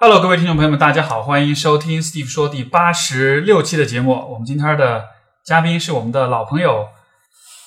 [0.00, 4.12] Hello，各位听众朋友们，大家好，欢迎收听 Steve 说第八十六期的节目。
[4.12, 5.06] 我们今天的
[5.42, 6.86] 嘉宾是我们的老朋友，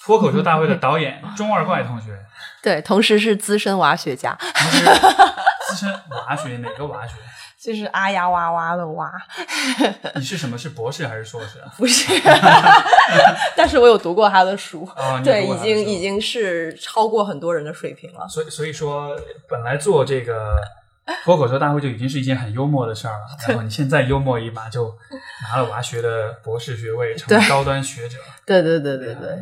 [0.06, 2.18] 脱口秀大会的导演 钟二怪同学，
[2.64, 4.86] 对，同时是资深娃学家，同时
[5.68, 7.16] 资深娃学，哪个娃学？
[7.62, 9.12] 就是啊呀哇哇的哇，
[10.16, 10.58] 你是什么？
[10.58, 11.68] 是博士还是硕士啊？
[11.78, 12.14] 不是，
[13.58, 18.26] 但是我有读过他的书，哦，对，已经已经是超过很多人的水平了。
[18.30, 19.18] 所以所以说，
[19.50, 20.56] 本来做这个
[21.26, 24.94] 脱口秀大会就已经是一件很幽默的事儿了， 然后你现在幽默一把，就
[25.50, 28.18] 拿了娃学的博士学位，成为高端学者。
[28.46, 29.40] 对对对对对，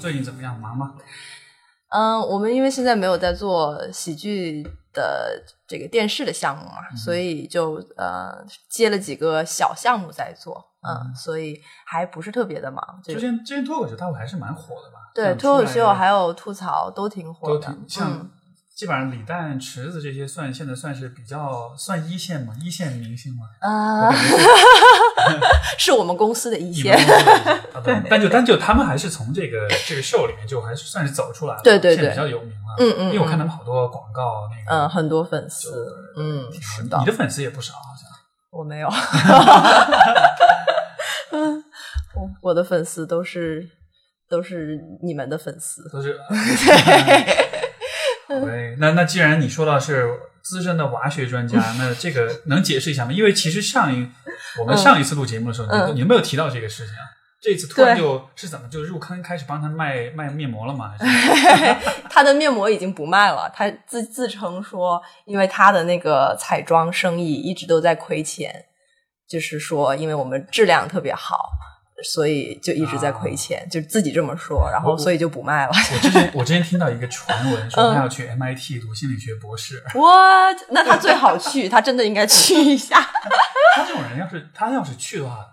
[0.00, 0.58] 最近怎么样？
[0.58, 0.94] 忙吗？
[1.90, 4.62] 嗯，我们因为现在没有在做喜剧
[4.92, 13.00] 的这个电视的项目嘛，所以就呃接了几个小项目在做，嗯，所以还不是特别的忙。
[13.04, 15.10] 就之前之前脱口秀大会还是蛮火的吧？
[15.14, 18.30] 对脱口秀还有吐槽都挺火都的，挺像嗯，
[18.80, 22.54] 基本上李诞、池子这些算现在算是比较算一线嘛？
[22.64, 23.44] 一线明星嘛？
[23.60, 24.08] 啊
[25.78, 32.76] 是我们公司的一是些你，们公司的一些啊对但就但就他们还是从这个这个 show 里面就还是算是走出来了，对对对现在比较有名了。
[32.78, 38.08] 嗯嗯因为我看嗯他们好多广告那个，嗯，很多粉丝，嗯，是的你，的粉丝也不少，好像。
[38.50, 38.88] 我没有，
[41.32, 41.62] 嗯，
[42.14, 43.68] 我我的粉丝都是
[44.26, 46.18] 都是你们的粉丝，都是。
[46.24, 46.34] 好
[48.38, 50.08] 呗，那那既然你说到是
[50.42, 53.12] 资深的娃学专家，那这个能解释一下吗？
[53.12, 54.06] 因为其实上一
[54.60, 57.08] 我们上一次录节目的时候，你嗯你没有提到这个事情啊。
[57.42, 60.92] 这次突然就是怎么就入坑开始帮他卖卖面膜了吗？
[62.10, 68.66] 他的面膜已经不卖了，他自自称说，因为他的那个彩妆生意一直都在亏钱，
[69.26, 71.48] 就是说，因为我们质量特别好，
[72.02, 75.72] 所以就一直在亏钱，就自己这么说，然后所以就不卖了。
[75.72, 79.82] 我之前我之前听到一个传闻 说嗯他要去 MIT 读心理学博士。
[79.94, 80.56] What？
[80.70, 83.00] 那他最好去，他真的应该去一下。
[83.76, 85.46] 他这种人要是他要是去的话，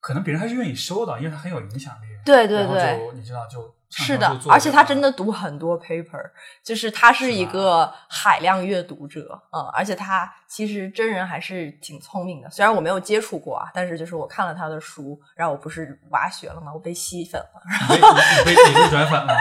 [0.00, 2.06] 可能别人还是愿意收的，因为他很有影响力。
[2.24, 6.30] 对对然后对，就你知道就是是的而且他真的读很多 paper，
[6.64, 12.48] 就是他是一个海量阅读者，嗯，而且他其实真人还是挺聪明的。
[12.48, 17.60] 虽然我没有接触过啊，但是就是我看了他的书，然后我不是挖学了吗，我被吸粉了。
[18.46, 19.34] 你被你被转粉了，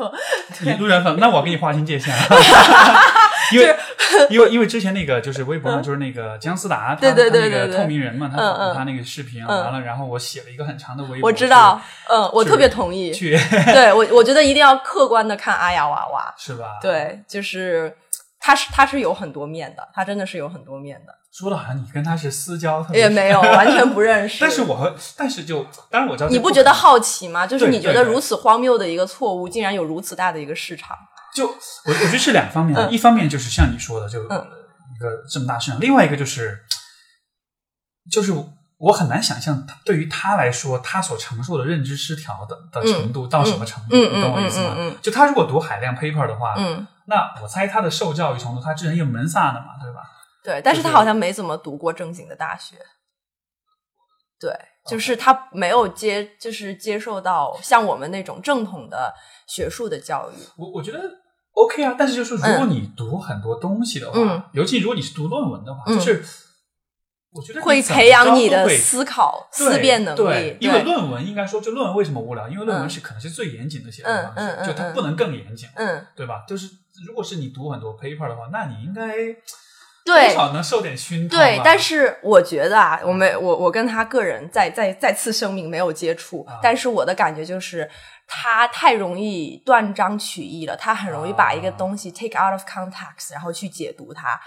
[0.62, 2.22] 你路转粉， 那我给你划清界限了。
[3.52, 3.76] 因为
[4.28, 8.38] 因为因为之前那个就是微博上就是那个姜思达，他对对对他那个透明人嘛，他
[8.74, 13.12] 他那个视频嗯完了，然后我写了一个很长的微博，我知道，嗯，我特别同意。
[13.12, 13.38] 去
[13.72, 16.34] 对我，我觉得一定要客观的看阿雅娃娃。
[16.36, 17.94] 是吧？，对，就是
[18.46, 24.38] 他是他是有很多面的，他真的是有很多面的，说的好像你跟他是私交，也没有完全不认识。
[24.40, 27.44] 但是我和但是就当然我知道你不觉得好奇吗？
[27.44, 30.96] 就是你觉得如此荒谬的一个错误，竟然有如此大的一个市场。
[31.34, 31.54] 就我
[31.88, 34.46] 我觉得是两方面，嗯 一方面就是像你说的，就嗯
[34.94, 36.60] 一个这么大市场；另外一个就是，
[38.08, 38.32] 就是
[38.78, 44.76] 我很难想象他对于他来说，他所承受的认知失调的的程度到什么程度，你懂我意思吗？
[45.02, 50.02] 就他如果读海量 paper 的话，嗯，那我猜他的受教育程度，他之前有门萨的嘛，对吧？
[50.44, 52.76] 对，但是他好像没怎么读过正经的大学。
[54.38, 54.52] 对，
[54.86, 59.14] 就是他没有接，就是接受到像我们那种正统的
[59.48, 60.34] 学术的教育。
[60.58, 61.00] 我我觉得
[61.52, 66.22] OK 啊，但是就是如果嗯你读很多东西的话，嗯尤其如果你是读论文的话，嗯就是
[67.32, 70.18] 我觉得会培养你的思考、思辨能力。
[70.18, 72.46] 对，因为论文应该说，就论文为什么无聊？
[72.48, 76.44] 因为论文嗯是可能是最严谨的写作方式，就它不能更严谨，嗯，对吧？
[76.46, 76.68] 就是
[77.04, 79.14] 如果是你读很多 paper 的话，那你应该
[80.04, 87.90] 对多少能受点熏陶，对但是我觉得啊，我没我我跟他个人再再再次声明没有接触，啊但是我的感觉就是
[88.26, 94.40] 他太容易断章取义了，他很容易把一个啊东西 take out of context，然后去解读它。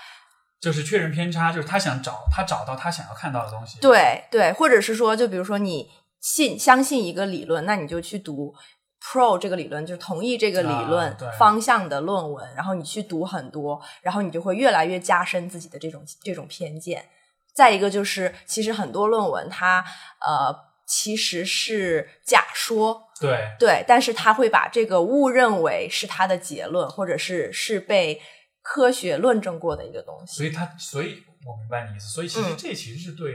[0.62, 5.90] 就是确认偏差，就是他想找他找到他想要看到的东西，对对，或者是说，就比如说你
[6.20, 8.54] 信相信一个理论，那你就去读
[9.02, 17.06] pro 这个理论，就是同意这个理论方向的论文，然后你去读很多，然后你就会越来越加深自己的这种这种偏见。
[17.54, 19.84] 再一个就是，其实很多论文它
[20.22, 20.56] 呃
[20.86, 28.22] 其实是假说，对对，但是他会把这个误认为是他的结论，或者是是被
[28.62, 30.38] 科学论证过的一个东西。
[30.38, 33.34] 所以他所以我明白你意思，所以其实嗯这其实是对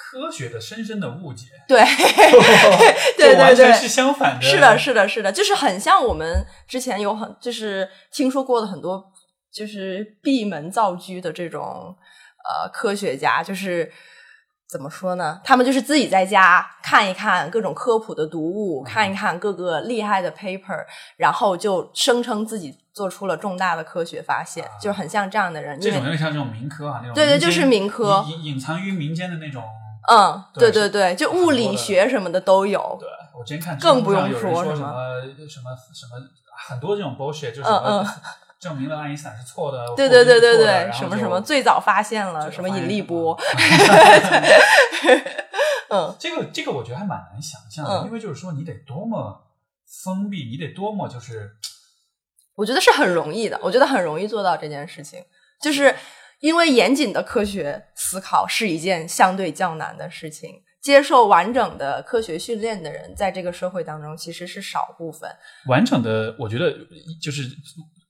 [0.00, 1.82] 科学的深深的误解，对，
[3.18, 9.04] 对 对对全是相反的，是的，是的，是的，就是很像我们之前有很就是听说过的很多
[9.52, 11.96] 就是闭门造车的这种
[12.48, 13.90] 呃科学家，就是
[14.70, 15.40] 怎么说呢？
[15.42, 20.86] 他们就是自己在家看一看各种科普的读物，看一看各个厉害的 paper，
[21.16, 25.78] 然后就声称自己做出了重大的科学发现，就很像这样的人。
[25.80, 29.64] 这种有点像这种民科啊，那种对对就是民科隐隐隐藏于民间的那种。
[30.08, 32.96] 嗯，对对对对，就物理学什么的都有。
[32.98, 33.08] 对，
[33.38, 36.16] 我之前看更不用说什么么什么什么
[36.68, 38.04] 很多这种 bullshit，就是什嗯。
[38.04, 38.10] 么
[38.58, 43.38] 证明了爱因斯坦是错的，对对对对对，什么什么最早发现了什么引力波，
[45.90, 46.12] 嗯。
[46.18, 48.06] 这个这个我觉得还蛮难想象的，嗯。
[48.06, 49.44] 因为就是说你得多么
[50.04, 51.52] 封闭，你得多么就是
[52.56, 55.22] 我觉得是很容易的，我觉得很容易做到这件事情，
[55.62, 55.94] 就是
[56.40, 60.62] 因为严谨的科学思考是一件相对较难的事情。
[60.80, 65.28] 接受完整的科学训练的人，在这个社会当中其实是少部分，
[65.66, 66.70] 完整的，我觉得
[67.20, 67.42] 就是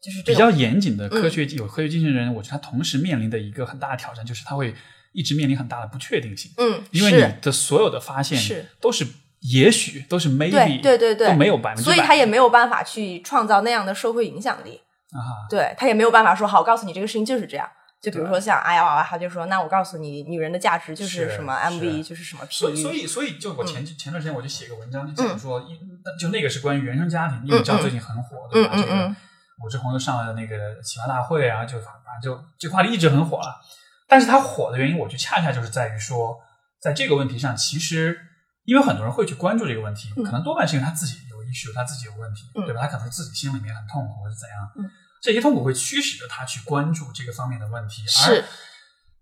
[0.00, 4.74] 就是这比较严谨的科学、有科学精神的人，我觉得他同时面临的一个很大的挑战，就是他会
[5.12, 8.66] 一直面临很大的不确定性，嗯，因为你的所有的发现是。
[8.80, 9.04] 都是
[9.40, 11.28] 也许都是 maybe，对对对对。
[11.28, 14.82] 都没有百分之百，所以他也没有办法去创造那样的社会影响力。
[15.10, 17.66] 啊，对他也没有办法说好，我告诉你这个事情就是这样。
[18.00, 22.92] 就比如说像哎呀娃娃，他就说，那我告诉你，女人的价值就是是什么 MV，就是什么所以，所。
[22.92, 25.76] 以，所以，就我前、前段时间我就写个文章，就嗯讲说，一
[26.20, 28.72] 就那个是关于原生家庭，因为你知道最近很火，对吧？
[28.76, 29.16] 这个嗯
[29.64, 31.92] 武志红又上了那个奇葩大会啊，就反
[32.22, 33.60] 正就这个话题一直很火了。
[34.06, 36.38] 但是它火的原因，我觉得恰恰就是在于说，
[36.80, 38.16] 在这个问题上，其实
[38.64, 42.82] 因为很多人会去关注这个问题，嗯可能多半是因为他自己有 issue，他自己有问题，嗯对吧？
[42.82, 44.88] 他可能自己心里面很痛苦或者怎样，嗯
[45.20, 48.06] 这些痛苦会驱使着他去关注这个方面的问题。
[48.06, 48.44] 是而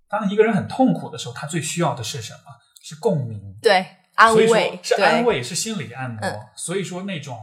[0.08, 2.40] 当一个人很痛苦的时候，他最需要的是什么？
[2.82, 3.56] 是共鸣。
[3.60, 6.20] 对，安慰说，是安慰，是心理按摩。
[6.20, 7.38] 嗯所以说，那种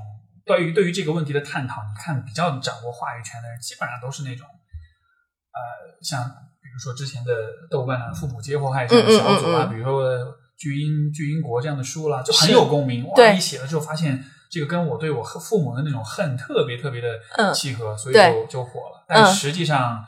[0.46, 6.24] 对于对于这个问题的探讨，你看比较掌握话语权的人，基本上都是那种，呃，像
[6.62, 7.34] 比如说之前的
[7.70, 10.10] 豆瓣上父母皆祸害这样的小组啊，比如说
[10.58, 13.06] 巨婴巨婴国这样的书啦，就很有共鸣。
[13.08, 14.24] 哇，对你写了之后发现。
[14.54, 19.04] 这个跟我对我父母的那种恨特别特别的嗯契合，所以就就火了。
[19.08, 20.06] 但嗯实际上，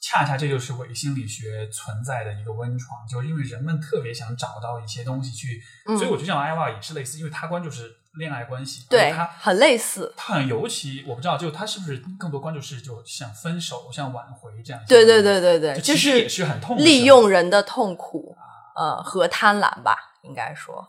[0.00, 10.10] 恰恰这就是伪心理学存在的一个温床，就是因为人们特别想找到一些东西去，嗯所以我觉得像艾娃也是类似，因为他关注是恋爱关系，对，他很类似。
[10.16, 18.34] 他很尤其我不知道，就他是不是更多关注是就像分手、像挽回这样，对对对对对，就就是其实也是很痛的利用人的痛苦，
[18.74, 20.88] 呃，和贪婪吧，应该说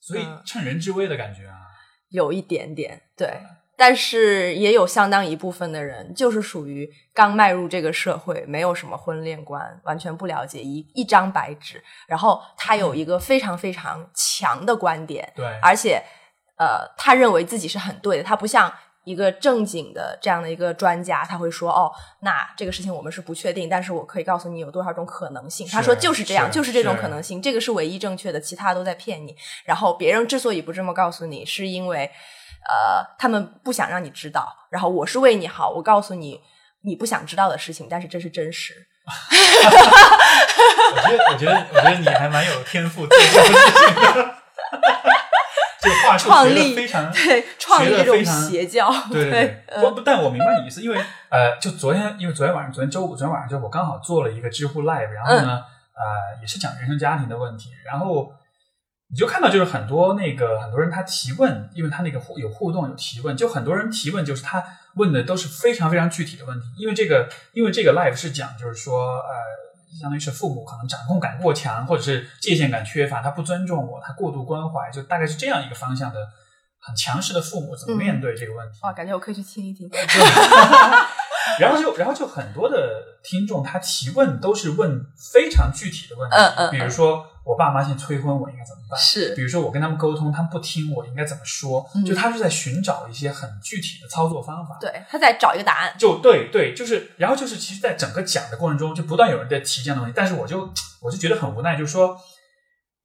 [0.00, 1.63] 所以嗯趁人之危的感觉啊，
[2.14, 3.28] 有一点点对。
[3.76, 16.00] 但是也有相当一部分的人，就是属于刚迈入这个社会，没有什么婚恋观，完全不了解一一张白纸，然后他有一个非常非常强的观点，对，而且
[16.56, 18.72] 呃，他认为自己是很对的，他不像
[19.04, 25.66] 一个正经的这样的一个专家，他会说哦，那这个事情我们是不确定，但是我可以告诉你有多少种可能性。
[25.68, 29.36] 他说就是这样，是就是这种可能性，这个是唯一正确的，其他都在骗你。
[29.64, 32.10] 然后别人之所以不这么告诉你，是因为
[32.68, 34.48] 呃，他们不想让你知道。
[34.70, 36.40] 然后我是为你好，我告诉你
[36.82, 38.88] 你不想知道的事情，但是这是真实。
[40.96, 44.34] 我觉得我觉得我觉得你还蛮有天赋做这个事情的，
[45.84, 50.96] 这个话术学得创立非常对，创立这种学得非常邪教，对对嗯对，不不，但我明白你意思，因为
[51.28, 58.32] 呃，就昨天，因为昨天晚上，昨天周五，昨天晚上就我刚好做了一个知乎 live，然后呢，呃，也是讲原生家庭的问题，然后
[59.10, 64.64] 你就看到就是很多那个很多人他提问，因为他那个互有互动有提问，就很多人提问就是他
[64.94, 69.54] 问的都是非常非常具体的问题，因为这个因为这个 live 是讲就是说呃。
[70.00, 76.18] 相当于是父母可能掌控感过强，或者是界限感缺乏，他不尊重我，他过度关怀，就大概是这样一个方向的
[76.80, 78.78] 很强势的父母怎么面对这个问题？
[78.82, 79.88] 哇，感觉我可以去听一听。
[81.60, 88.98] 然后就然后就很多的听众他提问都是问非常具体的问题，嗯嗯嗯比如说我爸妈现在催婚，我应该怎么办？
[88.98, 91.88] 是比如说我跟他们沟通，他们不听，我应该怎么说？
[91.94, 94.78] 嗯就他是在寻找一些很具体的操作方法。
[94.80, 95.94] 对，他在找一个答案。
[95.98, 100.72] 就对对，就是，然后就是，其实，在整个讲的过程中，就不断有人在提这样的问题，但是我就
[101.02, 102.18] 我就觉得很无奈，就是说，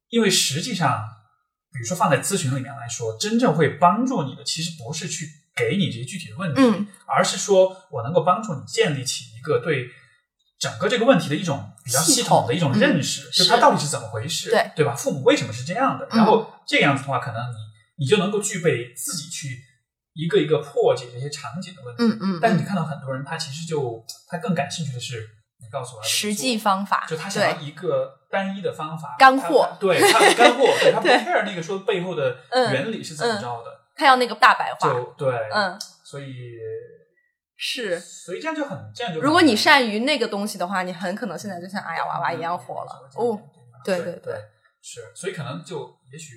[0.08, 1.04] 因为实际上，
[1.72, 9.90] 比如说放在咨询里面来说，真正会帮助你的，其实不是去给你这些具体的问题，嗯而是说我能够帮助你建立起一个对
[10.60, 13.48] 整个这个问题的一种比较系统的一种认识，嗯就是。
[13.48, 14.70] 它到底是怎么回事，对。
[14.76, 14.94] 对吧？
[14.94, 16.06] 父母为什么是这样的？
[16.10, 16.18] 嗯。
[16.18, 19.58] 然后这个样子的话，可能你你就能够具备自己去
[20.12, 22.04] 一个一个破解这些场景的问题。
[22.04, 25.26] 嗯嗯，但是你看到很多人，他其实就他更感兴趣的是
[25.62, 29.66] 你告诉我实际方法，就他想要一个单一的方法，干货。
[29.80, 32.70] 对他的干货， 对他不 care 那个说背后的嗯。
[32.72, 34.92] 原理是怎么着的，他要那个大白话。
[34.92, 36.34] 就对，嗯，所以
[37.60, 38.00] 是。
[38.00, 39.20] 所以这样就很这样就。
[39.20, 42.90] 如果你善于那个东西的话，你很可能现在就像哎呀娃娃一样火了。
[43.14, 43.38] 哦，
[43.84, 44.34] 对对对，
[44.82, 46.36] 是，所以可能就也许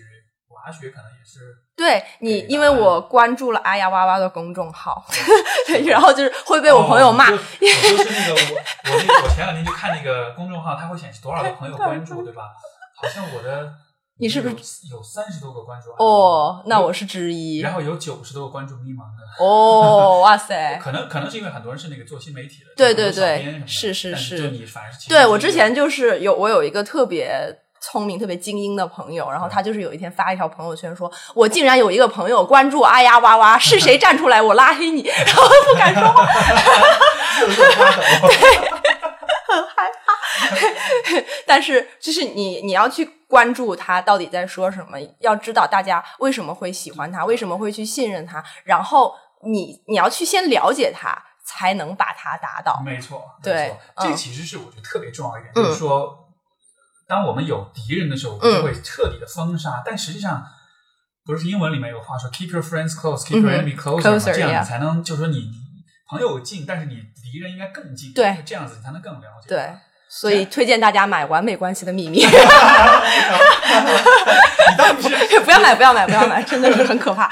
[0.50, 1.40] 娃学可能也是。
[1.76, 5.04] 对你，因为我关注了哎呀娃娃的公众号，
[5.66, 7.32] 对然后就是会被我朋友骂。
[7.32, 12.52] 我就是那个我我那我前两天就看那个公众号，它会显示多少个朋友关注，对吧？
[12.96, 13.74] 好像我的。
[14.20, 14.56] 你是不是
[14.92, 15.90] 有三十多个关注？
[16.04, 17.60] 哦，那我是之一。
[17.62, 19.44] 然后有九十多个关注咪茫的。
[19.44, 20.80] 哦， 哇塞！
[20.82, 24.38] 可能可能是因为很多人是那个做新媒体的，对对对，是是是。
[24.38, 35.02] 就你反而对我之前就是有我有一个特别聪明、特别精英的朋友，然后他就是有一天发一条朋友圈，说我竟然有一个朋友关注哎呀哇哇，是谁 站出来我拉黑你？
[35.08, 36.24] 然后不敢说话，
[38.30, 38.38] 对，
[39.48, 40.14] 很害怕。
[41.48, 43.10] 但是就是你你要去。
[43.34, 52.80] 关注他到底在说什么，要知道大家为什么会喜欢他，为什么会去信任他，然后你你要去先了解他，才能把他打倒。
[52.86, 56.30] 没错，对，这其实是我觉得特别重要一点，就是说，
[57.08, 59.82] 当我们有敌人的时候，我们就会彻底的封杀。
[59.84, 60.46] 但实际上，
[61.26, 65.50] 不是英文里面有话说 “keep your friends close, keep your enemy closer” 这样你才能就是说你
[66.08, 69.50] 朋友近，但是你敌人应该更近，对，这样子你才能更了解。
[69.50, 69.74] 对。
[70.16, 72.24] 所以推荐大家买《完美关系的秘密》。
[75.44, 77.28] 不要买，不要买，不要买，真的是很可怕。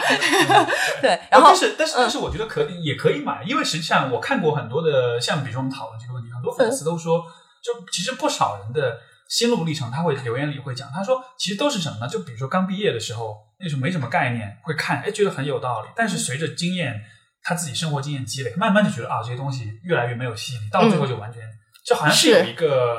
[1.00, 7.24] 对，然后但是但是但是，我觉得可以也可以买，因为实际上我看过很多的，像比如说我们讨论这个问题，很多粉丝都说，
[7.64, 8.98] 就其实不少人的
[9.30, 12.08] 心路历程，他会留言里会讲，他说其实都是什么呢？
[12.08, 15.88] 就比如说刚毕业的时候，那时候没什么概念，会看，哎，觉得很有道理。
[15.96, 17.00] 但是随着经验，
[17.44, 21.44] 他自己生活经验积累，慢慢就觉得啊，这些东西越来越没有吸引力，到最后就完全。
[21.86, 22.98] 就好像是有一个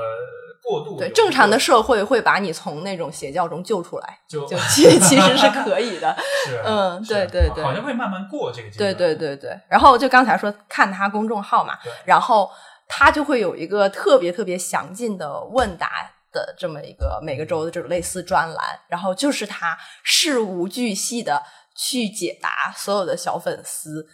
[0.62, 6.16] 过渡，对正常的社会会把你从那种邪教中救出来，就其其实是可以的，
[6.64, 9.60] 嗯，对对对，好像会慢慢过这个阶段，对对对对。
[9.68, 12.50] 然后就刚才说看他公众号嘛，然后
[12.88, 15.90] 他就会有一个特别特别详尽的问答
[16.32, 21.42] 的这么一个每个周的这种类似专栏，然后就是他事无巨细的
[21.76, 24.06] 去解答所有的小粉丝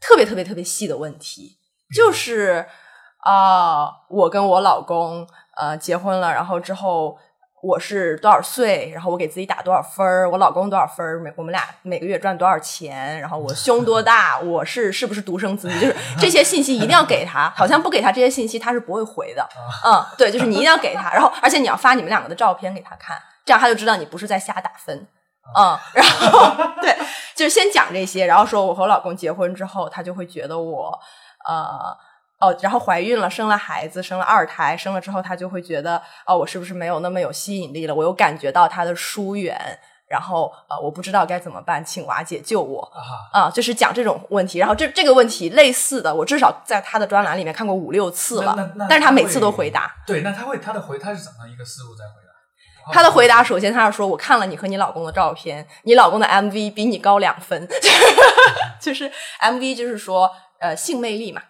[0.00, 1.58] 特别特别特别细的问题，
[1.94, 2.66] 就是。
[3.26, 7.18] 啊，我跟我老公呃结婚了，然后之后
[7.60, 19.44] 我是多少岁，然后我给自己打多少分儿，我老公多少分儿，每我们俩每个月赚多少钱，然后我胸多大，我是是不是独生子女，就是 这些信息一定要给他，好像不给他这些信息他是不会回的。
[19.84, 25.04] 嗯，对，就是你一定要给他，然后而且你要发你们两个的照片给他看，这样他就知道你不是在瞎打分。
[25.58, 26.96] 嗯，然后对，
[27.34, 30.96] 就是先讲这些，然后说我和我老公结婚之后，他就会觉得我
[31.48, 32.05] 呃。
[32.38, 37.94] 哦，然后怀孕了，生了孩子，生了二胎，生了之后，他就会觉得，哦，我是不是没有那么有吸引力了？
[37.94, 39.58] 我又感觉到他的疏远，
[40.06, 42.86] 然后呃，我不知道该怎么办，请瓦姐救我
[43.32, 43.50] 啊！
[43.50, 48.54] 就是讲这种问题，然后这这个问题类似的，我至少在他的专栏里面看过五六次了，
[48.88, 49.90] 但是他每次都回答。
[50.06, 52.92] 对，那他会他的回他是怎么一个思路在回答？
[52.92, 57.66] 他的回答首先他是说，我看了你和你老公的照片，你老公的 MV 比你高两分，
[58.78, 61.40] 就是 MV 就是说呃性魅力嘛。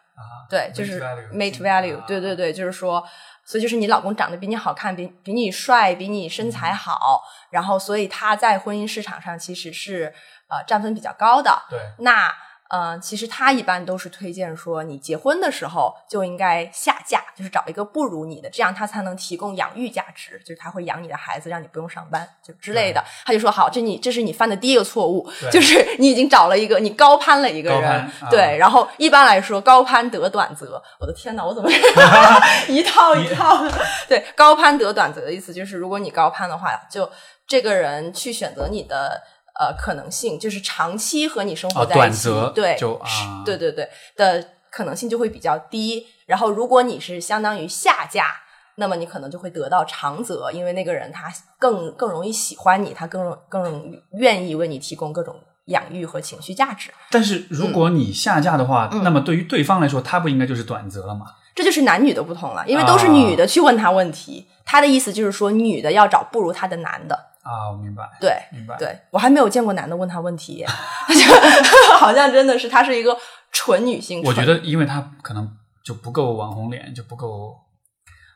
[0.48, 1.00] 对，就是
[1.32, 3.06] mate value，对对对，就是说，
[3.44, 10.14] 所以就是你老公长得比你好看，比比你帅，比你身材好，然后所以他在婚姻市场上其实是
[10.48, 11.62] 呃占分比较高的。
[11.70, 12.32] 对，那。
[12.68, 23.04] 嗯，其实他一般都是推荐说，你结婚的时候就应该下嫁，就是找一个不如你的，这样他才能提供养育价值，就是他会养你的孩子，让你不用上班，就之类的。
[23.24, 28.56] 他就说好，这你这是你犯的第一个错误，就是 你已经找了一个你高攀了一个人，对。
[28.58, 30.82] 然后一般来说，高攀得短则。
[30.98, 31.70] 我的天哪，我怎么
[32.68, 33.64] 一套一套？
[34.08, 37.08] 对，高攀得短则的意思就是，如果你高攀的话，就
[37.46, 39.22] 这个人去选择你的。
[39.58, 46.06] 呃，可能性就是长期和你生活在一起，对，就啊，对对对的可能性就会比较低。
[46.26, 48.26] 然后，如果你是相当于下嫁，
[48.74, 55.34] 那么你可能就会得到长则，因为那个人他更更容易喜欢你，他更更愿意为你提供各种
[55.66, 56.90] 养育和情绪价值。
[57.10, 61.26] 但是，如果你下嫁的话，那么对于对方来说，他不应该就是短则了吗？
[61.54, 67.18] 这就是男女的不同了，因为都是女的去问他问题，他的意思就是说，女的要找不如他的男的。
[67.46, 68.02] 啊，我明白。
[68.20, 68.76] 对，明白。
[68.76, 70.64] 对我还没有见过男的问他问题，
[71.98, 73.16] 好像真的是他是一个
[73.52, 74.20] 纯女性。
[74.24, 75.48] 我觉得，因为他可能
[75.84, 77.56] 就不够网红脸，就不够。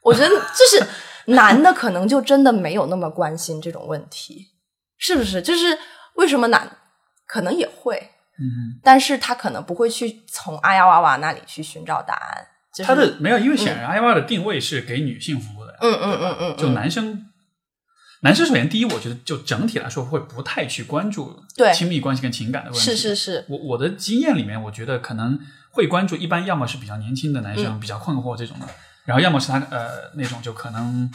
[0.02, 0.86] 我觉得就是
[1.32, 4.46] 男的可能就真的没有那么关心这种问题，
[4.96, 5.42] 是不是？
[5.42, 5.76] 就是
[6.14, 6.78] 为什么男
[7.26, 7.96] 可能也会，
[8.38, 12.46] 嗯，但是他可能不会去从阿呀娃娃那里去寻找答案。
[12.72, 17.26] 就是他的没有，因为显然阿呀娃的定位是给女性服务的，嗯嗯嗯嗯，就男生。
[18.22, 22.84] 男生首先第一，我觉得就整体来说会不太去关注对亲密关系跟情感的问题。
[22.84, 25.38] 是是是，我我的经验里面，我觉得可能
[25.70, 28.66] 会关注，一般要么是比较年轻的男生、嗯比较困惑这种的，
[29.06, 31.10] 然后要么是他呃那种就可能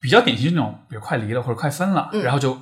[0.00, 2.60] 比较典型那种，比如快离了或者快分了，嗯然后就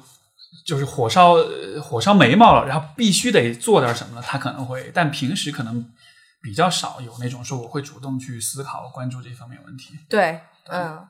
[0.64, 5.84] 就是火烧呃火烧眉毛了，然后必须得做点什么了，他可能会，但平时可能
[6.40, 9.98] 比较少有那种说我会主动去思考关注这方面问题。
[10.08, 11.06] 对，嗯，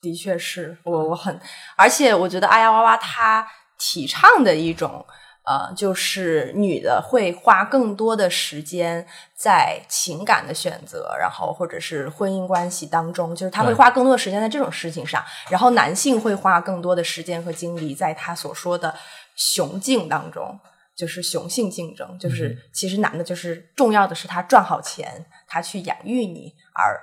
[0.00, 1.40] 的确是我我很，
[1.76, 3.46] 而且我觉得阿呀哇哇他
[3.78, 5.04] 提倡的一种。
[5.44, 15.20] 呃，就是女的会花更多的时间在情感的选择，然后或者是婚姻关系当中，就是他会花更多的时间在这种事情上，
[15.50, 18.94] 然后男性会花更多的时间和精力在他所说的
[19.34, 20.56] 雄竞当中，
[20.96, 27.02] 就是雄性竞争，就是其实男的就是重要的是他赚好钱，他去养育你，而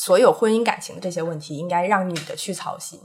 [0.00, 2.98] 所有婚姻感情的这些问题应该让女的去操心。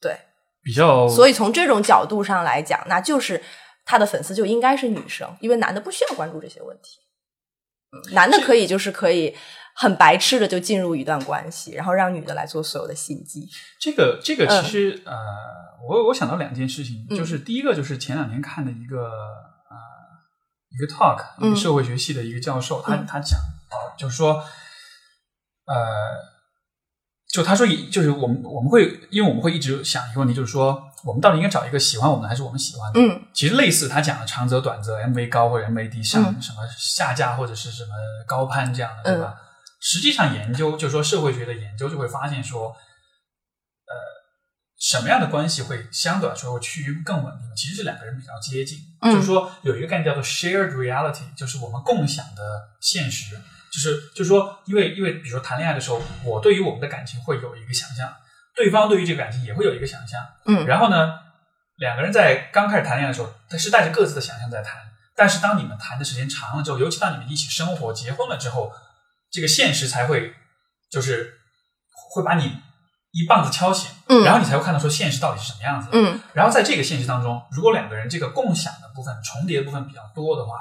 [0.00, 0.18] 对，
[0.62, 3.44] 比较，所以从这种角度上来讲，那就是
[3.84, 7.00] 他的粉丝就应该是女生，因为男的不需要关注这些问题。
[7.92, 9.36] 嗯，男的可以就是可以
[9.74, 13.46] 很白痴的就进入一段关系，然后让女的来做所有的心机。
[13.78, 15.14] 这个这个嗯其实、呃，
[15.86, 19.76] 我我想到两件事情，嗯就是第一个就是前两天看的一个呃
[20.70, 24.42] 一个 talk，一嗯个社会学系的一个教授，他嗯他讲啊、就是说
[25.68, 25.76] 呃，
[27.28, 33.00] 就他说就是我们我们会因为我们会一直想一个问题，就是说我们到底应该找一个喜欢我们的还是我们喜欢的？
[33.00, 37.90] 嗯其实类似他讲的长则短则，MV 高或者 MV 低，上嗯什么下架或者是什么
[38.26, 39.34] 高攀这样的，对吧？
[39.80, 43.94] 实际上研究就是说社会学的研究就会发现说，呃，
[44.80, 47.54] 什么样的关系会相对来说会趋于更稳定？
[47.54, 53.38] 其实是两个人比较接近，嗯就是说有一个概念叫做 shared reality，就是我们共享的现实。
[53.70, 58.12] 就是就是说，因为因为比如说谈恋爱的时候，我对于我们的感情会有一个想象，
[58.54, 60.20] 对方对于这个感情也会有一个想象。
[60.46, 61.18] 嗯然后呢，
[61.76, 64.74] 两个人在刚开始谈恋爱的时候，他是带着各自的想象在谈。
[65.14, 68.72] 但是当你们谈的时间长了之后，尤其当你们一起生活、结婚了之后，
[69.30, 70.32] 这个现实才会
[70.90, 71.34] 就是
[72.12, 72.60] 会把你
[73.10, 75.88] 一棒子敲醒，嗯然后你才会看到说现实到底是什么样子。
[75.92, 80.60] 嗯然后在这个现实当中，如果两个人这个共享的部分、重叠的部分比较多的话，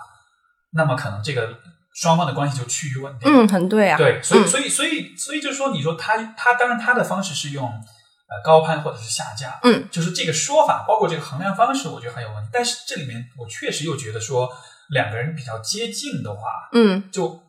[0.72, 1.60] 那么可能这个
[2.00, 3.32] 双方的关系就趋于稳定。
[3.32, 3.98] 嗯，很对啊。
[3.98, 12.50] 对，所以嗯所以所以所以就是说，你说他他当然他的方式是用呃高攀或者是下架，嗯，就是这个说法，包括这个衡量方式，我觉得很有问题。
[12.54, 14.48] 但是这里面我确实又觉得说，
[14.90, 17.42] 两个人比较接近的话，嗯就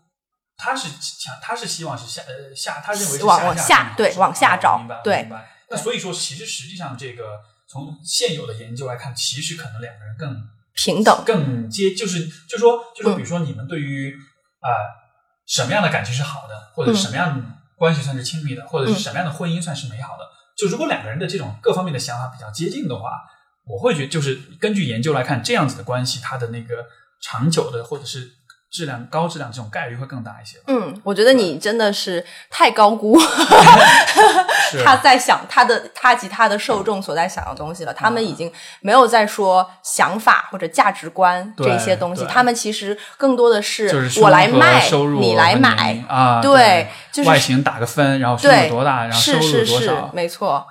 [0.57, 5.47] 他是想他是希望是下呃下，他认为是往往下下对往下找明白对明白。
[5.71, 10.35] 那所以说，其实实际上这个从现有的研究来看，其实可能两个人更
[10.75, 11.23] 平等。
[11.27, 14.17] 更接，就是就说就说，嗯比如说你们对于
[14.61, 14.99] 啊、呃
[15.47, 16.95] 什么样的感情是好的，或者嗯。
[16.95, 17.43] 什么样的
[17.77, 20.25] 关系算是亲密的，或者是什么样的婚姻算是美好的，
[20.57, 23.13] 就如果两个人的这种各方面的想法比较接近的话，
[23.67, 26.85] 我会觉得就是根据研究来看，这样子的关系，它的那个
[27.23, 28.31] 长久的或者是
[28.71, 30.59] 质量高质量这种概率会更大一些。
[30.67, 33.27] 嗯，我觉得你真的是太高估是
[34.85, 37.95] 他在想他的他及他的受众所在想的东西了。
[37.95, 46.05] 他们已经没有在说想法或者价值观这些东西，他们其实更多的是就是我来卖收入，你来买。
[46.09, 50.67] 啊，对就是外形打个分，然后收入，多大，然后收是是是入多少，，没错，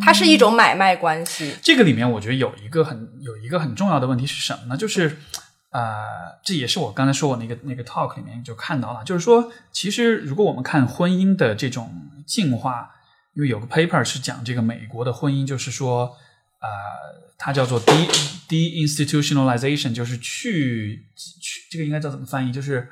[0.00, 1.56] 它是一种买卖关系。
[1.62, 4.76] 这个里面，我觉得有一个很有一个很重要的问题是什么呢？
[4.76, 5.18] 就是，
[5.70, 6.04] 呃，
[6.44, 11.92] 这也是我刚才说我那个那个 talk 里面就看到了，就是说，其实如果我们看婚姻的这种
[12.26, 12.90] 进化，
[13.38, 16.06] 因为有个 paper 是讲这个美国的婚姻，就是说，
[16.58, 16.68] 呃，
[17.38, 18.08] 它叫做 de
[18.48, 22.52] deinstitutionalization，就是去去这个应该叫怎么翻译？
[22.52, 22.88] 就是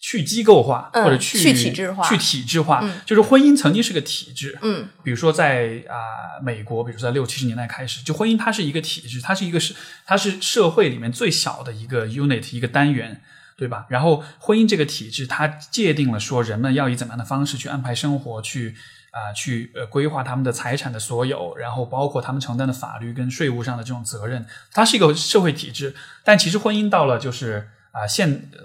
[0.00, 9.72] 去机构化、嗯或者去去体制化去体制化，嗯就是婚姻曾经是个体制，嗯比如说在啊、美国，比如说在六七十年代开始，就婚姻它是一个体制，它是一个是
[10.04, 13.22] 它是社会里面最小的一个 unit 一个单元，
[13.56, 13.86] 对吧？
[13.88, 18.74] 然后婚姻这个体制，它界定了说人们要以怎么样的方式去安排生活，去
[19.16, 25.94] 啊、去呃规划他们的财产的所有，然后包括他们承担的法律跟税务上的这种责任，它是一个社会体制。
[26.22, 28.60] 但其实婚姻到了就是啊、现呃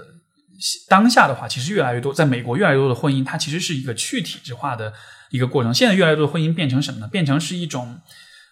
[0.90, 4.92] 当下的话，其实越来越多，在美国越来越多的婚姻，它其实是一个去体制化的
[5.30, 5.74] 一个过程。
[5.74, 7.08] 现在越来越多的婚姻变成什么呢？
[7.08, 8.02] 变成是一种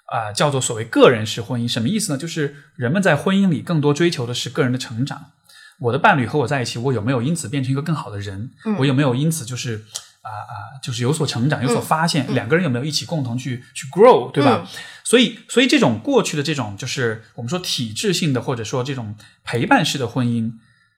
[0.05, 1.67] 啊、叫做所谓个人式婚姻。
[1.67, 2.17] 什么意思呢？
[2.17, 5.31] 就是人们在婚姻里更多追求的是个人的成长。
[5.79, 8.49] 我的伴侣和我在一起，我有没有因此变成一个更好的人？
[8.65, 9.85] 嗯我有没有因此就是
[10.21, 10.53] 啊啊、
[10.83, 12.33] 就是有所成长、有所发现？
[12.33, 14.61] 两个人有没有一起共同去去 grow，对吧？
[14.63, 14.67] 嗯
[15.09, 20.51] 所以，所以这种过去的这种就是我们说体制性的，或者说这种陪伴式的婚姻，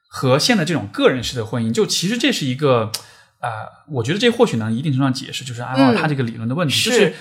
[0.09, 2.91] 和现在这种个人式的婚姻，就其实这是一个，
[3.39, 3.49] 呃，
[3.87, 7.15] 我觉得这或许能一定程度上解释，就是阿瓦嗯他这个理论的问题，是就是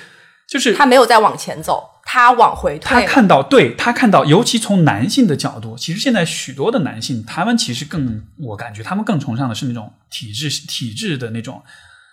[0.49, 3.03] 就是他没有再往前走，他往回退。
[3.03, 11.63] 他看到，对他看到，尤其从男性的角度，其实现在许多的男性，他们其实更，我感觉他们更崇尚的是那种体制体制的那种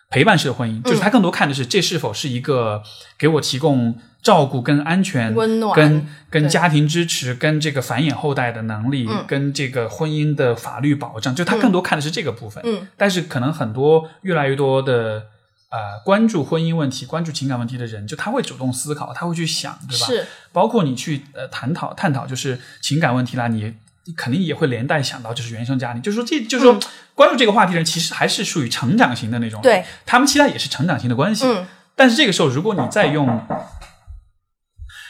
[0.10, 2.82] 陪伴式的婚姻，就是他更多看的是这是否是一个
[3.17, 12.63] 给我提供照顾跟安全、温暖跟跟家庭支持、跟这个繁衍后代的能力、嗯跟这个婚姻的法律保障，就他更多看的是这个部分。
[12.65, 15.28] 嗯但是可能很多越来越多的。
[15.70, 20.06] 呃，关注婚姻问题、关注情感问题的人，就他会主动思考，他会去想，对吧？
[20.06, 23.74] 是包括你去呃探讨探讨就是情感问题啦，你你
[24.15, 26.80] 肯定也会连带想到就是原生家庭，就是说这就是说、
[27.13, 31.67] 关注这个话题的人其实还是属于成长型的那种，对，他们期待也是成长型的关系，嗯。
[31.96, 33.46] 但是这个时候如果你再用。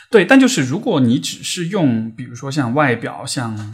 [0.09, 3.73] 对，但就是如果你只是用，比如说像外表、像、嗯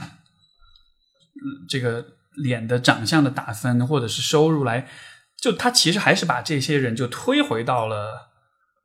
[1.69, 2.03] 这个
[2.35, 4.87] 脸的长相的打分，或者是收入来，
[5.39, 8.31] 就他其实还是把这些人就推回到了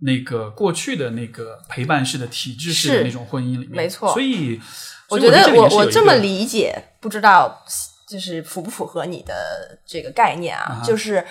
[0.00, 3.70] 那个过去的那个陪伴式的体制式的那种婚姻里面。
[3.70, 4.12] 没错。
[4.12, 4.60] 所以
[5.08, 7.64] 我觉得我我这么理解，不知道
[8.08, 10.80] 就是符不符合你的这个概念啊？
[10.80, 11.24] 啊就是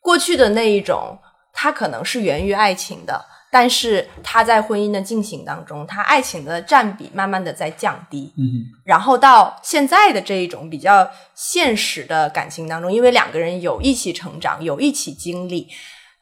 [0.00, 1.18] 过去的那一种，
[1.52, 8.32] 它可能是源于爱情的，但是它在婚姻的进行当中，它爱情的占比慢慢的在降低。
[8.36, 15.68] 嗯然后到现在的这一种比较现实的感情当中，因为两个人有一起成长，有一起经历，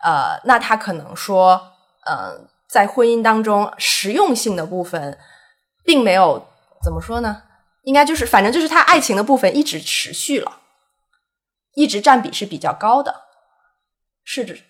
[0.03, 1.61] 呃，那他可能说，
[2.05, 5.19] 呃，在婚姻当中实用性的部分，
[5.85, 6.47] 并没有
[6.85, 7.43] 怎么说呢？
[7.85, 10.61] 应该就是，反正就是他爱情的部分一直持续了，
[11.75, 13.23] 一直占比是比较高的，
[14.23, 14.63] 是指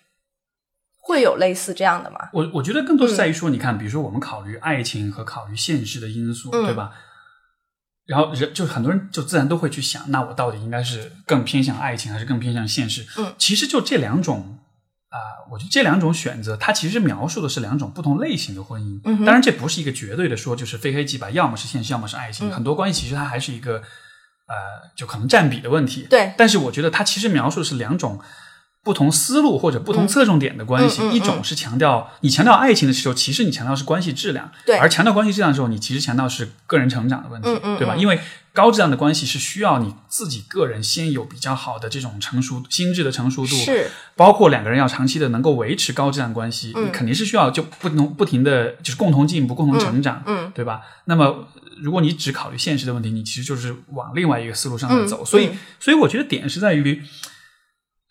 [0.97, 2.29] 会有类似这样的吗？
[2.31, 6.93] 我我觉得更多是在于说，你看，比如说我们考虑爱情和考虑现实的因素，嗯对吧？
[8.05, 13.05] 然后人就很多人就自然都会去想，那我到底应该是更偏向爱情，还是更偏向现实？
[13.17, 14.59] 嗯其实就这两种
[15.11, 19.01] 啊、我觉得这两种选择，它其实描述的是两种不同类型的婚姻。
[19.03, 22.49] 嗯当然，这不是一个绝对的说就是非黑即白，要么是现实，要么是爱情。
[22.49, 23.81] 嗯很多关系其实它还是一个
[24.47, 26.07] 呃，就可能占比的问题。
[26.09, 28.21] 对但是我觉得它其实描述的是两种
[28.83, 31.07] 不同思路或者不同侧重点的关系。
[31.11, 37.95] 一种是强调你强调爱情的时候，其实你强调是关系质量；对而强调关系质量的时候，你其实强调是个人成长的问题，对吧？
[37.95, 38.19] 嗯因为
[38.53, 50.81] 高质量的关系是需要你自己个人先有比较好的这种成熟心智的成熟度，是，包括两个人要长期的能够维持高质量关系，嗯你肯定是需要就不同不停的就是共同进步、共同成长，嗯对吧？
[51.05, 51.47] 那么
[51.81, 55.23] 如果你只考虑现实的问题，你其实就是往另外一个思路上面走。
[55.23, 57.01] 嗯所以嗯，所以我觉得点是在于，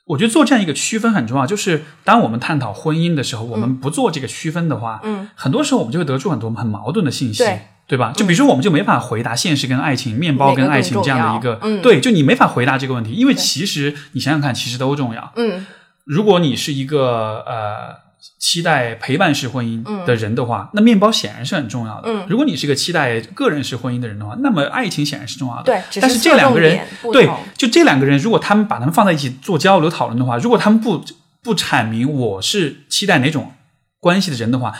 [0.06, 1.46] 我觉得做这样一个区分很重要。
[1.46, 7.44] 就是当我们探讨婚姻的时候，我们不做这个区分的话，嗯，很多时候我们就会得出很多很矛盾的信息。
[7.44, 8.12] 对对吧？
[8.14, 15.32] 就比如说，我们就没法回答现实跟爱情、面包跟爱情这样的一个，对，就你没法回答这个问题，因为其实你想想看，其实都重要。
[15.34, 15.66] 嗯
[16.04, 17.96] 如果你是一个呃
[18.38, 22.08] 期待陪伴式婚姻嗯的人的话，那面包显然是很重要的。
[22.08, 25.64] 嗯如果你是一个期待个人式婚姻的人的话，那么爱情显然是重要的。
[25.64, 26.80] 对是但是这两个人
[27.12, 31.04] 对，就这两个人，如果他们把他们放在一起做交流讨论的话，如果他们不
[31.42, 33.52] 不阐明我是期待哪种
[33.98, 34.72] 关系的人的话，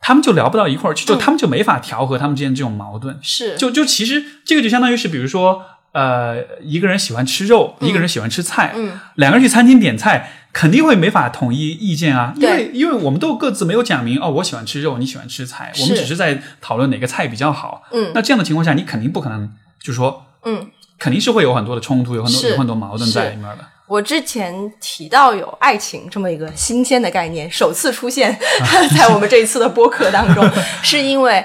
[0.00, 3.18] 他们就聊不到一块儿去，就嗯他们就没法调和他们之间这种矛盾。
[3.22, 17.82] 是，就就其实这个就相当于是，比如说，呃，一个人喜欢吃肉，一个人喜欢吃菜，嗯两个人去餐厅点菜，肯定会没法统一意见啊，因对为因为我们都各自没有讲明哦，我喜欢吃肉，你喜欢吃菜，我们只是在讨论哪个菜比较好。
[17.92, 20.70] 嗯那这样的情况下，你肯定不可能就说嗯。
[21.00, 23.64] 肯定是会有很多的冲突，有很多有很多矛盾在里面的。
[23.88, 28.38] 我之前提到有爱情这么一个新鲜的概念，首次出现
[28.96, 30.46] 在我们这一次的播客当中，
[30.84, 31.44] 是因为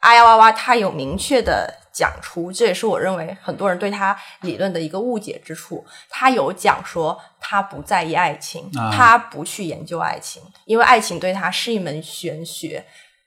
[0.00, 5.86] 阿呀哇哇他有明确的讲出，这也是我认为很多人对他理论的一个误解之处。
[6.10, 12.84] 他有讲说他不在意爱情，啊他不去研究爱情，因为爱情对他是一门玄学。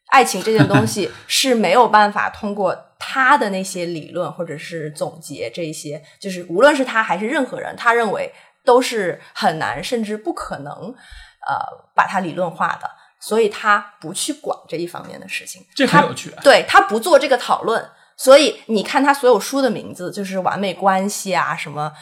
[0.09, 8.31] 爱情这件东西 是没有办法通过他的那些理论或者是总结这些，就是无论是他还是任何人，他认为
[8.67, 11.55] 都是很难甚至不可能，呃，
[11.95, 15.65] 把它理论化的，所以他不去管这一方面的事情。
[15.73, 16.41] 这他很有趣啊。
[16.43, 21.93] 对他不做这个讨论，所以你看他所有书的名字就是完美关系啊，什么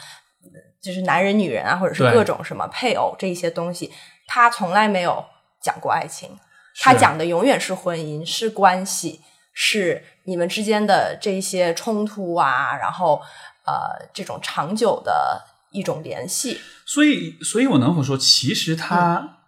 [0.82, 3.92] 就是男人女人啊，或者是各种什么配偶这一些东西，
[4.26, 5.24] 他从来没有
[5.62, 6.36] 讲过爱情，
[6.80, 9.20] 他讲的永远是婚姻，是关系，
[9.52, 13.22] 是你们之间的这一些冲突啊，然后
[13.64, 15.40] 呃这种长久的
[15.78, 16.58] 一种联系。
[16.84, 19.38] 所以，所以我能否说，其实他、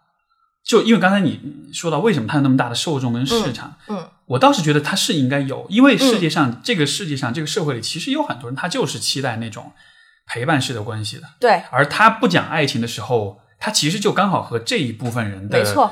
[0.65, 1.41] 就因为刚才你
[1.73, 9.73] 说到为什么他有那么大的受众跟市场，嗯我倒是觉得他是应该有，因为世界上、这个世界上这个社会里，其实有很多人他就是期待那种
[10.27, 15.91] 陪伴式的关系的，对，而他不讲爱情的时候，他其实就刚好和这一部分人的没错，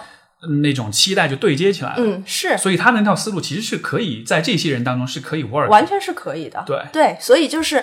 [0.63, 1.97] 那种期待就对接起来了。
[1.97, 5.71] 嗯，是所以他那套思路其实是可以在这些人当中是可以 work 的。
[5.71, 6.63] 完全是可以的。
[6.67, 7.83] 对对，所以就是，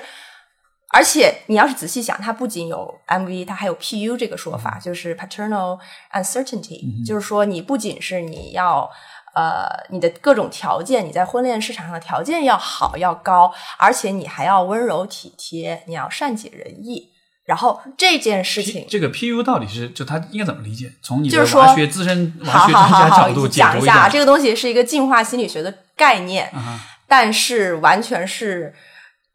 [0.93, 5.79] 而且你要是仔细想，它不仅有 MV，它还有 PU 这个说法，就是 paternal
[6.13, 8.89] uncertainty，、就是说你不仅是你要。
[9.35, 17.09] 呃，你的各种条件，你在婚恋市场上的条件要好要高，而且你还要温柔体贴，你要善解人意。
[17.43, 20.91] 然后这件事情，这个 PU 到底是就他应该怎么理解？
[21.01, 24.07] 从你的就是说娃学资深娃好学专好好好家角度讲一下。
[24.07, 28.75] 这个东西是一个进化心理学的概念，啊但是完全是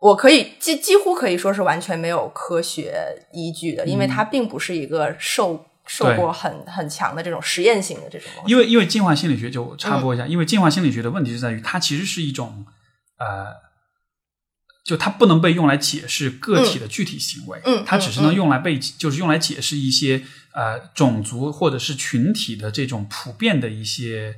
[0.01, 2.95] 我可以几几乎可以说是完全没有科学
[3.33, 8.29] 依据的，因为它并不是一个受受过很很强的这种实验性的这种。
[8.47, 12.65] 因为因为进化心理学就插播一嗯下，因为进化心理学的问题就在于它其实是一种
[13.19, 13.55] 呃，
[14.85, 24.37] 就它不能被用来解释个体的具体行为，嗯它只是能用来被就是用来解释一些呃种族或者是群体的这种普遍的一些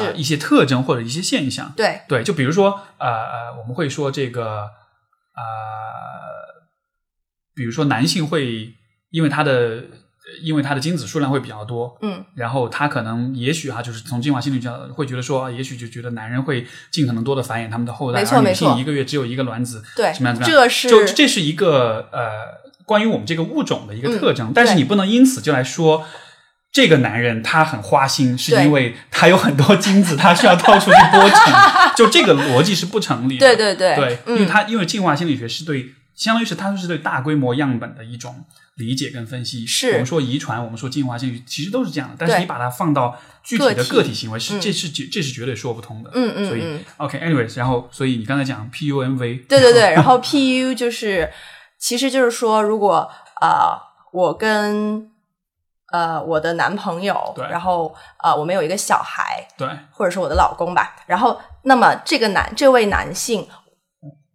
[0.00, 0.14] 呃是。
[0.16, 1.72] 一些特征或者一些现象。
[1.76, 4.68] 对，对，就比如说，呃呃，我们会说这个，
[5.38, 6.66] 呃，
[7.54, 8.74] 比如说男性会
[9.10, 9.84] 因为他的
[10.42, 22.30] 因为他的精子数量会比较多，嗯，然后他可能也许哈、就是从进化心理角度会觉得说，啊也许就觉得男人会尽可能多的繁衍他们的后代，而女没错没错性一个月只有一个卵子，对怎么样怎么样，这是就这是一个呃
[22.84, 26.04] 关于我们这个物种的一个特征，但是你不能因此就来说。
[26.70, 31.38] 这个男人他很花心，是因为他有很多金子，他需要到处去播种，
[31.96, 33.46] 就这个逻辑是不成立的。
[33.46, 38.44] 对对对对，因为嗯他因为进化心理学是对，相当于是它是对大规模样本的一种
[38.76, 39.66] 理解跟分析。
[39.66, 42.16] 是我们说遗传，我们说进化心理学，其实都是这样的。
[42.18, 46.10] 但是你把它放到具体的个体行为，是嗯这是绝这是绝对说不通的。
[46.14, 51.30] 嗯嗯所以嗯 OK，anyways，然后所以你刚才讲 PUMV，对对对，然后 PU 就是，
[51.78, 53.08] 其实就是说，如果
[53.40, 53.78] 呃，
[54.12, 55.08] 我跟
[55.90, 59.68] 呃我的男朋友对，然后呃我们有一个小孩，对。
[59.90, 63.48] 或者是我的老公吧，然后那么这个男这位男性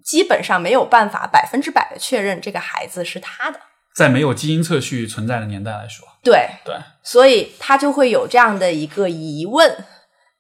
[0.04, 3.60] 基本上没有办法百分之百的确认这个孩子是他的，
[3.96, 6.76] 在没有基因测序存在的年代来说，对，对。
[7.02, 9.86] 所以他就会有这样的一个疑问，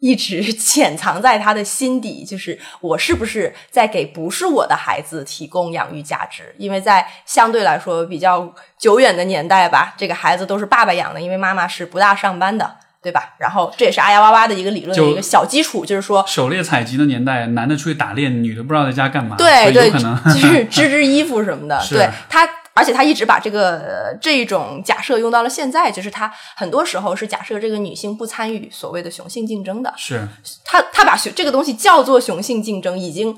[0.03, 6.53] 一直潜藏在他的心底，就是我是不是在给不是我的孩子提供养育价值？
[6.57, 12.75] 因为在相对来说比较久远的年代吧，这个孩子都是爸爸养的，因为妈妈是不大上班的。
[13.01, 13.33] 对吧？
[13.37, 21.83] 然后这也是阿呀哇哇的一个理论的一个小基础，就是说，狩猎采集的年代，男的出去打猎，女的不知道在家干嘛，对对，可能就是织织衣服什么的。
[21.91, 29.93] 对他，而且他一直把这个、呃这种假设用到了现在，就是他很多时候是假设这个女性不参与所谓的雄性竞争的。
[29.95, 30.27] 是
[30.65, 33.37] 他他把雄这个东西叫做雄性竞争，已经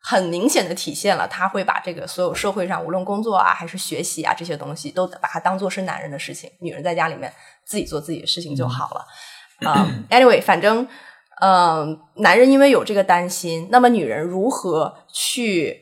[0.00, 7.32] 很明显的体现了他会把这个所有社会上无论工作啊还是学习啊这些东西，都把它当做是男人的事情，女人在家里面
[7.64, 9.06] 自己做自己的事情就好了。
[9.66, 10.86] 啊、 a n y w a y 反正，
[11.40, 15.80] 嗯、男人因为有这个担心，那么女人如何去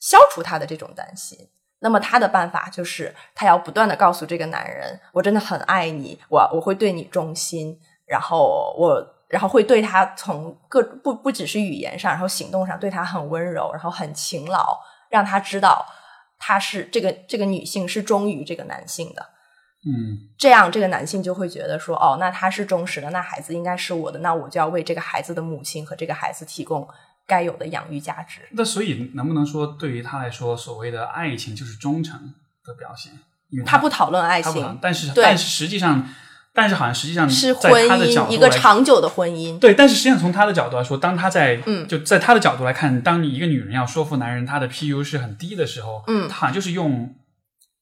[0.00, 1.38] 消除他的这种担心？
[1.80, 15.86] 那么他的办法就是，他要不断的告诉这个男人，我真的很爱你，我我会对你忠心，然后我然后会对他从各不不只是语言上，然后行动上对他很温柔，然后很勤劳，让他知道
[16.38, 19.26] 他是这个这个女性是忠于这个男性的。
[19.82, 26.86] 嗯这样这个男性就会觉得说，哦，那他是忠实的，那孩子应该是我的，那我就要为这个孩子的母亲和这个孩子提供
[27.30, 28.40] 该有的养育价值。
[28.50, 32.18] 那所以能不能说，对于他来说，所谓的爱情就是忠诚
[32.64, 33.12] 的表现？
[33.50, 36.08] 因为他不讨论爱情，但是但是实际上，
[36.52, 39.58] 但是好像实际上是婚姻一个长久的婚姻。
[39.58, 47.14] 对，但是实际上从他的角度来说，当他在嗯就在他的角度来看，当你一个女人要说服男人他的 PU 是很低的时候，嗯他好像就是用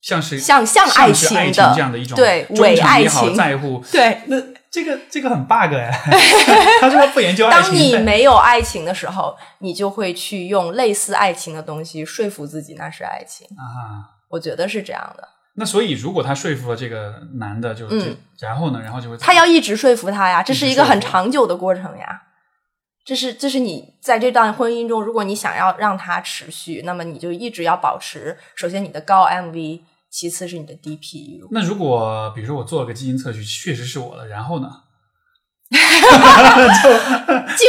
[0.00, 3.84] 像是像像像爱情的这样的一种对忠诚伪爱也好情在乎。
[3.92, 4.36] 对，那
[4.70, 5.90] 这个这个很 bug 哎，
[6.80, 13.46] 他说他不研究爱当情，当你没有爱情的时候，你就会去用类似爱情的东西说服自己那是爱情。
[13.56, 14.14] 啊。
[14.28, 22.24] 我觉得是这样的，那所以，如果他说服了这个男的，就就、嗯然后呢，然后就会他要一直说服他呀，这是一个很长久的过程呀。
[23.06, 31.48] 这是这是你在这段婚姻中，如果你想要让它持续，那么你就一直要保持，首先你的高 MV，其次是你的 DPU。
[31.50, 34.68] 那如果比如说我做了个基因测序，确实是我的，然后呢？
[35.70, 35.78] 进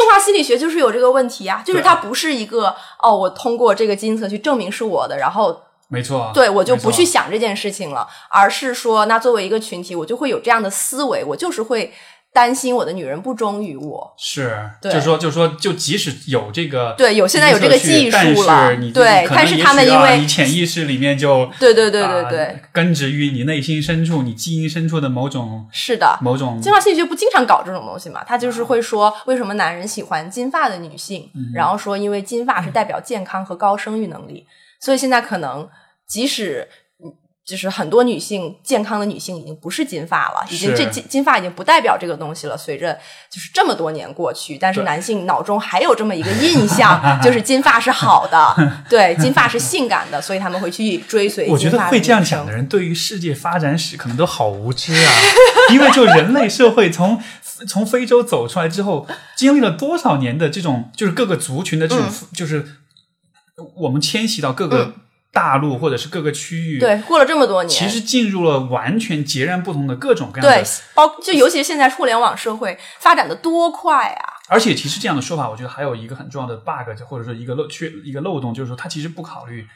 [0.09, 2.73] 化心理学就是有这个问题啊，就是它不是一个
[3.03, 11.93] 哦，我通过这个基因测序证明是我的，然后没错，对我就不去想这件事情了，而是说，那作为一个群体，我就会有这样的思维，我就是会
[12.31, 14.13] 担心我的女人不忠于我。
[14.17, 26.17] 是，就是说，就是说，就即使有这个对有现在有这个技术了对但是他们因为啊你潜意识里面就对对对对啊对，根植于你内心深处，你基因深处的某种是的。
[26.21, 28.23] 某种进化心理学不经常搞这种东西嘛？
[28.23, 34.45] 他就是会说，为什么男人喜欢金发的女性，嗯然后说因为金发是代表健康和高生育能力，
[34.79, 35.67] 所以现在可能
[36.07, 36.75] 即使嗯
[37.49, 42.55] 就是很多女性健康的女性已经不是金发了，已经这金金发已经不代表这个东西了。
[42.55, 42.93] 随着
[43.31, 48.55] 就是这么多年过去，但是男性脑中还有这么一个印象，就是金发是好的，
[48.87, 55.11] 对，金发是性感的，所以他们会去追随我觉得会这样想的人，对于世界发展史可能都好无知啊！
[55.71, 57.19] 因为就人类社会从
[57.67, 62.65] 从非洲走出来之后，经历了多少年的这种，就是各个族群的这种，嗯就是
[63.75, 64.93] 我们迁徙到各个
[65.31, 74.33] 大陆或者是各个区域，，对，过了这么多年，其实进入了完全截然不同的各种各样对的。，包就尤其是现在互联网社会发展的多快啊！
[74.47, 79.67] 而且其实这样的说法，我觉得还有一个很重要的 bug，就或者说一个漏缺一个漏洞，就是说它其实不考虑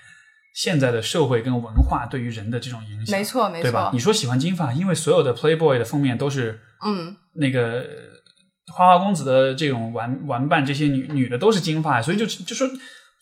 [0.55, 3.15] 现在的社会跟文化对于人的这种影响。
[3.15, 3.83] 没错，没错对吧？
[3.83, 12.67] 错你，说喜欢金发，因为所有的 Playboy 的封面都是嗯，那个呃花花公子的这种玩玩伴，这些女女的都是金发，所以就就说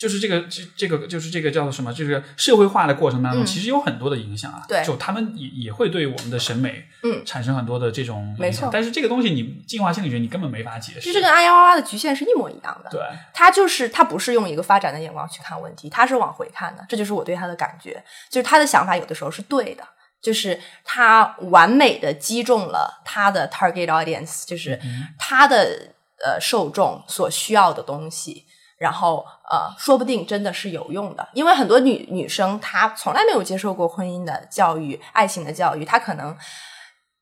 [0.02, 1.94] 就是这个这这个就是这个叫做什么？
[1.94, 4.66] 就是社会化的过程当中，嗯其实有很多的影响啊。
[4.68, 8.40] 对就他们也也会对我们的审美嗯产生很多的这种影响。
[8.40, 11.02] 没错但是这个东西你进化心理学你根本没法解释。
[11.02, 12.90] 其实跟阿呀哇哇的局限是一模一样的。
[12.90, 13.00] 对
[13.32, 19.84] 他就是他不是用一个发展的眼光去看问题，他是往回看的，这就是我对他的感觉，就是他的想法有的时候是对的，
[20.20, 24.80] 就是他完美的击中了他的 target audience，就是
[25.20, 25.94] 他的
[26.26, 28.48] 呃受众所需要的东西。
[28.82, 36.36] 然后，呃，说不定真的是有用的，因为很多女女生她从来没有接受过婚姻的教育、爱情的教育，她可能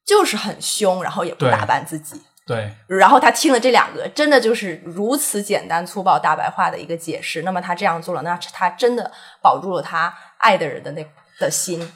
[0.06, 7.42] 就是很凶，然后也不打扮自己，对然后他听了这两个，真的就是如此简单粗暴、大白话的一个解释。
[7.42, 11.06] 那么他这样做了，那他真的保住了他爱的人的那
[11.42, 11.92] 的心。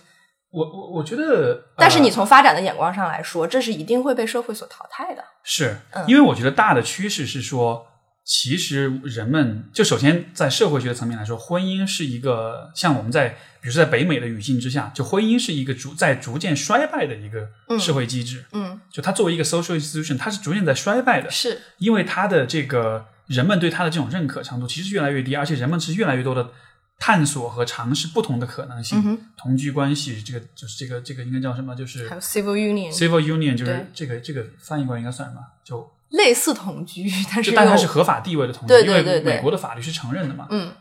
[0.52, 5.24] 我我我觉得，但是呃你从发展的眼光上来说，这是一定会被社会所淘汰的。
[5.42, 7.88] 是嗯因为我觉得大的趋势是说，
[8.26, 13.30] 其实人们就首先在社会学的层面来说，婚姻是一个像我们在
[13.62, 18.46] 比如说在北美的语境之下，就婚姻是一个逐在逐渐衰败的一个社会机制。
[18.54, 21.60] 嗯，就它作为一个 social institution，它是逐渐在衰败的，是。
[21.78, 26.52] 因为它的这个人们对它的这种认可程度其实越来越低，而且人们是越来越多的
[27.00, 31.76] 探索和尝试不同的可能性，嗯同居关系，这个就是这个这个应该叫什么？
[31.76, 35.42] 就是还有 civil union civil union，就是这个这个翻译过来应该算什么？
[35.66, 39.20] 就类似同居，但是就但它是合法地位的同居，对对对对。
[39.20, 40.48] 因为美国的法律是承认的嘛。
[40.50, 40.72] 嗯。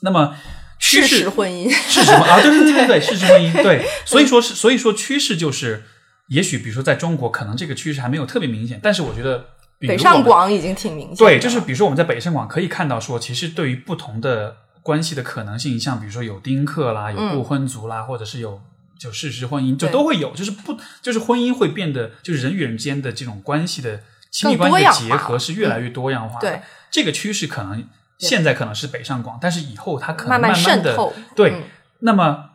[0.00, 0.34] 那么
[0.78, 1.68] 趋事势实婚姻。
[1.72, 5.84] 事实婚啊，对对对对对， 事实婚姻对，所以说是所以说趋势就是，
[6.28, 9.46] 也许比如说在中国可能这个趋势还没有特别明显，但是我觉得
[9.78, 18.60] 北上广已经挺明显对，就是比如说我们在北上广可以看到说，其实对于不同的关系的可能性，像比如说有丁克啦，有不婚族啦，或者是有
[19.00, 24.02] 就事实婚姻，就都会有，就是不就是婚姻会变得就是人与人之间的这种关系的
[24.36, 26.50] 亲密关系的结合是越来越多样化的。
[26.50, 31.52] 对这个趋势可能现在可能是北上广，但是以后它可能慢慢慢的渗透对。
[31.52, 31.62] 嗯
[32.00, 32.50] 那么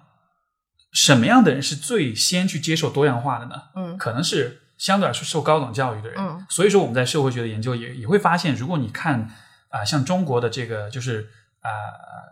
[0.93, 3.55] 什么样的人是最先去接受多样化的呢？
[3.75, 6.23] 嗯可能是相对来说受高等教育的人。
[6.23, 9.31] 嗯所以说我们在社会学的研究也也会发现，如果你看
[9.69, 11.29] 啊、像中国的这个就是
[11.61, 11.69] 啊、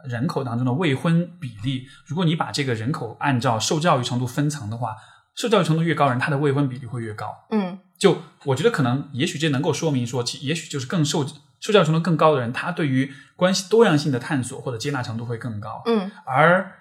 [0.06, 4.96] 人口当中的未婚比例，如果你把这个人口按照受教育程度分层的话，
[5.36, 7.34] 受教育程度越高人，他的未婚比例会越高。
[7.50, 11.28] 嗯就我觉得可能，也许这能够说明说，其也许就是更受
[11.60, 15.84] 受教育程度更高的人，他对于关系多样性的探索或者接纳程度会更高。
[15.86, 16.80] 嗯而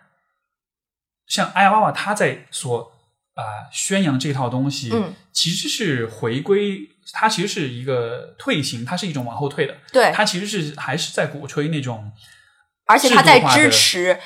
[1.26, 2.92] 像艾娃娃他在所
[3.34, 12.10] 啊、宣扬这套东西，嗯其实是回归，它其实是一个退行，它是一种往后退的，对，它其实是还是在鼓吹那种
[12.86, 14.18] 而且他在支持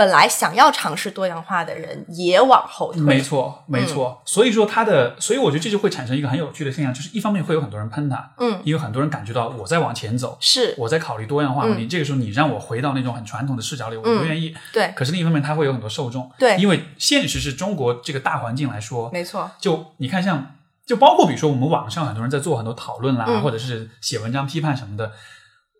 [0.00, 3.02] 本来想要尝试多样化的人也往后退。
[3.02, 4.22] 没错，没嗯错。
[4.24, 11.86] 所以说他的，所以我觉得这就会产生一个很有趣的现象，就是一方面会有很多人喷他，嗯，因为很多人感觉到我在往前走，是我在考虑多样化问嗯题。
[11.86, 14.56] 这个时候你让我回到那种很传统的视角里，我不愿意。
[14.72, 20.54] 对，可是另一方面，他会有很多受众，对因为现实是中国这个大环境来说，没错，就你看像，
[20.86, 25.12] 就包括比如说我们网上很多人在做很多讨论啦，嗯或者是写文章批判什么的。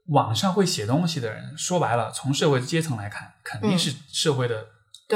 [0.09, 4.66] 网上会写东西的人，说白了，从社会阶层来看，肯定是社会的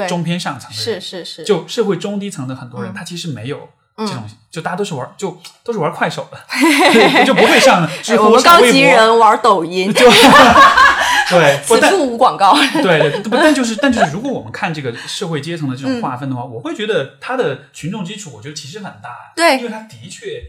[0.07, 1.01] 中偏上层的人。
[1.01, 2.93] 是是是，就社会中低层的很多人，嗯。
[2.93, 4.07] 他其实没有嗯。
[4.07, 6.37] 这种，就大家都是玩，就都是玩快手的，
[6.93, 10.09] 对就不会上知哎我乎、们高级人玩抖音，就
[11.29, 12.53] 对，此处无广告。
[12.83, 15.99] 对对，不但就是但就是，如果我们看这个社会阶层的这嗯。
[15.99, 19.57] 种划分的话，我会觉得他的群众基础，我觉得其实很大，对。
[19.57, 20.41] 因为他的确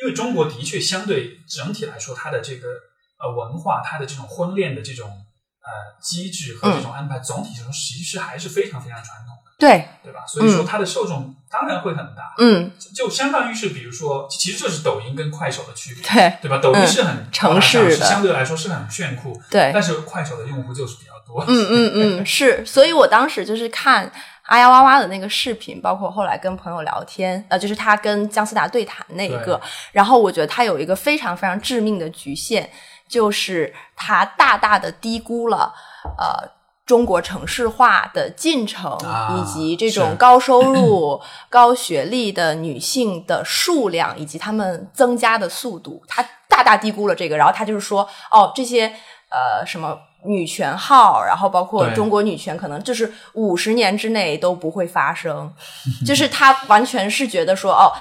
[0.00, 2.68] 因为中国的确相对整体来说，它的这个
[3.18, 10.24] 呃文化，它的这种婚恋的这种呃机制和这种安排，总体来说其实还是非常非常传统的，对，对吧？
[10.26, 16.58] 所以说它的受众当然会很大，嗯，就相当于是比如说，其实就是抖音跟快手的区别，对，对吧？
[16.58, 18.06] 抖音是很城市的。
[18.06, 19.70] 相对来说是很炫酷，对。
[19.72, 24.10] 但是快手的用户就是比较多，嗯嗯嗯， 是，所以我当时就是看
[24.44, 29.60] 阿呀哇哇的那个视频，包括后来跟朋友聊天，呃，就是他跟姜思达对谈那一个，
[29.92, 32.70] 然后我觉得他有一个非常非常致命的局限，
[33.08, 35.72] 就是他大大的低估了
[36.18, 36.58] 呃。
[36.88, 47.36] 中国城市化的进程，啊以及这种高收入、 高学历的女性的数量，以及她们增加的速度，他大大低估了这个。
[47.36, 48.86] 然后他就是说，哦，这些
[49.28, 55.52] 呃什么女权号，然后包括中国女权，可能就是五十年之内都不会发生，
[56.06, 57.92] 就是他完全是觉得说，哦。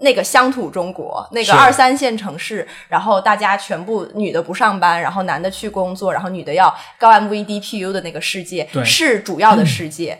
[0.00, 8.84] 那个乡土中国，那个二三线城市，然后大家全部女的不上班，然后男的去工作，然后女的要高 MV DPU 的那个世界对。
[8.84, 10.18] 是主要的世界。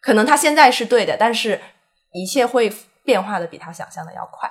[0.00, 1.60] 可能他现在是对的，但是
[2.12, 2.72] 一切会
[3.04, 4.50] 变化的比他想象的要快。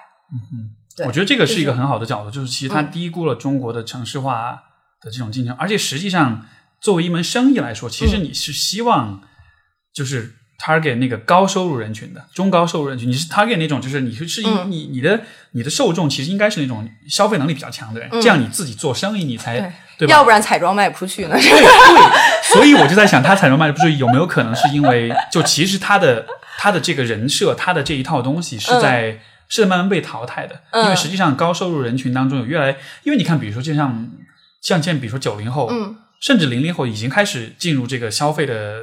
[0.95, 2.47] 对我觉得这个是一个很好的角度，就是。
[2.47, 4.63] 其实它嗯低估了中国的城市化
[5.01, 6.45] 的这种进程，而且实际上
[6.79, 8.23] 作为一门生意来说，其实嗯。
[8.23, 9.21] 你是希望
[9.93, 14.69] 就是 target 那个高收入人群的中高收入人群，你是 target 那种就是你是是嗯。
[14.69, 18.21] 你你的你的受众其实应该是那种消费能力比较强的人，嗯。
[18.21, 19.71] 这样你自己做生意你才对。
[19.99, 20.13] 对吧？
[20.13, 21.35] 要不然彩妆卖不出去呢。
[21.35, 26.25] 对对，所以我就在想，他彩妆卖不出去有没有可能是因为， 就其实他的
[26.57, 30.85] 他的这个人设，他的这一套东西是在、是在慢慢被淘汰的，嗯。
[30.85, 34.09] 因为实际上高收入人群当中有越来，因为你看，比如说就像
[34.61, 38.81] 像现在比如说九零后，嗯，甚至零零后已经开始进入这个消费的，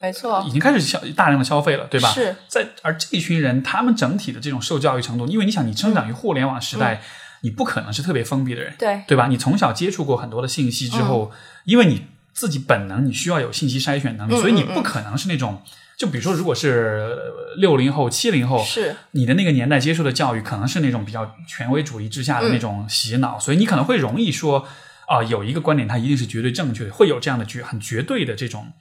[0.00, 0.44] 没错。
[0.46, 2.10] 已，经开始消大量的消费了，对吧？
[2.10, 2.34] 是。
[2.48, 7.02] 在而这一群人，他们整体的这种受教育程度，因为你想，你生长于互联网时代，
[7.42, 9.26] 你不可能是特别封闭的人，对，对吧？
[9.28, 11.30] 你从小接触过很多的信息之后，
[11.64, 15.60] 因为你自己本能，你需要有信息筛选能力，嗯所以你嗯不可能是那种，
[15.98, 17.16] 就比如说，如果是
[17.58, 18.96] 六零后、七零后，是。
[19.10, 24.66] 你的那个年代接受的教育可能是那种比较权威主义之下的那种洗脑，所以你可能会容易说，
[25.08, 28.72] 啊、有一个观点它一定是绝对正确的，会有这样的绝很绝对的这种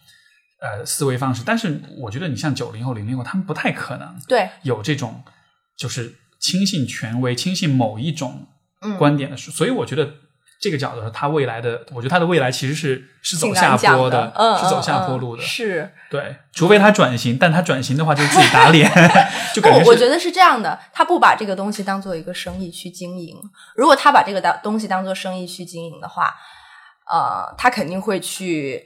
[0.59, 1.41] 呃思维方式。
[1.45, 5.23] 但是我觉得你像九零后、零零后，他们不太可能对，有这种
[5.77, 8.47] 就是轻信权威、轻信某一种
[8.81, 8.97] 嗯。
[8.97, 10.15] 观点的书，所以我觉得
[10.59, 15.43] 这个角度，他未来的，我觉得他的未来其实是是走下坡的，嗯，是走下坡路的。
[15.43, 15.91] 是。
[16.09, 18.89] 对，除非他转型，但他转型的话就是自己打脸，
[19.53, 23.35] 就感觉不，我觉得是这样的，他不把这个东西当做一个生意去经营。
[23.75, 26.33] 如果他把这个当东西当做生意去经营的话，
[27.11, 28.83] 呃，他肯定会去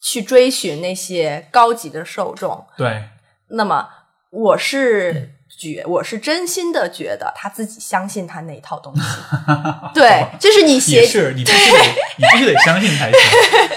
[0.00, 2.66] 去追寻那些高级的受众。
[2.76, 3.04] 对
[3.50, 3.88] 那么，
[4.30, 9.02] 我是觉，我是真心的觉得他自己相信他那一套东西。
[9.94, 11.78] 对，就是你也写是你必须得
[12.16, 13.20] 你必须得相信才行，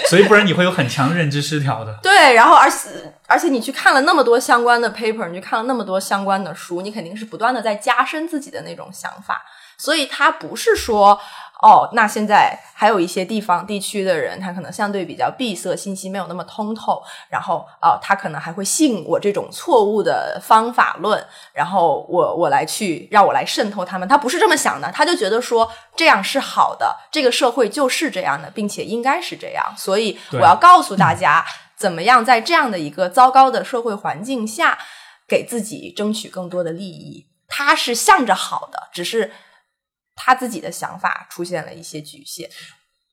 [0.09, 1.97] 所以不然你会有很强的认知失调的。
[2.01, 9.45] 对，然后而且而且你去看了那么多相关的 paper，你去看了那么多相关的书，你肯定是不断的在加深自己的那种想法。
[9.80, 11.19] 所以他不是说
[11.61, 31.43] 哦，那现在还有一些地方地区的人，他可能相对比较闭塞，信息没有那么通透，然后哦，他可能还会信我这种错误的方法论，然后我我来去让我来渗透他们，他不是这么想的，他就觉得说这样是好的，这个社会就是这样的，并且应该是这样，所以我要告诉大家，
[31.75, 34.77] 怎么样在这样的一个糟糕的社会环境下，
[35.27, 37.25] 给自己争取更多的利益。
[37.49, 39.31] 他是向着好的，只是
[40.18, 42.49] 他自己的想法出现了一些局限。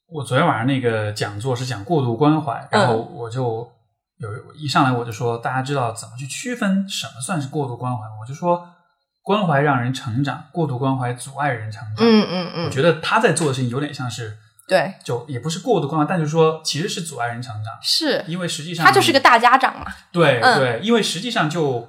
[0.09, 3.71] 我昨天晚上那个讲座是讲过度关怀，然后嗯我就
[4.19, 8.03] 有一上来我就说，大家知道怎么去区分什么算是过度关怀？
[8.21, 8.69] 我就说，
[9.23, 11.97] 关怀让人成长，过度关怀阻碍人成长。
[11.99, 14.37] 嗯嗯嗯，我觉得他在做的事情有点像是，
[14.69, 19.87] 对，就也不是过度关怀，但就是说其实是阻碍人成长，是因为实际上他就是个大家长嘛。
[20.13, 21.89] 对、嗯对，因为实际上就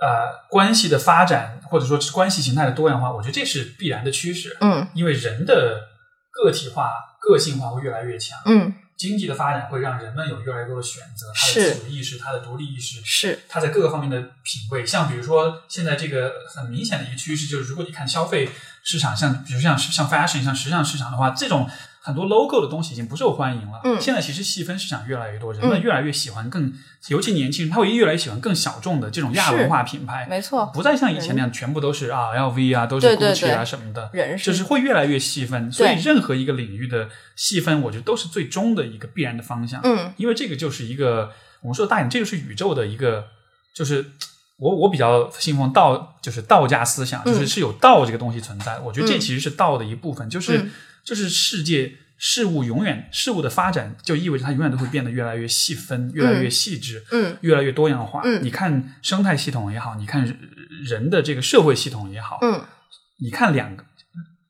[0.00, 5.88] 呃关系的发展或者说是关系形态的多样化，我觉得这是必然的趋势，嗯因为人的
[6.30, 6.90] 个体化、
[7.20, 8.38] 个性化会越来越强。
[8.46, 14.86] 嗯，经济的发展会让人们有越来越多的选择，他的自主意识、他的独立意识，是他在各个方面的品味。
[14.86, 18.48] 像比如说，现在这个很明显的一个趋势就是，如果你看消费
[18.84, 21.68] 市场，像比如像像 fashion、像时尚市场的话，这种
[22.08, 23.80] 很多 logo 的东西已经不受欢迎了。
[23.84, 24.00] 嗯。
[24.00, 25.82] 现在其实细分市场越来越多，人们嗯。
[25.82, 26.72] 越来越喜欢更，
[27.08, 33.64] 尤其年轻人，他会越来越喜欢更小众的这种亚文化品牌，没错，不再像以前那样全部都是啊 LV 啊，都是 GUCCI 啊对。
[33.66, 34.08] 什么的。
[34.14, 39.80] 人就是会越来越细分，所以任何一个领域的细分，我觉得都是最终的一个必然的方向。
[39.84, 40.12] 嗯。
[40.16, 41.30] 因为这个就是一个
[41.60, 43.26] 我们说的大这就是宇宙的一个，
[43.74, 44.12] 就是
[44.56, 48.78] 我我比较信奉道，就是道家思想，就是是有道这个东西存在。
[48.80, 50.70] 我觉得这其实是道的一部分，就是、嗯
[51.08, 58.20] 就是世界事物永远事物的发展，就意味着它永远都会变得越来越细分，越来越细致，嗯越来越多样化。
[58.24, 60.36] 嗯你看生态系统也好，你看
[60.84, 62.62] 人的这个社会系统也好，嗯
[63.20, 63.84] 你看两个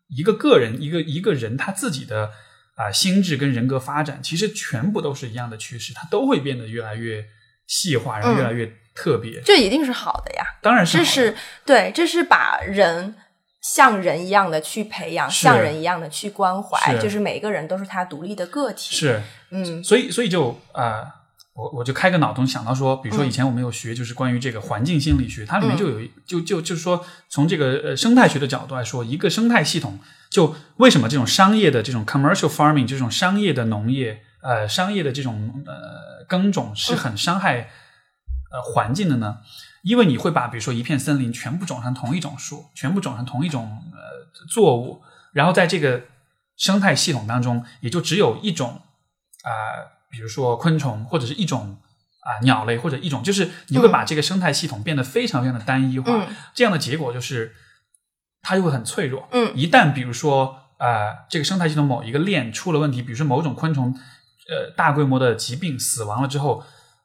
[0.09, 2.31] 一个个人一个一个人他自己的
[2.75, 7.25] 啊、心智跟人格发展，其实全部都是一样的趋势，它都会变得越来越
[7.67, 9.41] 细化，然后越来越特别。
[9.45, 10.45] 这一定是好的呀。
[10.63, 11.37] 当然是好的这是
[11.67, 13.17] 对，这是把人
[13.61, 17.03] 像人一样的去培养，像人一样的去关怀，是。
[17.03, 19.83] 就是每一个人都是他独立的个体。，是，嗯。
[19.83, 21.13] 所以所以就啊、呃
[21.59, 29.99] 我我就开个脑洞想到说，比如说以前我们有学就是关于这个环境心理学，它里面就有一就就就是说从这个呃生态学的角度来说，一个生态系统
[30.31, 37.71] 就为什么这种商业的这种 commercial farming 这种商业的农业呃商业的这种呃耕种是很伤害
[38.53, 39.39] 呃环境的呢？
[39.89, 43.63] 因为你会把比如说一片森林全部种成同一种树，全部种成同一种
[43.93, 46.03] 呃作物，然后在这个
[46.57, 48.83] 生态系统当中，也就只有一种
[49.45, 49.51] 啊、
[50.11, 51.79] 比如说昆虫或者是一种
[52.21, 57.55] 啊、鸟类或者一种，就是你会把这个生态系统变得非常非常的单一化，嗯这样的结果就是
[58.43, 59.27] 它就会很脆弱。
[59.33, 63.95] 嗯一旦比如说呃这个生态系统某一个链出了问题，比如说某种昆虫
[64.51, 66.63] 呃大规模的疾病死亡了之后，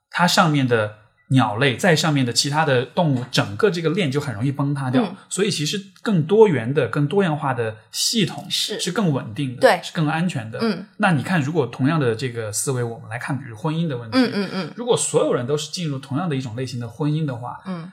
[0.09, 0.97] 它上面的
[1.33, 5.03] 鸟类在上面的其他的动物，整个这个链就很容易崩塌掉。
[5.03, 5.15] 嗯。
[5.27, 8.79] 所以其实更多元的、更多样化的系统是。
[8.79, 9.79] 是更稳定的，对。
[9.83, 10.59] 是更安全的。
[10.61, 10.85] 嗯。
[10.97, 14.73] 那你看，如果同样的这个思维，我们来看，比如婚姻的问题，嗯嗯嗯。
[14.75, 17.91] 如果所有人都是进入同样的一种类型的婚姻的话，嗯。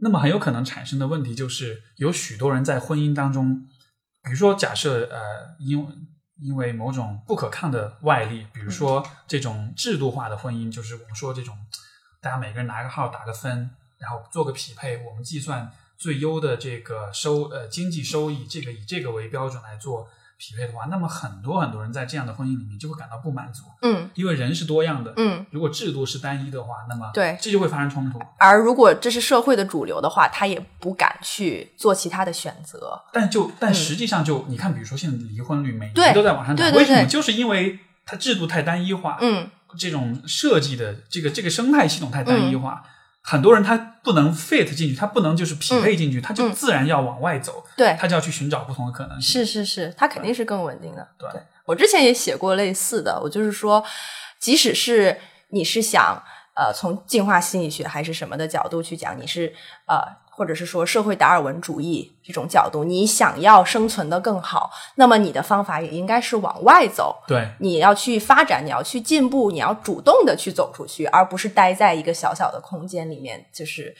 [0.00, 3.66] 那么很有可能产生的问题就是，有许多人在婚姻当中，
[4.22, 5.18] 比如说假设呃，
[5.58, 5.86] 因为
[6.40, 11.56] 因为某种不可抗的外力，比如说这种制度化的婚姻，就是我们说这种
[12.20, 25.44] 大家每个人拿个号打个分，然后做个匹配，我们计算最优的这个收呃经济收益，这个以这个为标准来做匹配的话，那么很多很多人在这样的婚姻里面就会感到不满足，嗯因为人是多样的，嗯。
[25.50, 28.20] 如果制度是单一的话，那么对这就会发生冲突。
[28.38, 33.00] 而如果这是社会的主流的话，他也不敢去做其他的选择。
[33.12, 37.06] 但就但实际上就、你看，比如说现在离婚率每年都在往上涨，为什么？
[37.06, 42.82] 就是因为它制度太单一化，嗯这种设计的这个这个生态系统太单一化，
[43.22, 49.44] 很多人他不能 fit 进去，他不能就是匹配进去，他就嗯自然要往外走，对，他就要去寻找不同的可能性。
[49.44, 51.06] 是是是，他肯定是更稳定的。
[51.18, 51.28] 对
[51.66, 53.84] 我之前也写过类似的，我就是说，
[54.38, 56.22] 即使是你是想
[56.54, 59.52] 呃从进化心理学还是什么的角度去讲，你是
[59.86, 59.98] 呃
[60.38, 67.16] 或者是说社会达尔文主义这种角度，你想要生存的更好，那么你的方法也应该是往外走。
[67.26, 73.92] 对你要去发展，你要去进步，你要主动的去走出去，而不是待在一个小小的空间里面，就是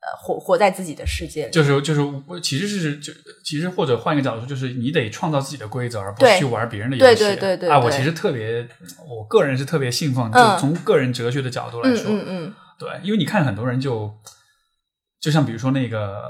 [0.00, 1.50] 呃活活在自己的世界里。
[1.50, 3.10] 就是就是我其实是就
[3.42, 7.18] 其实或者换一个角度说，就是你得创造自己的规则，而不是去玩别人的游戏。
[7.18, 8.68] 对对对对啊，我其实特别，
[9.08, 14.12] 我个人是特别信奉，就嗯从个人哲学的角度来嗯说，嗯嗯对，因为你看很多人就，
[15.20, 16.20] 就像比如说那个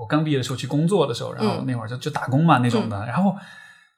[0.00, 1.66] 我刚毕业的时候去工作的时候，然后嗯。
[1.66, 3.36] 那会儿就就打工嘛那种的，然后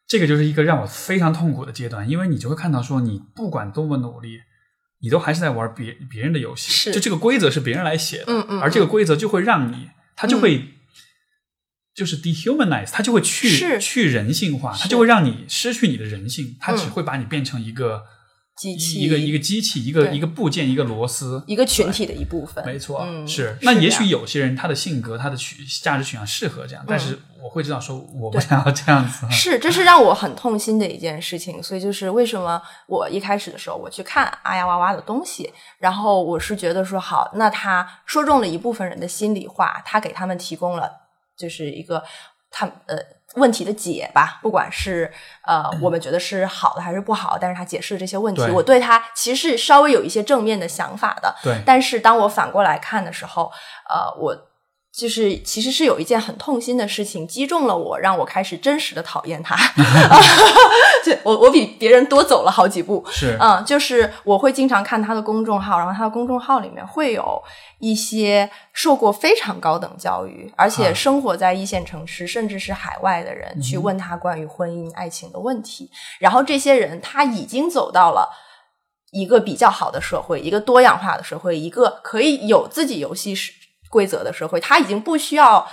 [0.07, 4.41] 这个就是一个让我非常痛苦的阶段，因为你就会看到说你不管多么努力，
[5.01, 10.74] 你都还是在玩别别人的游戏，就这个规则是别人来写的，嗯嗯而这个规则就会让你，它就会。
[11.95, 16.91] 就是 dehumanize，它就会去去人性化，它就会让你失去你的人性，它只嗯。
[16.91, 18.05] 会把你变成一个
[18.59, 22.65] 机器一个一个机器，一个一个部件，一个螺丝，一个群体的一部分。
[22.67, 23.57] 没错，嗯，是。
[23.63, 29.25] 那也许有些人他的性格、他的取价值取向适合这样，但嗯是我会知道说我不想要这样子。
[29.31, 31.63] 是，这是让我很痛心的一件事情。
[31.63, 40.91] 所以就是为什么我一开始的时候我去看阿呀哇哇的东西，然后我是觉得说好，那他说中了一部分人的心里话，他给他们提供了
[41.39, 42.03] 就是一个
[42.51, 42.97] 他呃
[43.35, 45.12] 问题的解吧，不管是
[45.43, 48.53] 呃我们觉得是好的还是不好，但是他解释了这些问题，对。
[48.53, 51.35] 我对他其实是稍微有一些正面的想法的。
[51.43, 53.53] 对，但是当我反过来看的时候，
[53.89, 54.48] 呃，我
[54.99, 59.55] 就是其实是有一件很痛心的事情击中了我，让我开始真实的讨厌他。
[61.07, 63.05] 就我我比别人多走了好几步。
[63.09, 67.41] 是，嗯，就是我会经常看他的公众号，然后他的公众号里面会有
[67.79, 75.89] 一些受过非常高等教育，而且啊生活在一线城市甚至是海外的人，去问他关于婚姻、爱情的问题。
[76.19, 78.29] 然后这些人他已经走到了
[79.13, 83.53] 一个比较好的社会，一个多样化的社会，一个可以有自己游戏是
[83.89, 85.66] 规则的社会，他已经不需要。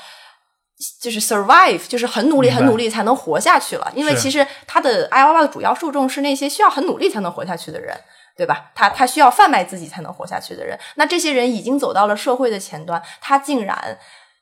[1.02, 3.90] 就是 survive，就是很努力、很努力才能活下去了。
[3.96, 7.98] 因为其实他的 i o 的主要受众是那些需要很努力才能活下去的人。
[8.38, 8.70] 对吧？
[8.76, 13.98] 他他需要贩卖自己才能活下去的人，那这些人已经走到了社会的前端，他竟然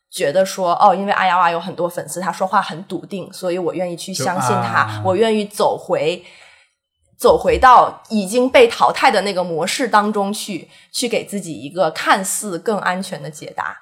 [0.10, 6.26] 觉得说，哦，因为阿呀哇有很多粉丝，他说话很笃定，所以我愿意去相信他，啊我愿意走回
[7.18, 13.78] 走回到已经被淘汰的那个模式当中去，去给自己一个看似更安全的解答。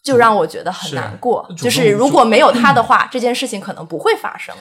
[0.00, 4.54] 就让我觉得很难过，主就是如果没有他的话，这件事情可能不会发生。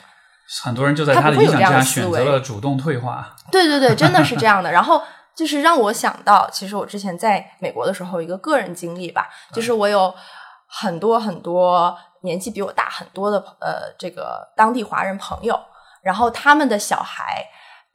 [0.64, 3.36] 很多人就在他他的影响不会有这样的下选择思维了主动退化。
[3.52, 4.72] 对对对，真的是这样的。
[4.72, 5.02] 然后
[5.36, 10.14] 就是让我想到，其实我之前在美国的时候，一个个人经历吧，就是我有
[10.68, 15.58] 很多很多年纪比我大很多的呃这个当地华人朋友，
[16.02, 17.46] 然后他们的小孩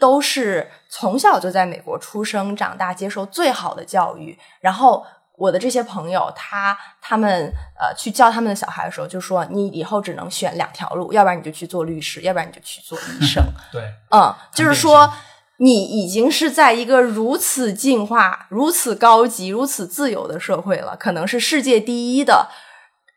[0.02, 5.06] 都是从小就在美国出生长大，接受最好的教育，然后。
[5.38, 13.42] 我的这些朋友，他他们呃去教他们的小孩的时候，就说你以后只能选两条路，要不然你就去做律师，要不然你就去做医生。
[13.72, 15.10] 对，嗯，就是说，
[15.56, 22.48] 你已经是在一个如此进化、如此高级、如此自由的社会了，可能是世界第一的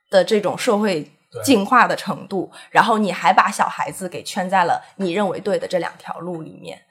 [0.10, 6.82] 的这种社会对进化的程度，然后你还把小孩子给圈在了你认为对的这两条路里面。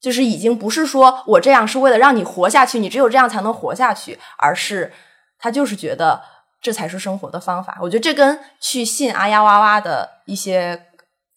[0.00, 4.92] 就是已经不是说我这样是为了让你活下去，你只有这样才能活下去，而是
[5.38, 6.22] 他就是觉得
[6.62, 7.76] 这才是生活的方法。
[7.82, 10.86] 我觉得这跟去信阿呀哇哇的一些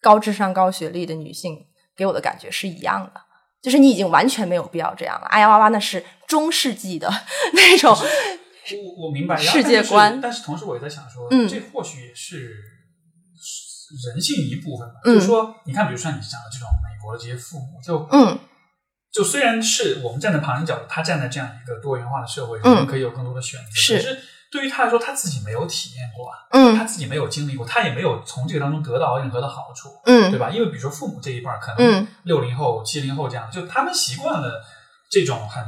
[0.00, 3.20] 高智商、高学历的女性给我的感觉是一样的，
[3.60, 5.26] 就是你已经完全没有必要这样了。
[5.26, 7.12] 阿呀哇哇那是中世纪的
[7.52, 7.94] 那种，
[8.84, 12.54] 我我明白世界但是观但是同时我也在想说，嗯这或许也是
[14.06, 14.94] 人性一部分吧。
[15.04, 18.38] 嗯就是说，你看，比如说你讲的这种美国的这些父母，就嗯
[19.12, 24.18] 就虽然是我们站在旁人角度，他站在这样一个多元化的社会，嗯可以有更多的选择，是可是
[24.50, 26.38] 对于他来说，他自己没有体验过啊，
[26.76, 29.90] 他嗯自己没有经历过，他也没有从这个当中得到任何的好处。
[30.06, 30.50] 嗯对吧？
[30.50, 34.64] 因为比如说父母这一辈儿，可能嗯六零后、七零后这样，就他们习惯了
[35.10, 35.62] 这种很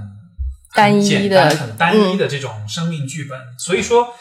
[0.76, 4.14] 单一的嗯、很单一的这种生命剧本，所以说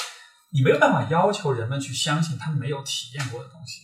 [0.53, 3.81] 你没有办法要求人们去相信他们没有体验过的东西，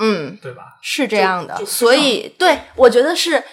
[0.00, 0.78] 嗯，对吧？
[0.82, 3.44] 是这样的所以，对我觉得是，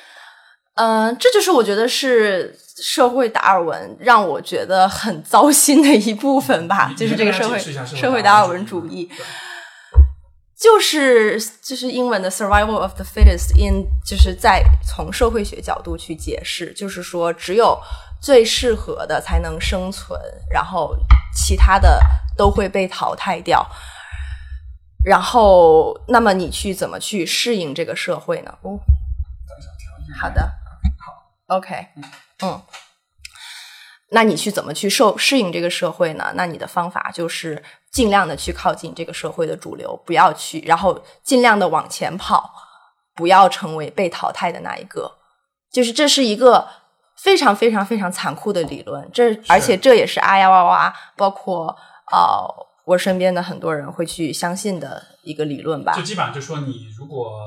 [0.75, 9.05] 嗯、这就是我觉得是社会达尔文让我觉得很糟心的一部分吧，就是这个社会社会达尔文文主义主义。
[9.05, 9.25] 对
[10.61, 17.75] 就是就是英文的 survival of the fittest in，就是在从社会学角度去解释，就是说只有
[18.21, 20.19] 最适合的才能生存，
[20.51, 20.95] 然后
[21.33, 21.99] 其他的
[22.37, 23.67] 都会被淘汰掉。
[25.03, 28.55] 然后，那么你去怎么去适应这个社会呢？
[28.61, 28.79] 哦，
[30.21, 30.43] 好的，
[30.99, 31.87] 好，OK，
[32.43, 32.61] 嗯，
[34.11, 36.33] 那你去怎么去受适应这个社会呢？
[36.35, 42.53] 那你的方法就是尽量的去靠近这个社会的主流，不要去，然后尽量的往前跑，
[43.15, 45.11] 不要成为被淘汰的那一个。
[45.71, 46.67] 就是这是一个
[47.17, 51.67] 非常非常非常残酷的理论，这而且这也是啊呀哇哇，包括
[52.11, 52.47] 呃
[52.85, 56.01] 我身边的很多人会去相信的一个理论吧就。
[56.01, 57.39] 基本上就说你如果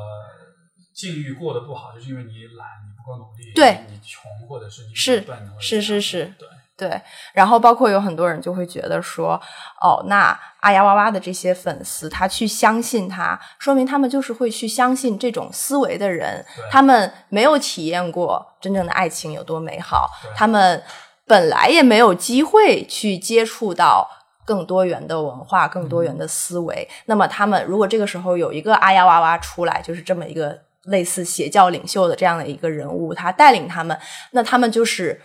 [0.95, 5.27] 境遇过得不好，就是因为你懒，你不够努力，对你穷，或者是你是
[5.59, 6.49] 是是是对。
[6.77, 7.01] 对，
[7.33, 9.41] 然后包括有很多人就会觉得说，
[9.81, 20.83] 哦，那阿呀哇哇的这些粉丝，他去相信他，说明他们就是会去相信这种思维的人，他们没有体验过真正的爱情有多美好，他们
[21.27, 24.09] 本来也没有机会去接触到。
[24.47, 26.87] 更多元的文化，更多元的思维。
[27.07, 33.99] 那么，他们如果这个时候有一个阿呀哇哇出来，就是这么一个类似邪教领袖的这样的一个人物，他带领他们，
[34.33, 35.19] 那他们就是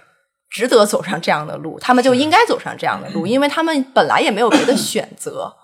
[0.50, 5.56] 值得走上这样的路，他们就应该走上这样的路，因为他们本来也没有别的选择，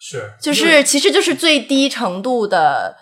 [0.00, 2.96] 是，就是其实就是最低程度的，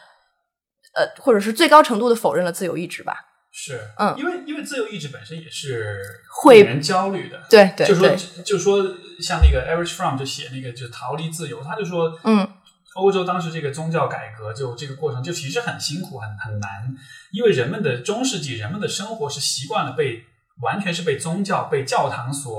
[0.94, 3.24] 呃，或者是最高程度的否认了自由意志吧。
[3.50, 4.14] 是，嗯。
[4.18, 5.98] 因为因为自由意志本身也是
[6.42, 8.82] 会令人焦虑的，对对就说对，就说
[9.20, 12.46] 像那个 Erich Fromm 就写那个就逃离自由，他就说，嗯，
[12.94, 16.94] 欧洲当时这个宗教改革就这个过程就其实很辛苦很很难，
[17.32, 20.24] 因为人们的中世纪人们的生活是习惯了被
[20.62, 22.56] 完全是被宗教被教堂所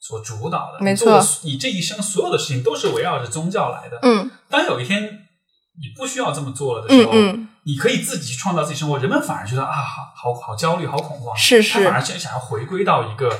[0.00, 1.20] 所主导的，没错。
[1.42, 4.30] 你这一生所有的事情都是围绕着宗教来的，嗯。
[4.48, 11.74] 当有一天你不需要这么做了的时候，嗯嗯，你可以自己去创造自己生活，人们反而觉得啊，好好好焦虑，好恐慌，是是。
[11.74, 13.30] 他反而，想想要回归到一个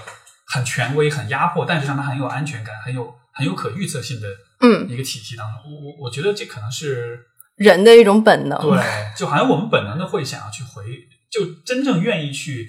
[0.46, 4.28] 很权威、很压迫，但是让他很有安全感、很有很有可预测性的
[4.60, 5.62] 嗯，一个体系当中。
[5.64, 7.20] 我我我觉得这可能是
[7.56, 8.78] 人的一种本能，对，
[9.16, 10.84] 就好像我们本能的会想要去回，
[11.30, 12.68] 就真正愿意去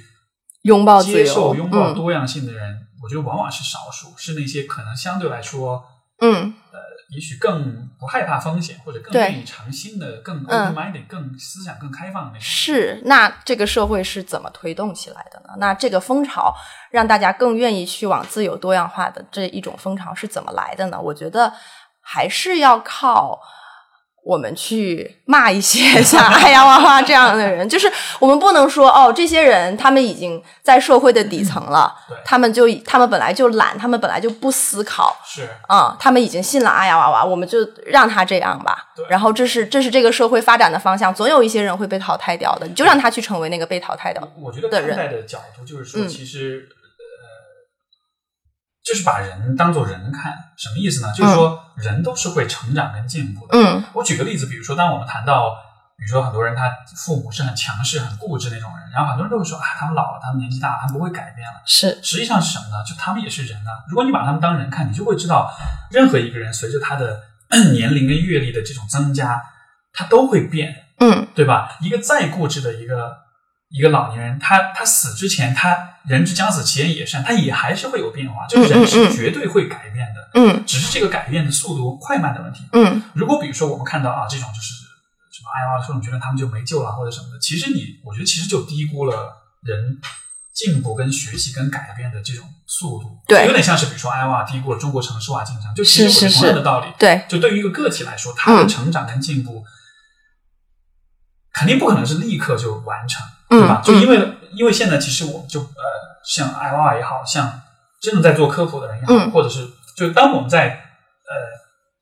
[0.64, 5.84] 拥抱自接受、由，嗯拥抱多样性的人，我觉得往往是少数，是那些可能相对来说
[6.22, 6.80] 嗯呃
[7.12, 12.42] 也许更不害怕风险，或者更愿意尝新的、更 open minded、更思想更开放的那种。
[12.42, 15.56] 是，那这个社会是怎么推动起来的呢？
[15.58, 16.54] 那这个风潮
[16.92, 21.02] 让大家更愿意去往自由多样化的这一种风潮是怎么来的呢？
[21.02, 21.52] 我觉得
[22.00, 23.40] 还是要靠
[24.30, 32.16] 我们去骂一些 像哎呀哇哇这样的人，就是我们不能说哦，这些人他们已经在社会的底层了，对。
[32.24, 37.58] 他们就他们本来就懒，他们本来就不思考，是，啊、他们已经信了哎呀哇哇，我们就
[37.88, 38.86] 让他这样吧。
[39.10, 44.30] 然后这是这是这个社会发展的方向，总有一些人会被淘汰掉的，你就让他去成为那个被淘汰掉的。
[44.40, 46.08] 我觉得看待的角度就是说，嗯。
[46.08, 46.76] 其实、呃，
[48.90, 51.14] 就是把人当做人看，什么意思呢？
[51.14, 53.56] 就是说人都是会成长跟进步的。
[53.56, 55.52] 嗯我举个例子，比如说，当我们谈到，
[55.96, 56.64] 比如说很多人他
[56.96, 61.62] 父母是很强势、很固执那种人，然后很多人都会说啊，他们老了，他们年纪大了，他们不会改变了。
[61.68, 62.84] 是，实际上是什么呢？
[62.88, 63.86] 就他们也是人啊。
[63.88, 65.54] 如果你把他们当人看，你就会知道，
[65.92, 67.22] 任何一个人随着他的
[67.74, 69.44] 年龄跟阅历的这种增加，
[69.94, 70.86] 他都会变。
[71.02, 71.78] 嗯对吧？
[71.80, 73.16] 一个再固执的一个
[73.70, 79.12] 一个老年人，他他死之前，他人之将死，其言也善，他也还是会有变化，就是人嗯是嗯。
[79.12, 80.64] 绝对会改变的，嗯。
[80.66, 82.62] 只是这个改变的速度快慢的问题。
[82.74, 83.04] 嗯。
[83.14, 84.74] 如果比如说我们看到啊这种就是
[85.32, 90.00] 什么哎呀，这种觉得他们就没救了或者什么的，其实你我觉得其实就低估了人
[90.54, 93.46] 进步跟学习跟改变的这种速度，对。
[93.46, 96.88] 有点像是比如说哎呀低估了中国城市化进程，就其实同样的道理。
[96.98, 98.68] 对，就对于一个个体来说，他的嗯。
[98.68, 99.64] 成长跟进步，
[101.54, 103.82] 肯定不可能是立刻就完成，嗯对吧？
[103.84, 105.84] 嗯就因为因为现在其实我们就呃，
[106.24, 107.62] 像 i o 也好像
[108.02, 111.34] 真的在做科普的人也好，嗯或者是就当我们在呃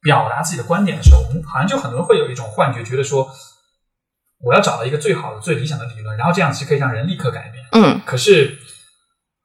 [0.02, 3.30] 表达自己的观点的时候，我们好像就很多人会有一种幻觉，觉得说
[4.40, 7.66] 我要找到一个最好的、最理想的理论，然后这样子就可以让人立刻改变。
[7.72, 8.58] 嗯可是，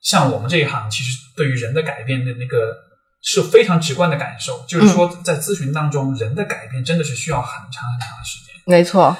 [0.00, 2.76] 像我们这一行，其实对于人的改变的那个
[3.22, 8.54] 是非常直观的感受，就是说，在咨询当中，人的改变真的是需要很长很长的时间。
[8.66, 9.16] 没错，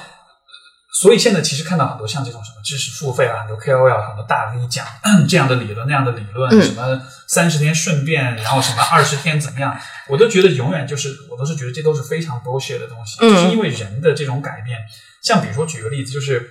[0.93, 4.85] 所以现在其实看到很多像这种什么知识付费啊，很多 KOL、很多大 V 讲
[5.27, 6.61] 这样的理论、那样的理论，嗯。
[6.61, 9.75] 什么三十天顺便，然后什么二十天怎么样，
[10.07, 13.29] 我都觉得永远就是，我都是觉得这都是非常 bullshit 的东西，嗯。
[13.29, 14.77] 就是因为人的这种改变，
[15.23, 16.47] 像比如说举个例子，就是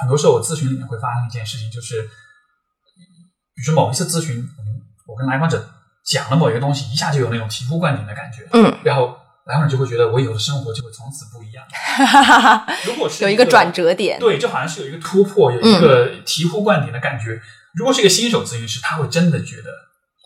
[0.00, 5.70] 很多时候我咨询里面会发生一件事情，就是比如说某一次咨询，嗯我跟来访者
[6.04, 11.64] 讲了某一个东西，一下就有那种醍醐灌顶的感觉，嗯，然后来访者就会觉得我以后的生活就会从此不一样。
[11.70, 17.40] 哈哈哈，如果是有一个转折点，对，就好像是有一个突破，有一个醍醐灌顶的感觉。
[17.74, 19.70] 如果是一个新手咨询师，他会真的觉得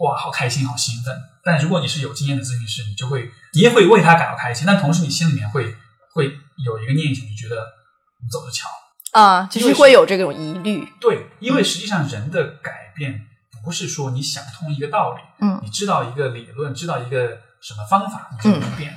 [0.01, 1.17] 哇，好开心，好兴奋。
[1.45, 5.75] 但如果你是有经验的咨询师，你就会，你也会为他感到开心，但同时你心里面会
[6.13, 6.27] 会
[6.65, 7.57] 有一个念想，就觉得
[8.23, 8.69] 你走着瞧。
[9.13, 13.23] 啊，就是会有这种疑虑，对，因为实际上人的改变
[13.65, 18.95] 不是说你想通一个道理，嗯你知道一个理论，知道一个什么方法，你就能变。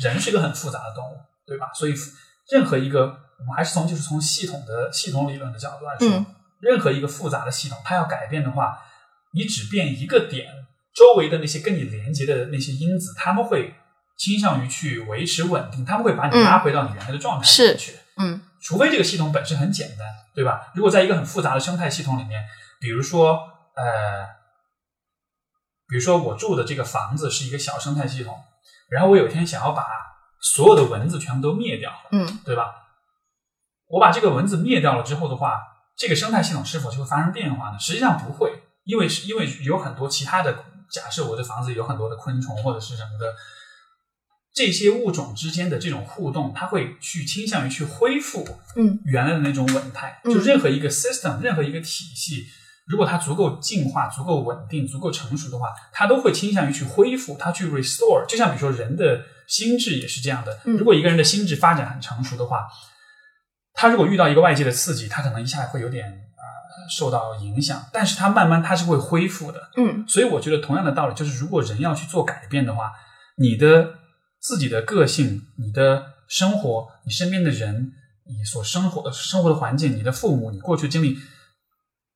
[0.00, 1.16] 人是一个很复杂的动物，
[1.46, 1.70] 对吧？
[1.74, 1.94] 所以
[2.50, 3.06] 任何一个，
[3.38, 6.26] 我们还是从就是从系统的系统理论的角度来说，嗯
[6.60, 8.78] 任何一个复杂的系统，它要改变的话，
[9.32, 13.74] 你只变一个点，周围的那些跟你连接的那些因子，他们会
[14.16, 17.96] 倾向于去维持稳定，他们会把你嗯拉回到你原来的状态里面去。
[18.16, 20.00] 嗯除非这个系统本身很简单，
[20.34, 20.72] 对吧？
[20.74, 22.44] 如果在一个很复杂的生态系统里面，
[22.80, 23.38] 比如说
[23.76, 24.26] 呃，
[25.86, 28.36] 比如说我住的这个房子是一个小生态系统，
[28.88, 29.84] 然后我有一天想要把
[30.40, 32.74] 所有的蚊子全部都灭掉，嗯对吧？
[33.88, 35.58] 我把这个蚊子灭掉了之后的话，
[35.96, 37.78] 这个生态系统是否就会发生变化呢？
[37.78, 43.34] 实际上不会，因为是因为有很多其他的，假设我的房子有很多的昆虫或者是什么的，
[44.54, 50.20] 这些物种之间的这种互动，它会去倾向于去恢复嗯原来的那种稳态。
[50.24, 52.46] 嗯就任何一个 system，任何一个体系，
[52.88, 58.24] 如果它足够进化、足够稳定、足够成熟的话，它都会倾向于去恢复，它去 restore。
[58.26, 62.66] 就像比如说人的心智也是这样的，嗯如果一个人的心智发展很成熟的话，
[63.74, 69.70] 他如果遇到一个外界的刺激，他可能一下会有点呃受到影响，但是他慢慢他是会恢复的。
[69.76, 72.92] 嗯所以我觉得同样的道理，就是如果人要去做改变的话，
[73.36, 73.94] 你的
[74.40, 77.92] 自己的个性、你的生活、你身边的人、
[78.26, 81.16] 你所生活的生活的环境、你的父母、你过去的经历，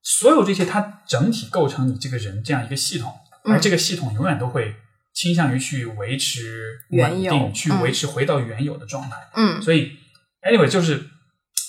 [0.03, 3.12] 所有这些，它整体构成你这个人这样一个系统，
[3.44, 4.74] 嗯而这个系统永远都会
[5.12, 9.16] 倾向于去维持稳定，去嗯维持回到原有的状态。
[9.34, 9.96] 嗯所以
[10.42, 11.09] ，anyway，就是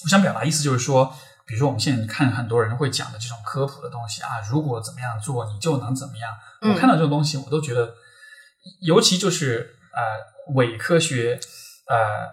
[0.04, 1.16] 我想表达意思就是说，
[1.46, 6.32] 比如说我们现在看很多人会讲的这种科普的东西啊，如果怎么样做，你就能怎么样。
[6.62, 7.94] 嗯我看到这种东西，我都觉得，
[8.82, 11.40] 尤其就是呃伪科学，
[11.88, 12.32] 呃，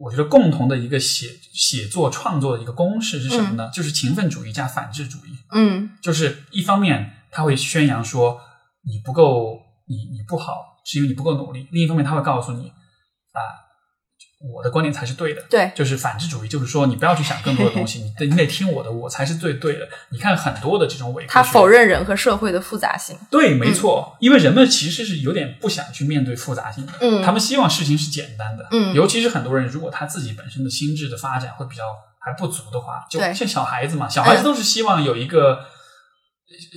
[0.00, 3.70] 我觉得共同的一个写写作创作的一个公式是什么呢？
[3.70, 5.36] 就是勤奋主义加反智主义。
[5.52, 8.40] 嗯就是一方面他会宣扬说
[8.82, 12.68] 你不够，你你不好，是因为你不够努力；另一方面，他会告诉你
[13.32, 13.40] 啊，
[14.40, 15.42] 我的观点才是对的。
[15.50, 19.86] 对，就是反智主义，就是说你不要去想更多的东西， 你得你得听我的，我才是最对的。
[20.10, 23.16] 你看很多的这种伪科学，他否认人和社会的复杂性。
[23.30, 31.82] 对，没错，因为人们其实是有点不想去面对复杂性的，嗯他们希望事情是简单的，嗯尤其是很多人，如果他自己本身的心智的发展会比较
[32.18, 35.66] 还不足的话，就像小孩子嘛，小孩子都是希望有一个。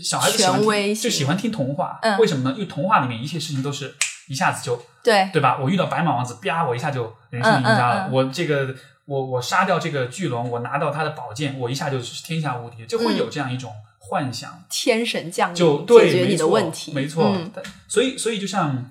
[0.04, 0.62] 小孩子喜欢
[0.94, 2.54] 就喜欢听童话，嗯为什么呢？
[2.56, 3.96] 因为童话里面一切事情都是
[4.28, 5.58] 一下子就对，对吧？
[5.62, 8.08] 我遇到白马王子，啪，我一下就人生赢家了。
[8.08, 17.36] 嗯嗯嗯我这个，我我杀掉这个巨龙，我拿到他的宝剑，我一下就是天下无敌，就会有这样一种幻想，天神降临就对，解决你的问题，没错。
[17.88, 18.90] 所以，所以就像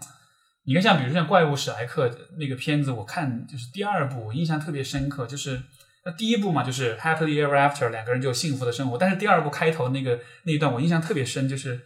[0.64, 5.62] 你看，像比如说像怪物史莱克那个片子，我看就是第二部，我印象特别深刻，就是。
[6.04, 8.98] 那第一部嘛，就是 happily ever after，两个人就幸福的生活。
[8.98, 11.80] 但是第二部开头那个那一段，我印象特别深，就是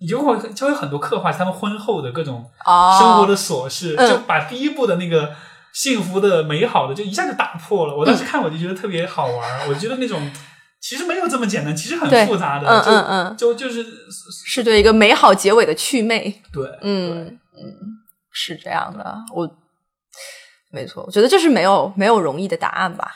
[0.00, 5.34] 你就会就会很多刻画他们婚后的各种哦，生活的琐事，嗯就把第一部的那个
[5.72, 7.94] 幸福的、美好的，就一下就打破了。
[7.96, 10.30] 我当时看我就觉得特别好玩， 我觉得那种
[10.80, 13.84] 其实没有这么简单，其实很复杂的，嗯嗯，就就是
[14.46, 16.42] 是对一个美好结尾的祛魅。
[16.50, 17.76] 对，嗯嗯，
[18.32, 19.48] 是这样的，我
[20.70, 23.12] 没错，我觉得就是没有没有容易的答案吧。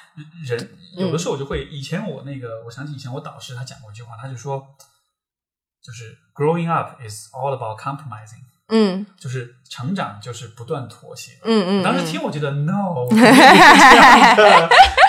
[0.47, 0.69] 人
[0.99, 4.63] 有的时候我就会，以前我那个，我想起以前我导师他讲过一句话，他就说，
[5.85, 9.05] 就是 growing up is all about compromising，嗯。
[9.21, 11.33] 就是成长就是不断妥协。
[11.45, 14.69] 嗯嗯，嗯当时听我觉得 no，我不是这样的，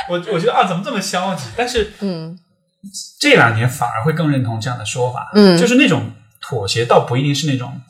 [0.10, 1.46] 我我觉得啊，怎么这么消极？
[1.56, 2.38] 但是嗯。
[3.20, 5.58] 这两年反而会更认同这样的说法，嗯。
[5.58, 7.82] 就是那种妥协，倒不一定是那种，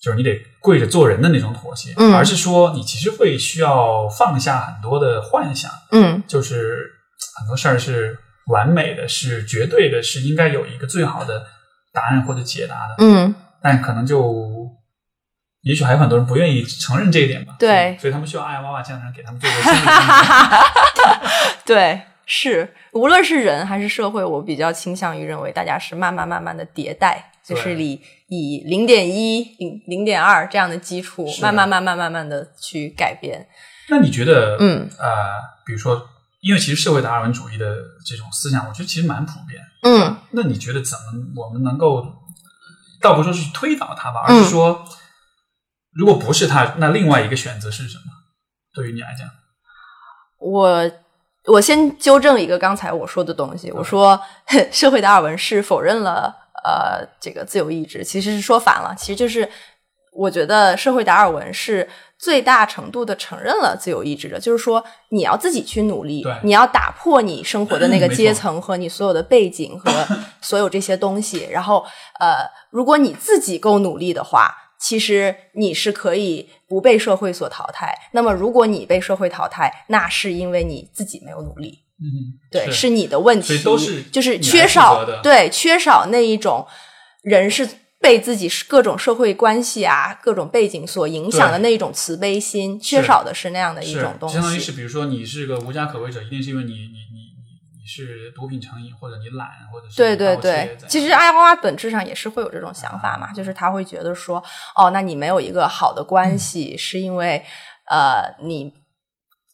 [0.00, 2.14] 就是你得跪着做人的那种妥协，嗯。
[2.14, 6.22] 而是说你其实会需要放下很多的幻想，嗯。
[6.26, 6.90] 就是
[7.38, 8.16] 很多事儿是
[8.46, 11.46] 完美的，是绝对的，是应该有一个最好的
[11.92, 13.34] 答案或者解答的，嗯。
[13.62, 14.68] 但可能就。
[15.62, 17.94] 也许还有很多人不愿意承认这一点吧，对。
[18.00, 19.56] 所以他们需要爱娃娃这样的人给他们做个。
[21.66, 22.74] 对，是。
[22.92, 27.84] 无论是人还是社会，我比较倾向于认为大家是慢慢慢慢的迭代，就是对。
[27.84, 33.46] 以以零点一、零零点二这样的基础，慢慢慢慢慢慢的去改变。
[33.90, 34.88] 那你觉得，嗯。
[34.98, 35.06] 呃，
[35.66, 36.08] 比如说，
[36.40, 37.76] 因为其实社会达尔文主义的
[38.06, 39.62] 这种思想，我觉得其实蛮普遍。
[39.82, 40.16] 嗯。
[40.30, 42.02] 那你觉得怎么我们能够，
[43.00, 44.44] 倒不是说是去推倒它吧，而嗯。
[44.44, 44.84] 是说，
[45.92, 48.04] 如果不是它，那另外一个选择是什么？
[48.72, 49.28] 对于你来讲，
[50.38, 50.90] 我
[51.46, 54.18] 我先纠正一个刚才我说的东西，我说
[54.70, 56.34] 社会达尔文是否认了
[56.64, 59.50] 呃这个自由意志，其实是说反了，其实就是
[60.12, 61.88] 我觉得社会达尔文是
[62.20, 69.90] 最大程度的承认了自由意志的，就是说你要自己去努力，你要打破你生活的那个阶层和你所有的背景和
[70.42, 71.84] 所有这些东西，然后
[72.18, 74.54] 呃，如果你自己够努力的话。
[74.82, 77.94] 其实你是可以不被社会所淘汰。
[78.12, 86.66] 那么，如果你被社会淘汰，那是因为你自己没有努力，嗯，对，是是你的问题，都是就是缺少对缺少那一种
[87.22, 87.68] 人是
[88.00, 94.36] 被自己各种社会关系啊、各种背景所影响的那一种慈悲心，缺少的是那样的一种东西。
[94.36, 104.42] 相当于是，比如说你是个无家可归者，一定是因为你你你你你是毒品成瘾，或者你懒，或者是对对对，其实阿花本质上也是会有这种想法嘛，就是他会觉得说，
[104.74, 107.44] 哦，那你没有一个好的关系，是因为
[107.84, 108.72] 呃，你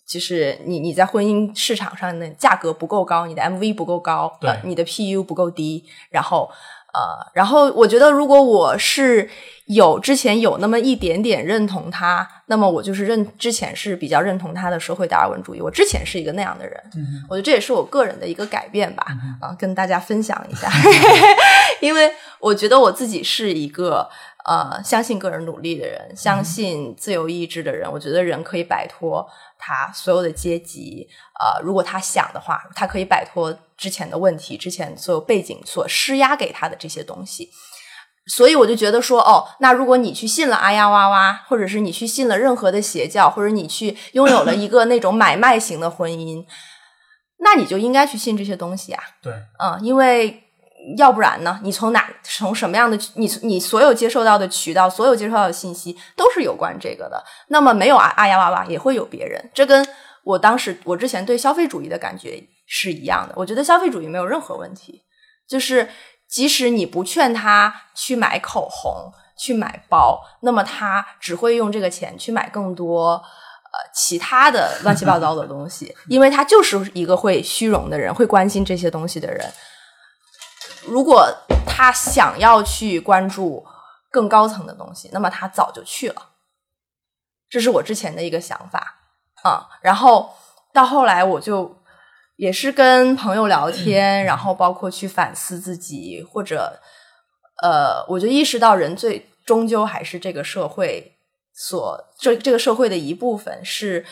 [0.06, 4.48] 就是你你在婚姻市场上的价格不够高，你的 MV 不够高，对。
[4.48, 6.48] 呃，你的 PU 不够低，然后
[6.96, 9.28] 呃，然后我觉得如果我是
[9.66, 19.04] 有之前有那么一点点认同他，那么我就是认之前是比较认同他的社会达尔文主义，我之前是一个那样的人，嗯我觉得这也是我个人的一个改变吧，
[19.42, 20.70] 啊，跟大家分享一下，
[21.82, 24.08] 因为我觉得我自己是一个
[24.46, 27.90] 呃相信个人努力的人，相信自由意志的人。
[27.90, 29.26] 我觉得人可以摆脱
[29.58, 31.08] 他所有的阶级，
[31.40, 37.50] 呃，如果他想的话，他可以摆脱之前的问题，之前所有背景所施压给他的这些东西。
[38.28, 46.44] 所以我就觉得说，哦，那如果你去信了阿呀哇哇，或者是你去信了任何的邪教，或者你去拥有了一个那种买卖型的婚姻，
[47.38, 49.02] 那你就应该去信这些东西啊。
[49.22, 50.45] 对，嗯，因为
[50.96, 57.22] 要不然呢，你从哪从什么样的你你所有接受到的渠道，所有接受到的信息都是有关这个的。
[57.48, 59.86] 那么没有啊啊呀哇哇也会有别人，这跟
[60.22, 63.34] 我当时我之前对消费主义的感觉是一样的。
[63.36, 65.02] 我觉得消费主义没有任何问题，
[65.48, 65.88] 就是
[66.28, 73.22] 即使你不劝他去买口红、去买包，那么他只会用这个钱去买更多。
[73.66, 79.44] 呃，其他的乱七八糟的东西，因为他就是一个会虚荣的人，会关心这些东西的人。
[80.86, 81.28] 如果
[81.66, 83.66] 他想要去关注
[84.10, 86.30] 更高层的东西，那么他早就去了。
[87.48, 88.98] 这是我之前的一个想法
[89.42, 89.68] 啊。
[89.82, 90.34] 然后
[90.72, 91.82] 到后来，我就
[92.36, 96.80] 也是跟朋友聊天，然后包括去反思自己，或者
[97.62, 101.18] 呃，我就意识到人最终究还是这个社会
[101.54, 104.04] 所这这个社会的一部分，是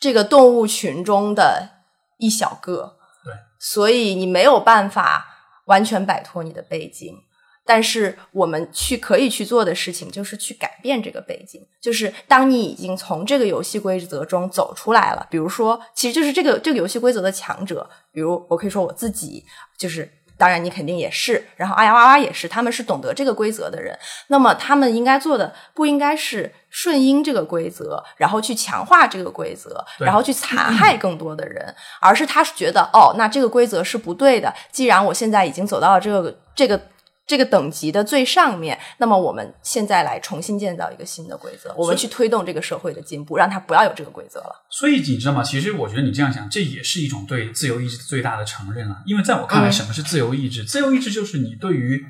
[0.00, 1.70] 这个动物群中的
[2.18, 2.96] 一小个。
[3.24, 5.37] 对，所以你没有办法
[5.68, 7.16] 完全摆脱你的背景。
[7.64, 11.60] 但是我们去可以去做的事情，就是去改变这个背景。
[11.82, 19.44] 就是当你已经从这个游戏规则中走出来了，比如说，其实就是这个这个游戏规则的强者，比如我可以说我自己，
[19.76, 23.98] 就是当然你肯定也是，然后阿呀哇哇也是，他们是懂得这个规则的人。
[24.28, 34.54] 那么他们应该做的不应该是顺应这个规则，然后去强化这个规则，然后去残害更多的人，而是他是觉得哦，那这个规则是不对的。
[34.70, 36.80] 既然我现在已经走到了这个这个。
[37.28, 44.66] 这个等级的最上面，那么我们现在来重新建造一个新的规则，我们去推动这个社会的进步，让它不要有这个规则了。
[44.70, 45.42] 所以你知道吗？
[45.42, 49.02] 其实我觉得你这样想，这也是一种对自由意志最大的承认啊。
[49.04, 50.64] 因为在我看来，什么是自由意志？
[50.64, 52.02] 自由意志就是你对于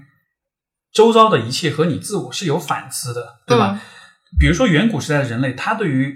[0.92, 3.80] 周遭的一切和你自我是有反思的，对吧？
[4.38, 6.12] 比如说远古时代的人类，他对于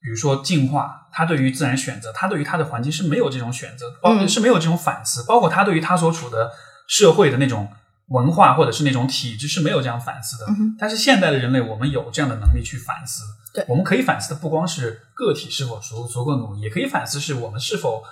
[0.00, 6.52] 比如说进化，他对于自然选择，他对于他的环境是没有这种选择，包是没有这种反思，包括他对于他所处的
[6.86, 7.68] 社会的那种。
[8.10, 10.46] 文化或者是那种体制是没有这样反思的，
[10.78, 13.22] 但是现代的人类，我们有这样的能力去反思。
[13.54, 18.02] 对，我们可以反思的不光是个体是否足足够努力，也可以反思是我们是否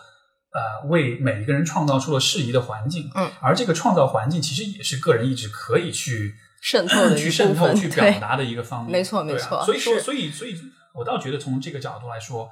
[0.53, 3.11] 呃为每一个人创造出了适宜的环境。
[3.15, 8.93] 嗯，而这个创造环境其实也是个人意志可以去渗透的去渗透、去表达的一个方面。
[8.93, 9.65] 没错，没错。
[9.65, 10.57] 所以说，所以，所以
[10.95, 12.49] 我倒觉得从这个角度来说。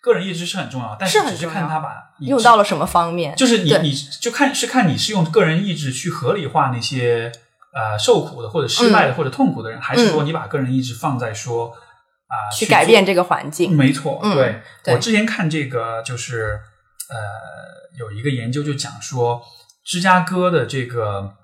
[0.00, 3.36] 个人意志是很重要，但是只是看他把用到了什么方面。
[3.36, 7.30] 就是你，你就看是看你是用个人意志去合理化那些
[7.74, 11.68] 呃受苦的或者失败的或者痛苦的人，还是说你把个人意志放在说
[12.28, 13.76] 啊去改变这个环境？
[13.76, 14.62] 没错，对。
[14.94, 16.58] 我之前看这个就是
[17.10, 19.42] 呃有一个研究就讲说，
[19.84, 21.34] 芝加哥的这个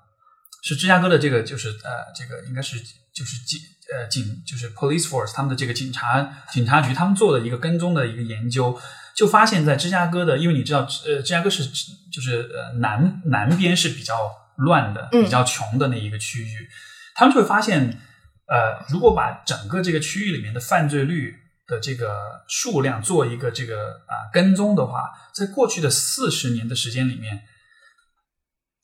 [0.63, 2.79] 是芝加哥的这个就是呃这个应该是
[3.13, 3.59] 就是警。
[3.93, 8.77] 呃，警就是 police force，他们的这个警察警察局，他们做的一个跟踪的一个研究，
[9.15, 11.63] 就发现，在芝加哥的，因为你知道，呃，芝加哥是
[12.11, 16.67] 就是呃南南边是比较乱的、比较穷的那一个区域，
[17.15, 17.97] 他们就会发现，
[18.47, 21.33] 呃，如果把整个这个区域里面的犯罪率
[21.65, 27.43] 的这个数量做一个这个啊跟踪的话，在过去的四十年的时间里面，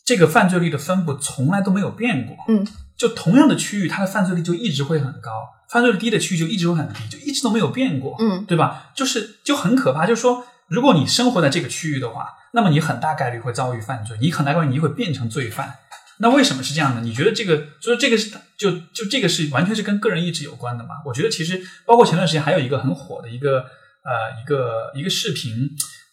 [0.05, 2.37] 这个犯罪率的分布从来都没有变过。
[2.47, 2.65] 嗯。
[2.97, 5.31] 就同样的区域，它的犯罪率就一直会很高；
[5.69, 8.91] 犯罪率低的区域就一直会很低，就一直都没有变过，嗯，对吧？
[8.95, 10.05] 就是就很可怕。
[10.05, 15.75] 就是说，如果你生活在这个区域的话，那么你很大概率会遭遇犯罪，你很大概率你会变成罪犯。
[16.19, 17.01] 那为什么是这样呢？
[17.01, 21.01] 你觉得这个就是这个是就就这个是完全是跟个人意志有关的嘛？
[21.05, 25.67] 我觉得其实包括前段时间还有一个很火的一个呃一个一个视频，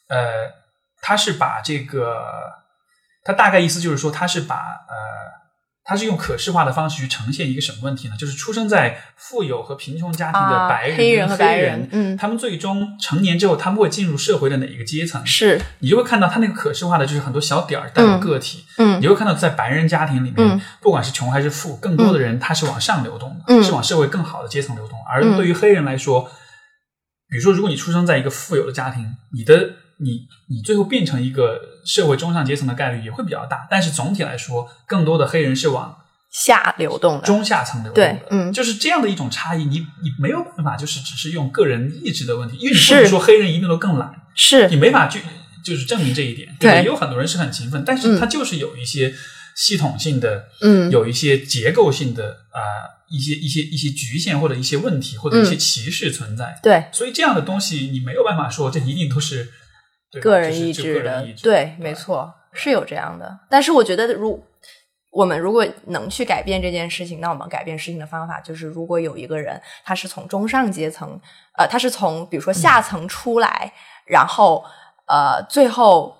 [0.08, 0.50] 呃，
[1.02, 2.24] 他是把这个
[3.22, 5.39] 他大概意思就是说他是把呃。
[5.90, 8.14] 他是用可视化的方式去呈现一个什么问题呢？
[8.16, 15.26] 就是出生在富有和贫穷家庭的白人、黑人和白人，嗯，他们最终成年之后，他们会进入社会的哪一个阶层？
[15.26, 24.96] 是，你就会看到他那个可视化的，就是很多小点儿代表个体，嗯，你会看到在白人家庭里面，不管是穷还是富，更多的人他是往上流动的，是往社会更好的阶层流动。
[25.12, 26.30] 而对于黑人来说，
[27.28, 29.70] 比如说，如果你出生在一个富有的家庭，你的
[30.00, 35.96] 你你最后变成一个社会中上阶层的概率也会比较大，但是总体来说，更多的黑人是往
[36.30, 45.20] 下流动的，中下层流动的，嗯，就是这样的一种差异，你你没有办法，就是只是用个人意志的问题，因为你不能说黑人一定都更懒，是你没法去
[45.64, 49.14] 就是证明这一点，对，有很多人是很勤奋，但是他就是有一些
[49.54, 52.98] 系统性的，嗯，有一些结构性的啊。
[53.12, 59.50] 一些一些一些局限或者一些问题或者一些歧视存在，对，所以这样的东西你没有办法说这一定都是
[60.20, 63.40] 个人意志的，对，没错，是有这样的。
[63.50, 64.42] 但是我觉得，如
[65.10, 71.20] 我们如果能去改变这件事情，那我们改变事情的方法就是，如果有一个人他是从中上阶层，
[71.58, 73.72] 呃，他是从比如说下层出来，
[74.06, 74.64] 然后
[75.06, 76.16] 呃，最后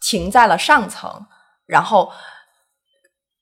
[0.00, 1.26] 停在了上层，
[1.66, 2.12] 然后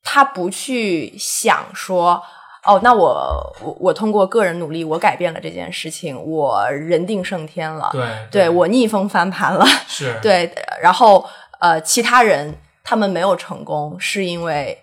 [0.03, 2.23] 他不去想说。
[2.65, 7.89] 哦，那我我我通过个人努力，我改变了这件事情，我人定胜天了。
[7.91, 9.65] 对，对我逆风翻盘了。
[9.87, 10.51] 是，对。
[10.81, 11.27] 然后
[11.59, 14.77] 呃，其他人他们没有成功，是因为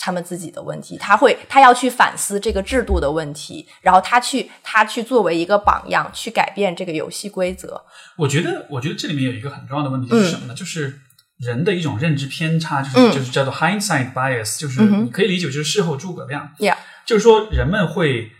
[0.00, 0.98] 他们自己的问题。
[0.98, 7.80] 他会，他要去反思这个制度的问题，然后他去，他去作为一个榜样，去改变这个游戏规则。
[8.16, 10.54] 我觉得，我觉得这里面有一个很重要的问题是什么呢？
[10.54, 11.00] 就是
[11.38, 16.50] 人的一种认知偏差，就是、嗯就是叫做 hindsight bias，就是你可以理解就是事后诸葛亮。
[16.58, 16.76] Yeah
[17.08, 18.30] 就是说人们会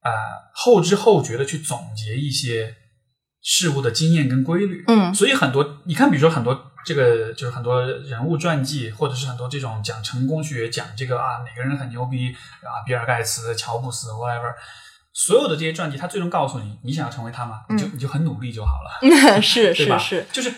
[0.00, 2.74] 啊、呃后知后觉的去总结一些
[3.40, 4.84] 事物的经验跟规律。
[4.86, 12.28] 嗯所以很多你看，比如说很多这个就是很多人物传记，或者是很多这种讲成功学、讲这个啊哪个人很牛逼
[12.62, 14.52] 啊，比尔盖茨、乔布斯 whatever，
[15.14, 17.62] 所有的这些传记，他最终告诉你，你想要成为他吗？
[17.70, 18.90] 你就你就很努力就好了。
[19.40, 19.96] 是对吧？
[19.96, 20.52] 是是，就是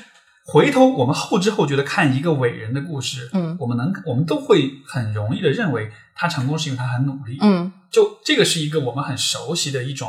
[0.45, 10.09] 回头我们后知后觉的看一个伟人的故事，嗯我们能我们都会很容易的认为他成功是因为他很努力，嗯就这个是一个我们很熟悉的一种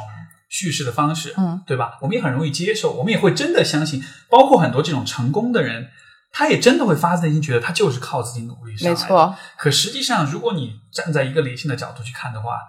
[0.49, 1.97] 叙事的方式，嗯对吧？
[2.01, 5.89] 我们也很容易接受，我们也会真的相信，包括很多这种成功的人。
[6.38, 9.01] 他也真的会发自内心觉得他就是靠自己努力上来的。
[9.01, 12.59] 没错，可实际上，如果你站在一个理性的角度去看的话，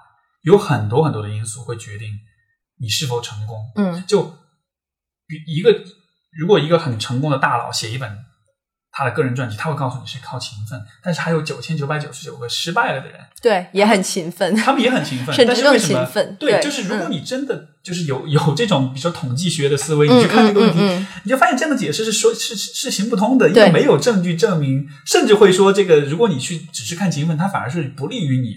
[0.42, 2.08] 有很多很多的因素会决定
[2.78, 3.58] 你是否成功。
[3.74, 4.22] 嗯就
[5.26, 5.72] 比一个，
[6.38, 8.10] 如果一个很成功的大佬写一本
[8.90, 14.56] 他的个人传记，他会告诉你是靠勤奋，但是还有九千九百九十九个失败了的人，对，也很勤奋。
[14.56, 17.12] 他们也很勤奋，甚至但是为什么更勤奋对，就是如果嗯。
[17.12, 28.54] 你真的就是有有这种，比如说统计学的思维，嗯你去看这个问题，你就发现这样的解释是说是是是行不通的，因为没有证据证明，甚至会说这个，如果你去只是看勤奋，它反而是不利于你，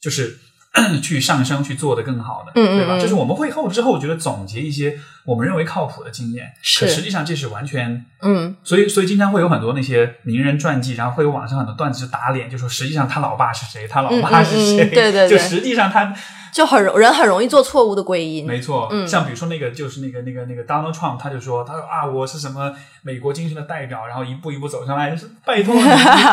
[0.00, 0.38] 就是
[1.02, 2.72] 去上升去做得更好的，对吧？
[2.72, 8.04] 嗯对吧就是我们会后知后觉得总结一些我们认为靠谱的经验，是可实际上这是完全。
[8.22, 16.12] 嗯所以，所以经常会有很多那些名人传记，然后会有网上很多段子就打脸，就说实际上他老爸是谁，他老妈是谁，嗯嗯嗯对对对就实际上他
[16.54, 18.46] 就很容人很容易做错误的归因。
[18.46, 25.74] 没错，嗯像比如说那个就是那个那个那个 Donald Trump，他就说他说啊，我是什么美国精神的代表，然后一步一步走上来，就是拜托，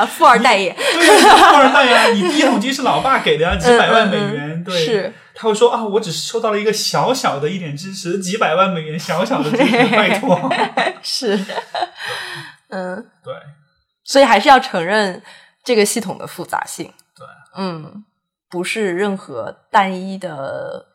[0.06, 10.40] 富二代也对，富二代呀，你第一桶金是老爸给的呀，几百万美元，对，是他会说啊，我只是收到了一个小小的一点支持，几百万美元小小的支持，拜托，
[11.02, 11.36] 是，
[12.70, 13.34] 嗯，对
[14.04, 15.20] 所以还是要承认
[15.64, 16.86] 这个系统的复杂性。
[17.18, 17.26] 对，
[17.58, 18.04] 嗯，
[18.52, 20.86] 不是任何单一的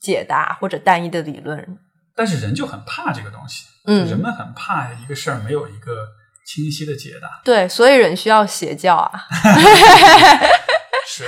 [0.00, 1.78] 解答或者单一的理论。
[2.14, 6.06] 但是人就很怕这个东西，嗯人们很怕一个事儿没有一个
[6.46, 9.26] 清晰的解答，对，所以人需要邪教啊，
[11.06, 11.24] 是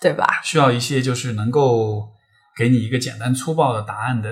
[0.00, 0.40] 对吧？
[0.42, 2.08] 需要一些就是能够
[2.56, 4.30] 给你一个简单粗暴的答案的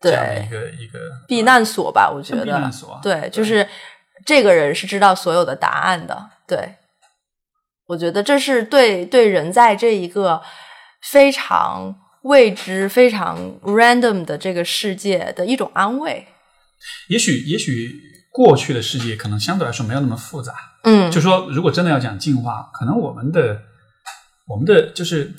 [0.00, 3.68] 这样的一，个一个避难所吧，我觉得避难所啊，对，就是
[4.26, 6.30] 这个人是知道所有的答案的。
[6.46, 6.74] 对，
[7.88, 10.40] 我觉得这是对对人在这一个
[11.02, 16.28] 非常未知、非常 random 的这个世界的一种安慰。
[17.08, 20.52] 也许也许过去的世界可能相对来说没有那么复杂。
[20.84, 23.62] 嗯，就说如果真的要讲进化，可能我们的
[24.46, 25.34] 我们的就是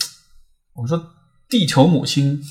[0.73, 1.01] 我们说
[1.47, 2.41] 地球母亲，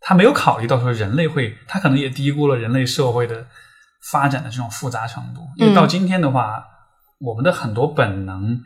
[0.00, 3.46] 她没有考虑到说人类会，她可能也低估了人类社会的
[4.12, 5.40] 发展的这种复杂程度。
[5.56, 6.64] 因为到今天的话，
[7.18, 8.60] 我们的很多本能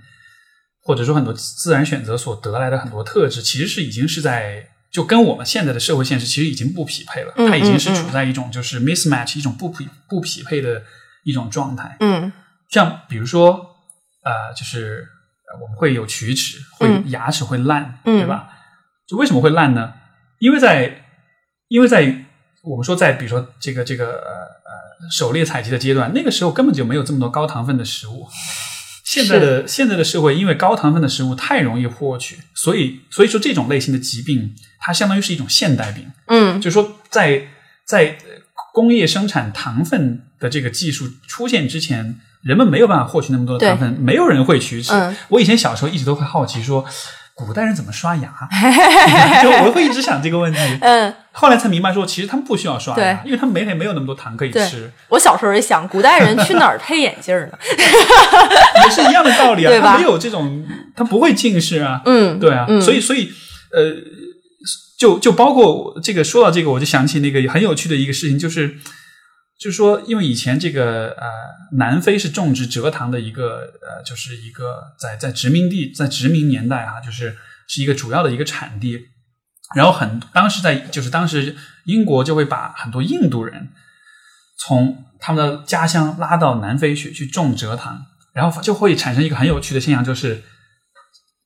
[0.82, 4.68] 或者说很多自然选择所得来的很多特质，其实是已经是在。
[4.92, 10.82] 就跟我们现在的社会现实其实已经不匹配了，嗯它已经是处在一种就是 mismatch 一种不匹不匹配的
[11.22, 11.96] 一种状态。
[12.00, 12.32] 嗯
[12.68, 13.52] 像比如说，
[14.24, 15.06] 呃，就是
[15.46, 18.48] 呃我们会有龋齿，会、嗯牙齿会烂，嗯对吧？
[19.06, 19.92] 就为什么会烂呢？
[20.40, 21.04] 因为在
[21.68, 22.24] 因为在
[22.64, 28.26] 我们说在比如说这个这个呃呃狩猎采集的阶段，那个时候根本就没有这么多高糖分的食物。
[29.11, 36.06] 现在的现在的社会，因为高糖分的食物太容易获取，所以所以说这种类型的疾病，它相当于是一种现代病。
[36.26, 37.48] 嗯就是说在
[37.84, 38.42] 在呃
[38.72, 44.92] 工业生产糖分的这个技术出现之前，人们没有办法获取那么多的糖分，没有人会龋齿。
[44.92, 46.84] 嗯我以前小时候一直都会好奇说，
[47.47, 48.30] 古代人怎么刷牙？
[49.43, 50.59] 就我会一直想这个问题。
[50.80, 57.59] 嗯，后来才明白说，其实他们不需要刷牙，因为他们每天没有那么多糖可以吃，我小时候也想，古代人去哪儿配眼镜呢？
[58.84, 59.72] 也是一样的道理啊。
[59.80, 60.64] 他没有这种，
[60.95, 62.03] 他不会近视啊。
[62.05, 63.30] 嗯，对啊，嗯所以所以
[63.72, 63.95] 呃，
[64.99, 68.76] 就就包括这个说到这个，我就想起那个很有趣的一个事情，就是
[69.61, 71.28] 就是说，因为以前这个呃，
[71.76, 77.37] 南非是种植蔗糖的一个呃，就是一个在在殖民地在殖民年代哈、就是
[77.68, 79.08] 是一个主要的一个产地。
[79.76, 83.68] 然后很当时在就是当时英国就会把很多印度人
[84.58, 90.42] 从他们的家乡拉到南非去去种蔗糖，然后就会产生一个很有趣的现象，就是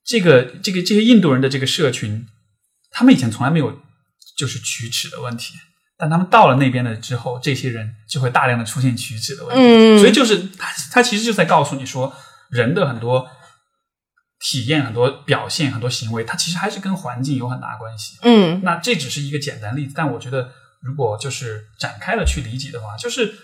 [0.06, 2.26] 这个这个这些印度人的这个社群，
[2.92, 3.82] 他们以前从来没有
[4.38, 5.54] 就是龋齿的问题，
[6.04, 9.62] 但他们到了那边了之后，这些人就会大量的出现龋齿的问题。
[9.62, 12.14] 嗯所以就是他他其实就在告诉你说，
[12.50, 13.26] 人的很多
[14.38, 18.18] 体验、很多表现、很多行为，它其实还是跟环境有很大关系。
[18.20, 20.50] 嗯那这只是一个简单例子，但我觉得
[20.82, 23.34] 如果就是展开了去理解的话，就是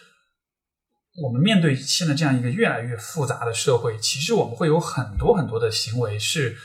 [1.23, 6.59] 我们面对现在这样一个越来越复杂的社会，其实我们会有很多很多的行为是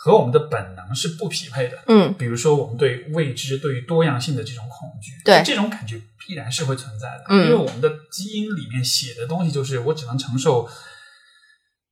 [0.00, 1.78] 和我们的本能是不匹配的。
[1.86, 2.14] 嗯。
[2.14, 5.42] 比如说，我们对未知、对于多样性的这种恐惧，对。
[5.44, 7.44] 这种感觉必然是会存在的，嗯。
[7.44, 10.68] 因为我们的基因里面写的东西就是我只能承受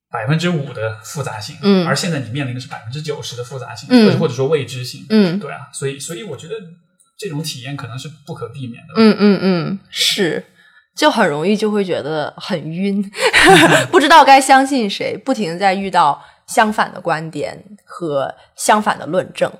[0.09, 1.85] 百分之五的复杂性，嗯。
[1.85, 4.17] 而现在你面临的是百分之九十的复杂性，嗯。
[4.19, 5.39] 或者说未知性，嗯。
[5.39, 6.55] 对啊，所以所以我觉得
[7.19, 10.45] 这种体验可能是不可避免的，嗯嗯嗯，是，
[10.95, 13.03] 就很容易就会觉得很晕，
[13.91, 19.51] 不知道该相信谁，不停地在遇到相反的观点和相反的论证。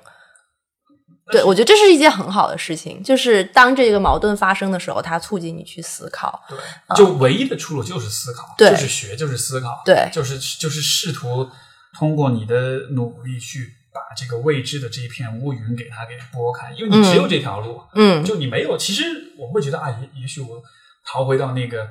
[1.30, 6.42] 对，我觉得这是一件很好的事情，就是当这个矛盾发生的时候，它促进你去思考。
[6.48, 6.58] 对，
[6.96, 11.46] 就唯一的出路就是思考，对就是学，就是思考，对就是就是试图
[11.98, 18.78] 通过你的努力去把这个未知的这一片乌云给它给拨开，因为你只有这条路，嗯就你没有。
[18.78, 19.04] 其实
[19.38, 20.62] 我会觉得啊，也也许我
[21.04, 21.86] 逃回到那个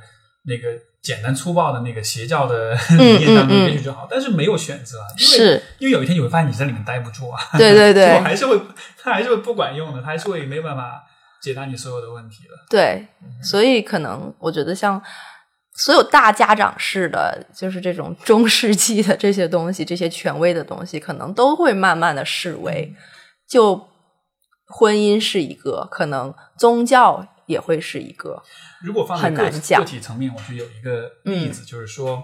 [0.45, 0.69] 那个
[1.07, 8.59] 简单粗暴的那个邪教的 理念当中，也许就好，但是没有选择，因为因为有一天你会发现你在里面待不住啊，对对对 就还是会
[9.01, 11.01] 它还是会不管用的，它还是会没办法
[11.41, 12.53] 解答你所有的问题的。
[12.69, 13.07] 对，
[13.41, 15.01] 所以可能我觉得像
[15.77, 22.93] 所有大家长式的，就是这种中世纪的这些东西，这些权威的东西，可能都会慢慢的式微。
[23.47, 23.87] 就
[24.65, 28.41] 婚姻是一个，可能宗教也会是一个。
[28.81, 32.23] 如果放在个体层面，我觉得有一个例子，就是说，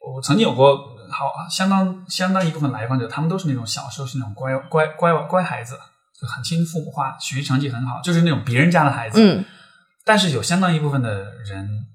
[0.00, 0.76] 我曾经有过
[1.10, 5.78] 好相当相当一部分来访者，他们都是那种小时候是那种乖乖乖乖孩子，
[6.20, 9.22] 就很听父母话，学习成绩很好，就是那种别人家的孩子。
[9.22, 9.44] 嗯
[10.04, 11.86] 但是有相当一部分的人，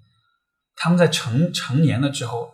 [0.75, 2.53] 他们在成成年了之后，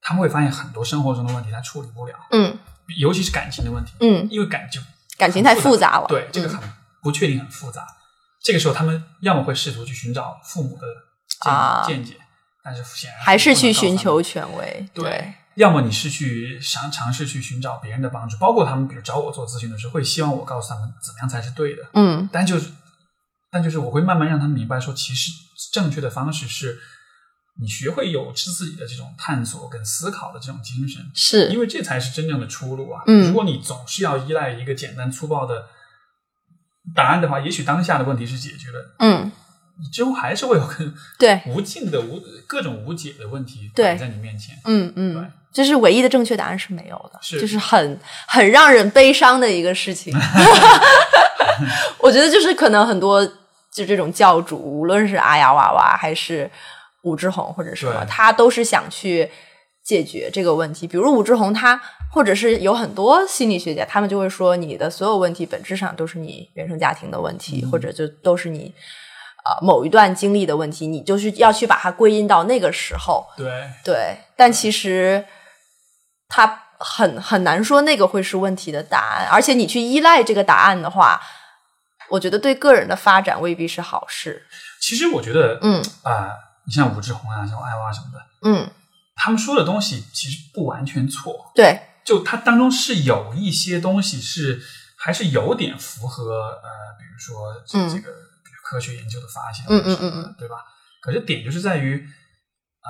[0.00, 2.56] 他们会发现很多生活中的问题他处理不了，嗯
[2.98, 4.80] 尤其是感情的问题，嗯，因为感情
[5.18, 6.06] 感情太复杂了。
[6.06, 6.60] 对，这个很
[7.02, 7.84] 不确定，很复杂。
[8.42, 10.86] 这个时候，他们要么会试图去寻找父母的
[11.40, 12.16] 见,、啊见解，
[12.64, 14.88] 但是显然还是去寻求权威。
[14.92, 15.34] 对。
[15.56, 21.82] 要么你是去尝尝试去寻找别人的帮助，包括他们，比如找我做咨询的时候，会希望我告诉他们怎么样才是对的。
[21.92, 22.70] 嗯但就是，
[23.50, 25.30] 但就是我会慢慢让他们明白说，其实
[25.70, 26.78] 正确的方式是，
[27.60, 33.02] 你学会有自己的这种探索跟思考的这种精神，是因为这才是真正的出路啊！
[33.06, 35.66] 嗯如果你总是要依赖一个简单粗暴的
[36.94, 39.30] 答案的话，也许当下的问题是解决了，嗯，
[39.78, 44.56] 你之后还是会有个对，无尽的无各种无解的问题对摆在你面前。
[44.64, 50.12] 嗯对嗯，就是唯一的正确答案是没有的，是就是很很让人悲伤的一个事情。
[51.98, 53.24] 我觉得就是可能很多
[53.70, 56.50] 就这种教主，无论是阿雅娃娃还是
[57.02, 59.30] 武志红或者什么，他都是想去
[59.84, 60.86] 解决这个问题。
[60.86, 61.80] 比如武志红他，
[62.12, 68.72] 或者是有很多心理学家，他们就会说，你的所有问题本质上都是你原生家庭的问题，或者就都是你。
[69.44, 75.26] 啊、某一段经历的问题，你就是要去把它归因到那个时候，对，对，但其实
[76.28, 81.20] 他很很难说那个会是问题的答案，而且你去依赖这个答案的话，
[82.08, 84.46] 我觉得对个人的发展未必是好事。
[84.80, 85.82] 其实我觉得，嗯。
[86.04, 86.30] 啊、
[86.64, 88.70] 你像武志红啊，像艾娃什么的，嗯，
[89.16, 94.60] 他们说的东西其实不完全错，对，就它当中是有一些东西是
[94.96, 98.10] 还是有点符合呃，比如说这个、
[98.44, 100.56] 比如科学研究的发现，嗯嗯或者什么的对吧？
[101.00, 102.06] 可是点就是在于，
[102.80, 102.88] 啊、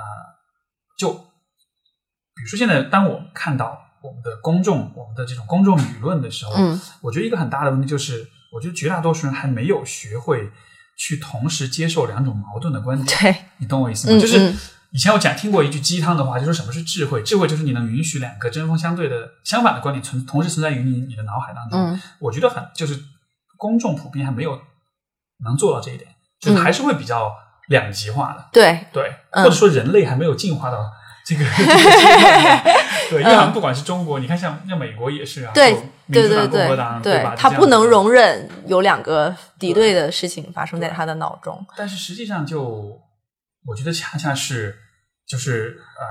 [0.99, 10.51] 就比如说现在当我们看到我们的公众、我们的这种公众舆论的时候，嗯我觉得一个很大的问题就是，我觉得绝大多数人还没有学会
[10.97, 13.19] 去同时接受两种矛盾的观点。
[13.21, 14.17] 对，你懂我意思吗？
[14.17, 14.59] 嗯就是嗯
[14.93, 17.23] 以前我讲听过一句鸡汤的话，就说什么是智慧？
[17.23, 21.81] 智慧就是你能允许两个针锋相对的相反的观点存同时存在于你你的脑海当中。
[21.81, 22.99] 嗯我觉得很就是
[23.57, 24.61] 公众普遍还没有
[25.45, 26.11] 能做到这一点，
[26.41, 27.35] 就还是会比较
[27.69, 28.49] 两极化的。
[28.53, 30.79] 对，对，嗯或者说人类还没有进化到
[31.25, 31.45] 这个。
[33.09, 41.65] 对，因为不管是中国，你看像像美国也是啊，嗯对民对对对党，对吧？，他不能容忍有两个敌对的事情发生在他的脑中。
[41.77, 43.01] 但是实际上就，
[43.67, 44.77] 我觉得恰恰是
[45.33, 46.05] 就是呃，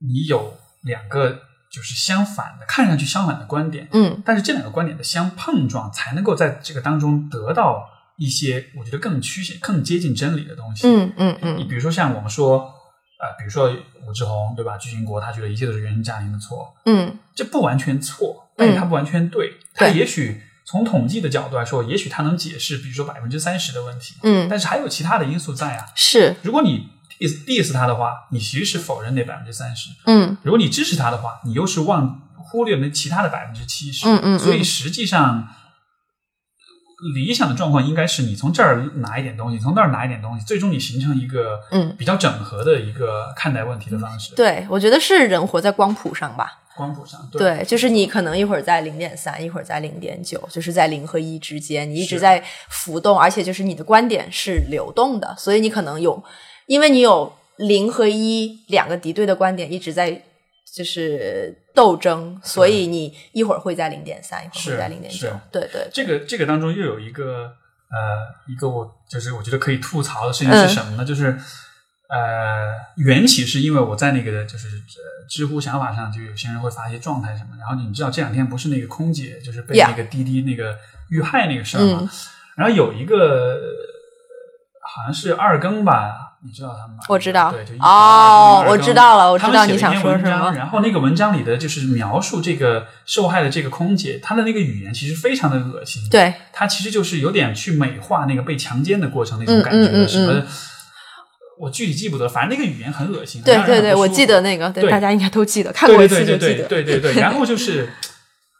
[0.00, 1.30] 你有两个
[1.70, 7.88] 就是相反的，看上去相反的观点，嗯但是这两个观点的相碰撞，才能够在这个当中得到
[8.18, 10.88] 一些我觉得更趋向、更接近真理的东西。
[10.88, 12.58] 嗯嗯嗯你比如说像我们说，
[13.20, 13.70] 呃，比如说
[14.04, 14.76] 武志红对吧？
[14.76, 19.52] 巨星国他觉得一切都是原生家庭的错，嗯这不完全错，但是他不完全对。
[19.74, 25.86] 它对也许从统计的角度来说，也许它能解释，比如说百分之三十的问题，嗯，但是还有其他的因素在啊。
[25.94, 26.88] 是，如果你
[27.22, 34.08] diss diss 他的话，你其实是否认那百分之三十；嗯如果你支持他的话，你又是忘忽略了那其他的百分之七十。
[34.08, 35.48] 嗯嗯嗯所以实际上，
[37.14, 44.34] 理想的状况应该是你从这儿拿一点东西，从那儿拿一点东西，最终你形成一个嗯比较整合的一个看待问题的方式。
[44.34, 46.58] 对，我觉得是人活在光谱上吧。
[46.74, 56.24] 光谱上，对，就是你可能一会儿在零点三，一会儿在零点九，就是在零和一之间，你一直在浮动，而且就是你的观点是流动的，所以你可能有，
[56.66, 60.22] 因为你有零和一两个敌对的观点一直在
[60.74, 67.52] 就是斗争，所以你一会儿会在零点三，一会儿会在零点九，对对，这个这个当中又有一个
[67.90, 67.98] 呃
[68.48, 71.04] 一个我就是我觉得可以吐槽的事情嗯是什么呢？
[71.04, 71.38] 就是
[72.08, 80.76] 呃缘起是因为我在那个就是呃知乎想法上就有些人会发一些状态什么，然后你知道这两天不是那个空姐就是被那个滴滴那个
[81.10, 81.98] 遇害那个事儿吗？
[82.02, 82.08] 嗯。
[82.56, 83.60] 然后有一个呃
[84.94, 87.02] 好像是二更吧，你知道他们吗？
[87.08, 96.02] 我知道对，就一哦我知道了我知道你想说什么然后那个文章里的就是描述这个受害的这个空姐，她的那个语言其实非常的恶心。
[96.10, 100.46] 对，她其实就是有点去美化那个被强奸的过程那种感觉，嗯嗯嗯什么嗯
[101.58, 103.40] 我具体记不得，反正那个语言很恶心。
[103.42, 106.64] 对对对，我记得那个，对对大家应该都记得，看过一次就记得。
[106.64, 107.14] 对对对对。
[107.22, 107.88] 然后就是，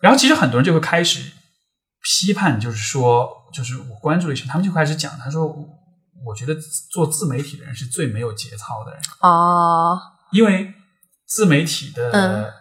[0.00, 1.18] 然后其实很多人就会开始
[2.00, 5.52] 批判，就是说，就是我关注了一些，他们就开始讲，他说，
[6.24, 6.54] 我觉得
[6.90, 9.98] 做自媒体的人是最没有节操的人，啊，
[10.32, 10.72] 因为
[11.26, 12.52] 自媒体的、嗯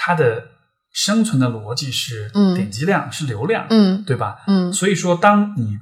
[0.00, 0.44] 它的
[0.92, 4.38] 生存的逻辑是嗯点击量、是流量，嗯对吧？
[4.46, 5.76] 嗯所以说，当你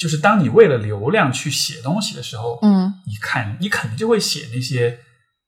[0.00, 4.98] 就是当你为了流量去写东西的时候，嗯你看你肯定就会写那些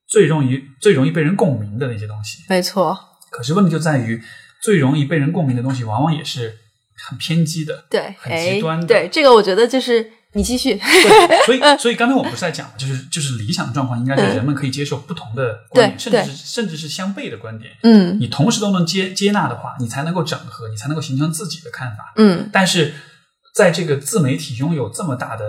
[0.07, 2.45] 最容易最容易被人共鸣的那些东西。
[2.49, 2.97] 没错，
[3.33, 4.23] 可是问题就在于，
[4.63, 6.57] 最容易被人共鸣的东西，往往也是
[7.09, 7.87] 很偏激的。
[7.91, 18.17] 对，很哎极端的对这个，我觉得就是你继续，对，所以所以刚才我们不是在讲嘛，就是就是理想状况应该是人们可以接受不同的观点，对甚至是甚至是相悖的观点，嗯。
[18.21, 22.13] 你同时都能接接纳的话，你才能够整合，你才能够形成自己的看法。
[22.15, 22.49] 嗯。
[22.53, 22.95] 但是
[23.53, 25.45] 在这个自媒体拥有这么大的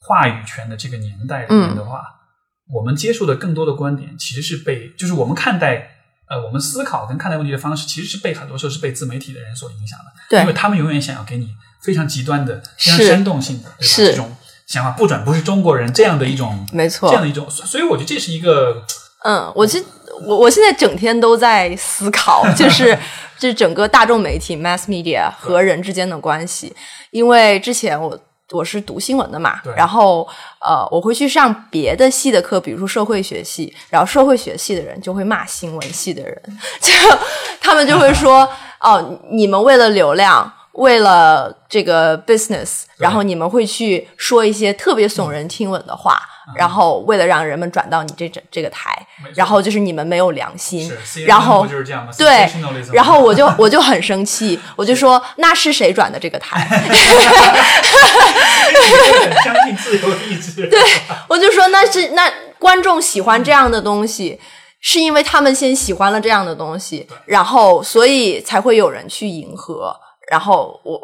[0.00, 2.02] 话语权的这个年代里面的话，
[2.74, 5.90] 我们接触的更多的观点其实是被，就是我们看待
[6.28, 10.40] 呃，我们思考跟看待问题的方式，其实是被很多时候是被自媒体的人所影响的，对。
[10.40, 11.50] 因为他们永远想要给你
[11.82, 13.70] 非常极端的、非常是煽动性的？
[13.80, 14.34] 是这种
[14.66, 16.66] 想法，不准不是中国人这样的一种。
[16.72, 18.82] 没错这样的一种，所所以我觉得这是一个
[19.24, 19.84] 嗯，我其实
[20.26, 22.98] 我我现在整天都在思考， 就是
[23.38, 26.74] 这整个大众媒体 mass media 和人之间的关系，
[27.10, 28.18] 因为之前我。
[28.50, 30.28] 我是读新闻的嘛对，然后
[30.60, 36.42] 呃，我会去上别的系的课，比如说社会学系，然后社会学系的人就会骂新闻系的人，
[36.78, 36.92] 就
[37.62, 38.46] 他们就会说
[38.80, 46.20] 哦，你们为了流量，为了这个 business，然后你们会去说一些特别耸人听闻的话，
[46.56, 50.90] 然后为了让人们转到你这这这个台，然后就是你们没有良心。
[51.26, 52.48] 然后就是这样对
[52.94, 56.64] 然后我就 我就很生气，我就说那是谁转的这个台？
[56.64, 56.88] 很
[59.44, 60.80] 相信自由意志，对，
[61.28, 64.40] 我就说那是那观众喜欢这样的东西，
[64.80, 69.94] 是因为他们先喜欢了这样的东西，然后所以才会有人去迎合。
[70.32, 70.98] 然后我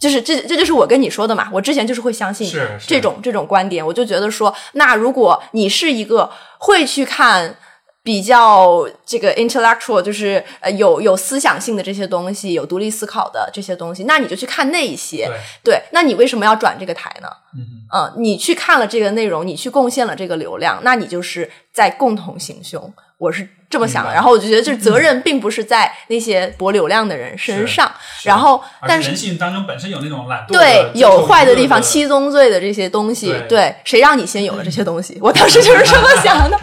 [0.00, 2.50] 就是这这就是我跟你说的嘛，我之前就是会相信
[2.92, 6.28] 这种这种观点，我就觉得说，那如果你是一个
[6.58, 7.56] 会去看。
[8.04, 15.30] 比较这个 intellectual 就是呃有有思想性的这些东西，有独立思考的这些东西，那你就去看那一些。
[15.62, 17.28] 对，对，那你为什么要转这个台呢？
[17.56, 17.62] 嗯
[17.94, 22.92] 嗯，你去看了这个内容，你去贡献了这个流量，那你就是在共同行凶。
[23.22, 27.88] 我是这么想的，然后我就觉得，就是责任并不是在那些博流量的人身上，
[28.20, 35.16] 是然后而但是是人性当中本身有那种懒惰，对有坏的地方，七宗罪的这些东西，对对，谁让你先有了这些东西？
[35.22, 36.58] 我当时就是这么 想的，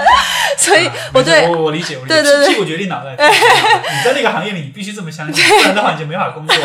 [0.57, 3.11] 所以我对我我理解，我理解对对对屁股决定脑袋。
[3.15, 6.56] 你在那个行业里，你必须这么相信，不然的话你就没法工作。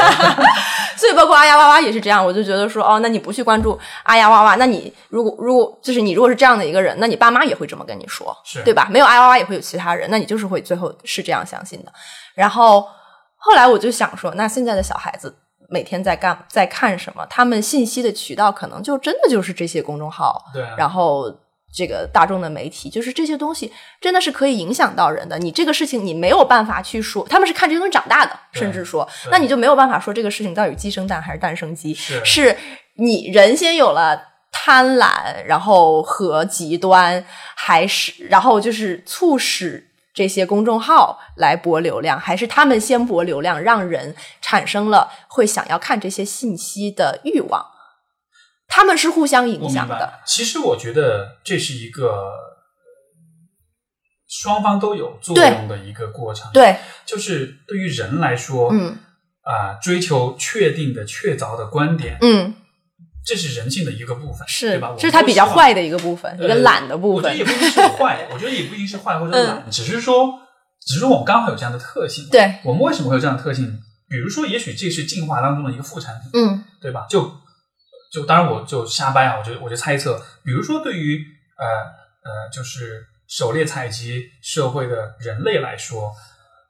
[0.97, 8.87] 所以包括阿呀哇哇也是这样，我就觉得说，哦，那你不去关注阿呀哇哇，那你如果如果就是你如果是这样的一个人，那你爸妈也会这么跟你说，是对吧？
[8.91, 11.93] 没有阿呀哇哇也会有其他人，那你就是会最后是这样相信的。
[12.37, 12.87] 然后
[13.37, 15.37] 后来我就想说，那现在的小孩子
[15.69, 17.27] 每天在干在看什么？
[17.29, 21.25] 他们信息的渠道可能就真的就是这些公众号，对啊，然后
[21.75, 25.37] 这个大众的媒体，就是这些东西真的是可以影响到人的。
[25.39, 32.57] 你这个事情你没有办法去说，他们是看这些东西长大的，甚至说，那你就没有办法说这个事情到底鸡生蛋还是蛋生鸡，是是
[32.97, 34.34] 你人先有了。
[34.57, 37.25] 贪婪，然后和极端，
[37.57, 47.67] 还是然后就是促使这些公众号来博流量，还是他们先博流量，让人产生了会想要看这些信息的欲望？
[48.69, 50.21] 他们是互相影响的。
[50.25, 52.33] 其实我觉得这是一个呃
[54.29, 58.97] 双方都有作用的一个过程。，对，就是对于人来说，嗯
[59.43, 62.55] 啊、追求确定的、确凿的观点，嗯，
[63.25, 67.45] 这是人性的一个部分，是对吧？，这是他比较坏的一个部分，一个呃懒的部分我觉得也。
[67.45, 70.29] 不一定是坏，我觉得也不一定是坏或者懒，只是说，
[70.87, 72.29] 只是说我们刚好有这样的特性。
[72.31, 73.79] 对，我们为什么会有这样的特性？
[74.09, 77.07] 比如说，也许这是进化当中的一个副产品，嗯对吧？
[77.09, 77.33] 就
[78.13, 81.19] 就当然我就瞎掰啊，我就我就猜测，比如说对于
[81.59, 81.67] 呃
[82.31, 86.13] 呃就是狩猎采集社会的人类来说，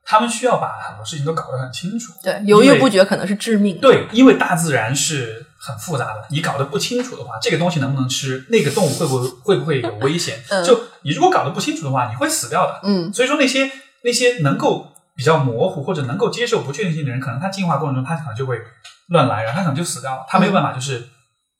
[0.05, 2.13] 他们需要把很多事情都搞得很清楚。
[2.23, 3.81] 对，犹豫不决可能是致命的。
[3.81, 10.43] 对，因为大自然是很复杂的，你搞得不清楚的话，这个东西能不能吃，那个动物会不会会不会有危险？
[10.51, 12.81] 嗯就你如果搞得不清楚的话，你会死掉的。
[12.83, 13.71] 嗯所以说那些
[14.03, 18.59] 那些能够比较模糊或者能够接受不确定性的人，可能他进化过程中他可能就会
[19.09, 21.09] 乱来，然后他可能就死掉了，他没有办法就是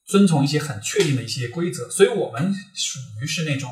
[0.07, 1.89] 遵从一些很确定的一些规则。
[1.89, 3.71] 所以我们属于是那种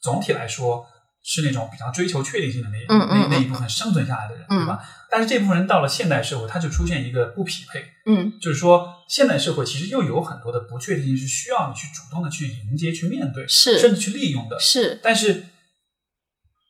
[0.00, 0.86] 总体来说
[1.26, 4.78] 是那种比较追求确定性的那那那一部分生存下来的人，嗯对吧？
[5.10, 14.60] 但是这部分人到了现代社会，他就出现一个不匹配，嗯就是说现代社会其实又有很多的不确定性是需要你去主动的去迎接、去面对，是甚至去利用的。
[14.60, 15.46] 是，但是，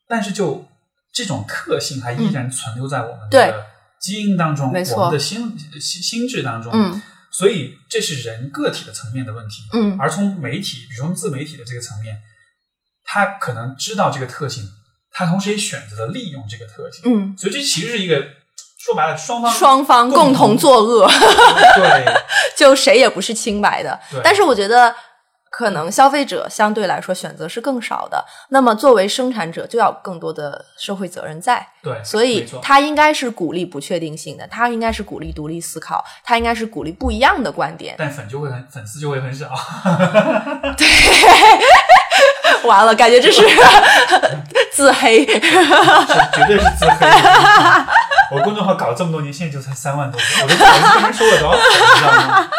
[0.07, 0.65] 但是就
[1.11, 3.65] 这种特性还依然存留在我们的
[3.99, 6.71] 基因当中，没错我们的心心心智当中。
[6.73, 7.01] 嗯
[7.31, 9.63] 所以这是人个体的层面的问题。
[9.73, 12.17] 嗯而从媒体，比如说自媒体的这个层面，
[13.05, 14.67] 他可能知道这个特性，
[15.11, 17.03] 他同时也选择了利用这个特性。
[17.05, 18.21] 嗯，所以这其实是一个
[18.79, 21.07] 说白了，双方双方共共同作恶，
[21.75, 22.05] 对
[22.57, 24.19] 就谁也不是清白的对。
[24.23, 24.93] 但是我觉得，
[25.49, 28.25] 可能消费者相对来说选择是更少的。
[28.49, 31.65] 那么作为生产者，就要有更多的社会责任在。
[31.81, 37.95] 对，所以他应该是鼓励不确定性的，他应该是鼓励独立思考，他应该是鼓励不一样的观点。
[37.97, 39.49] 但粉就会很粉丝就会很少。
[42.67, 43.41] 完了，感觉这是
[44.71, 45.25] 自黑。
[45.25, 47.07] 是绝对是自黑。
[48.31, 52.49] 我公众号搞了这么多年，现在就才三万多，我都不好意思跟人说了多少次，你知道吗？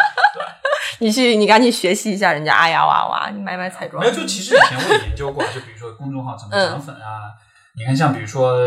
[0.99, 4.01] 你去，你赶紧学习一下人家阿呀娃娃，你买买彩妆。
[4.01, 7.29] 没有，就其实以前我也研究过，就比如说公众号怎么嗯涨粉啊。
[7.77, 8.57] 你看，像比如说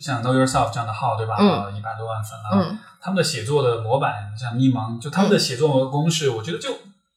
[0.00, 1.34] 像 Know Yourself 这样的号，对吧？
[1.40, 6.70] 嗯一百多万粉了，嗯他们的写作的模板，像迷茫，就他们的写作公式，我觉得就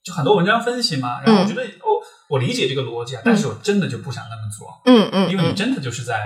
[0.03, 1.19] 就很多文章分析嘛。
[1.23, 1.96] 然后我觉得、哦，
[2.29, 4.67] 我理解这个逻辑啊，但是我真的就不想那么做。
[4.85, 6.19] 嗯嗯嗯，因为你真的就是在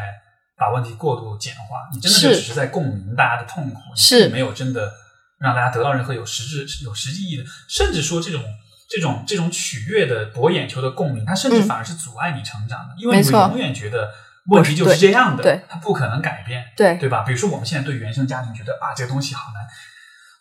[0.57, 4.29] 把问题过度简化，你真的就只是在共鸣大家的痛苦，是。
[4.29, 4.91] 没有真的
[5.39, 8.43] 让大家得到任何有实质、有实际意义的，甚至说这种
[8.89, 11.67] 这种这种取悦的博眼球的共鸣，它甚至嗯。
[11.67, 14.09] 反而是阻碍你成长的，因为你永远觉得
[14.47, 17.23] 问题就是这样的，对对它不可能改变，对对吧？
[17.23, 19.61] 比如说我们现在对原生家庭觉得啊，这个东西好难。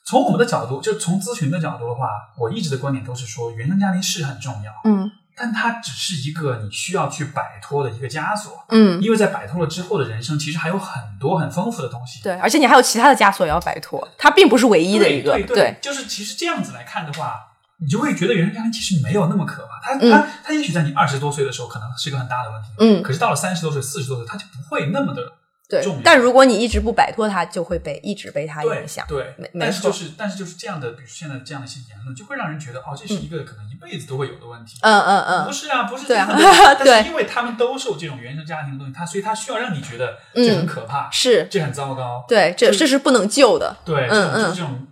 [0.04, 2.08] 从我们的角度，就从咨询的角度的话，
[2.38, 8.64] 我一直的观点都是说，原生家庭是很重要，嗯但它只是一个你需要去摆脱的一个枷锁。
[8.68, 12.22] 嗯，因为在摆脱了之后的人生，其实还有很多很丰富的东西。
[12.22, 15.32] 对，而且你还有其他的枷锁也要摆脱，它并不是唯一的一个。
[15.32, 17.34] 对对就是其实这样子来看的话，
[17.78, 19.80] 你就会觉得原生家庭其实没有那么可怕。
[19.82, 25.32] 它嗯它它也许在你二十多岁的时候可能是一个很大的问题，嗯可是到了三十多岁、四十多岁，它就不会那么的
[25.70, 25.82] 对。
[26.02, 29.06] 但如果你一直不摆脱它，就会被一直被它影响。
[29.08, 34.76] 对没，没错但是就是但是就是这样的，比如现在这样的一些言论，就会让人觉得哦，这是一个可能一辈子都会有的问题。
[34.82, 36.34] 嗯嗯嗯，不是啊，不是啊这样的
[36.76, 42.24] 但对是因为他们都受这种原生家庭的东西，他所以他需要让你觉得这很可怕，是这很糟糕。
[42.26, 44.86] 对，这这是不能救的，对，就是这种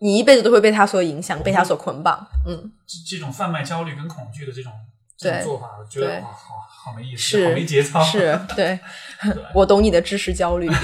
[0.00, 2.26] 你一辈子都会被他所影响，被他所捆绑。
[2.46, 4.72] 嗯，这这种贩卖焦虑跟恐惧的这种
[5.18, 6.30] 这种做法，我觉得好
[6.68, 8.00] 好没意思，好没节操。
[8.02, 8.78] 是 对，
[9.22, 10.68] 对我懂你的知识焦虑，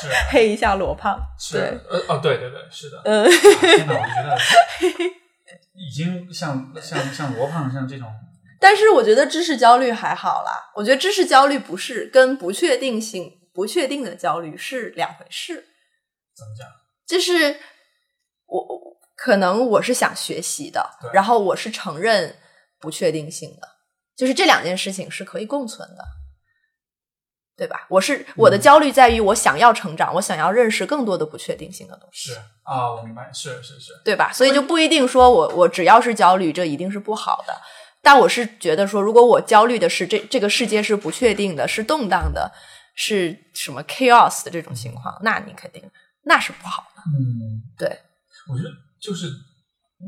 [0.00, 1.18] 是黑一下罗胖。
[1.38, 1.58] 是，
[1.90, 3.00] 呃哦，对对对，是的。
[3.04, 3.28] 嗯啊
[3.60, 4.36] 天哪，我觉得
[5.74, 8.08] 已经像像像罗胖像这种，
[8.60, 15.66] 但是我觉得知识焦虑还好啦，我觉得知识焦虑不是跟不确定性、不确定的焦虑是两回事。
[16.36, 16.66] 怎么讲？
[17.06, 17.60] 就是
[18.46, 18.83] 我我
[19.24, 22.36] 可能我是想学习的，然后我是承认
[22.78, 23.66] 不确定性的，
[24.14, 26.04] 就是这两件事情是可以共存的，
[27.56, 27.86] 对吧？
[27.88, 34.30] 我是我的焦虑在于我想要成长，我想要认识更多的不确定性的东西，是啊，我明白，是是是，对吧？
[34.30, 37.54] 所以就不一定说我我只要是焦虑，这一定是不好的。
[38.02, 42.52] 但我是觉得说，如果我焦虑的是这这个世界是不确定的，是动荡的，
[42.94, 45.82] 是什么 chaos 的这种情况，那你肯定
[46.24, 47.02] 那是不好的。
[47.18, 47.88] 嗯，对，
[48.52, 48.68] 我觉得
[49.04, 49.30] 就是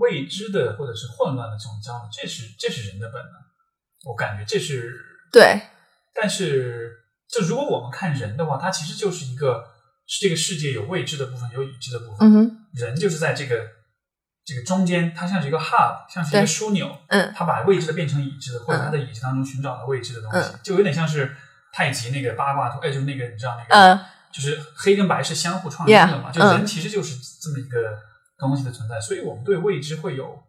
[0.00, 3.32] 未知的或者是混乱的这种焦虑，这是这是人的本能，
[4.06, 4.98] 我感觉这是
[5.30, 5.60] 对，
[6.14, 6.90] 但是，
[7.28, 9.62] 就如果我们看人的话，它其实就是一个
[10.06, 12.32] 是这个世界有未知的部分，有已知的部分。
[12.72, 13.66] 人就是在这个
[14.46, 21.36] 这个中间，它像是一个 hub，像是一个枢纽，嗯它把未知的变成已知的，或者它在已知当中寻找了未知的东西，就有点像是
[21.72, 24.00] 太极那个八卦图，哎，就是那个你知道那个，嗯
[24.32, 27.78] 就是黑跟白是相互创新的嘛 Yeah，就人其实就是这么一个
[28.38, 30.42] 东西的存在，所以我们对未知会有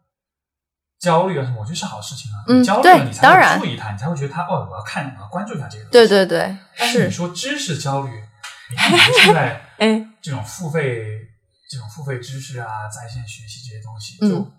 [1.00, 2.44] 焦虑啊什么，我觉得是好事情啊。
[2.48, 5.92] 嗯焦虑了，你才会注意它，你才会觉得它哦，我要看，我要关注一下这个东西。
[5.92, 8.10] 对对对，但是你，说知识焦虑，
[8.72, 11.22] 你看你现在哎，这种付费、
[11.70, 14.52] 这种付费知识啊、在线学习这些东西，嗯就、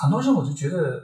[0.00, 1.00] 很多时候我就觉得，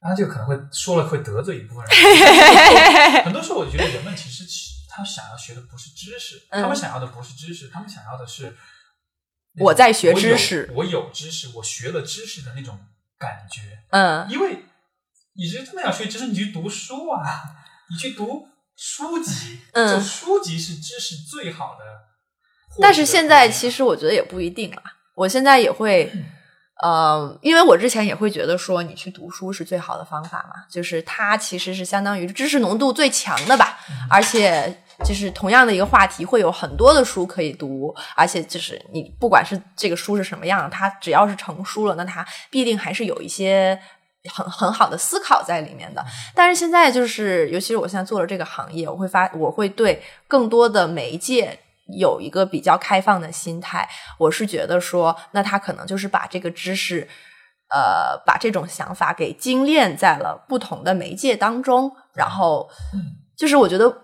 [0.00, 3.24] 当然这个可能会说了会得罪一部分人。
[3.24, 4.44] 很多时候我觉得人们其实
[4.90, 8.54] 他想要学的不是知识，嗯他们想要的不是知识，他们想要的是
[9.60, 12.78] 我在学知识我有知识，我学了知识的那种
[13.18, 13.60] 感觉。
[13.90, 14.64] 嗯，因为
[15.36, 17.22] 你是真的要学知识，你去读书啊，
[17.90, 21.84] 你去读书籍，嗯就书籍是知识最好的。
[22.80, 24.82] 但是现在其实我觉得也不一定啊。
[25.14, 26.12] 我现在也会，
[26.82, 33.78] 呃，因为我之前也会觉得说，你去读书是最好的方法嘛，就是它其实是相当于知识浓度最强的吧，
[34.10, 43.80] 而且就是同样的一个话题，会有很多的书可以读，而且就是你不管是这个书是什么样，它只要是成书了，那它必定还是有一些。
[44.32, 46.02] 很很好的思考在里面的，
[46.34, 51.58] 但是现在就是，尤其是我现在做了这个行业，我会发，我会对更多的媒介
[52.00, 53.86] 有一个比较开放的心态。
[54.18, 57.06] 我是觉得说，那他可能就是把这个知识，
[57.68, 62.66] 呃，把这种想法给精炼在了不同的媒介当中，然后
[63.36, 63.94] 就是我觉得。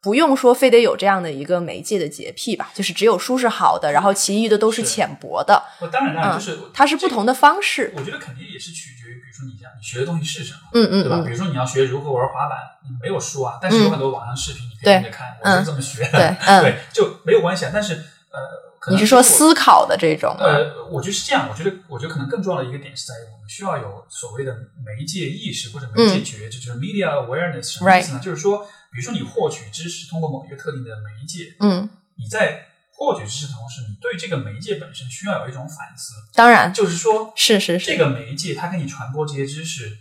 [0.00, 5.62] 不用说，非得有这样的一个媒介的洁癖吧，就是只有书是好的，然后其余的都是是浅薄的。
[5.80, 7.92] 我当然当然就是、嗯它是不同的方式。
[7.96, 11.16] 我觉得肯定也是取决于，比如说你讲你学的东西是什么，嗯嗯对吧？
[11.18, 12.58] 嗯比如说你要学如何玩滑板，
[12.88, 17.70] 你没有书啊，但是有很多网上视频，你可以对跟着看，我是这么学的，对就没有关系啊。
[17.74, 18.38] 但是呃，
[18.78, 20.36] 可能你是说思考的这种？
[20.38, 21.48] 呃，我觉得是这样。
[21.50, 24.54] 我觉得，我觉得可能更重要的一个点是在于，我们需要有所谓的
[24.84, 27.78] 媒介意识或者媒介觉知，就是 media awareness。
[27.78, 28.20] 什么意思呢？
[28.22, 36.72] 就是说，比如说你获取知识通过某一个特定的媒介，嗯，你在获取知识的同时，你对这个媒介本身需要有一种反思，当然。
[36.72, 39.96] 就是说，是是是，这个媒介它给你传播这些知识，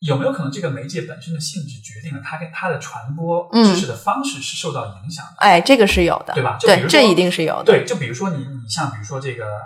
[0.00, 3.64] 有没有可能这个媒介本身的性质决定了它跟它的传播嗯。
[3.64, 5.36] 知识的方式是受到影响的？
[5.38, 6.56] 哎，这个是有的，对吧？
[6.60, 7.64] 就比如说这一定是有的。
[7.64, 9.62] 对，就比如说你你像比如说这个呃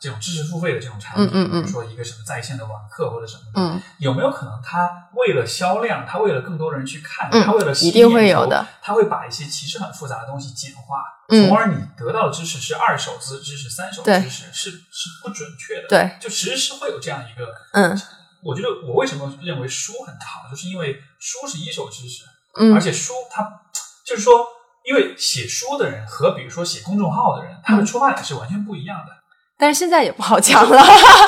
[0.00, 1.62] 这种知识付费的这种产品，嗯嗯嗯。
[1.62, 3.82] 比如说一个什么在线的网课或者什么的，嗯。
[3.98, 11.48] 有没有可能他为了销量，他为了更多人去看，嗯他为了吸引一定会有的，他会把一些其实很复杂的东西简化，嗯。
[11.48, 15.88] 从而你得到的知识是二手资知识、三手知识，是是不准确的。
[15.88, 18.00] 对，就其实是会有这样一个，嗯。
[18.40, 22.22] 我觉得我为什么认为书很好，就是因为书是一手知识，
[22.56, 22.72] 嗯。
[22.72, 23.62] 而且书它
[24.06, 24.46] 就是说，
[24.84, 29.12] 因为写书的人和比如说写公众号的人，他的出发点是完全不一样的，
[29.58, 30.82] 但是现在也不好讲了？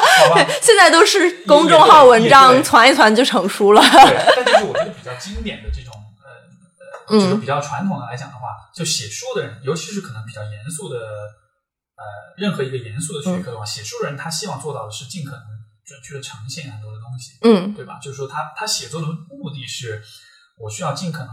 [0.63, 3.83] 现在都是公众号文章对传一传就成书了。
[3.83, 5.93] 对，但就是我觉得比较经典的这种
[6.25, 8.43] 呃呃，就是嗯比较传统的来讲的话，
[8.73, 12.05] 就写书的人，尤其是可能比较严肃的呃，
[12.39, 15.43] 任何一个严肃的学科的话，写书的人他希望做到的是尽可能
[15.85, 17.99] 准确的呈现很多的东西，嗯对吧？
[18.01, 20.01] 就是说他他写作的目的是，
[20.59, 21.31] 我需要尽可能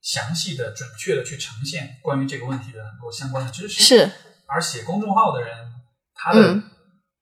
[0.00, 4.10] 详细的、准确的去呈现关于这个问题的很多相关的知识。，是，
[4.46, 5.54] 而写公众号的人，
[6.18, 6.62] 他的嗯。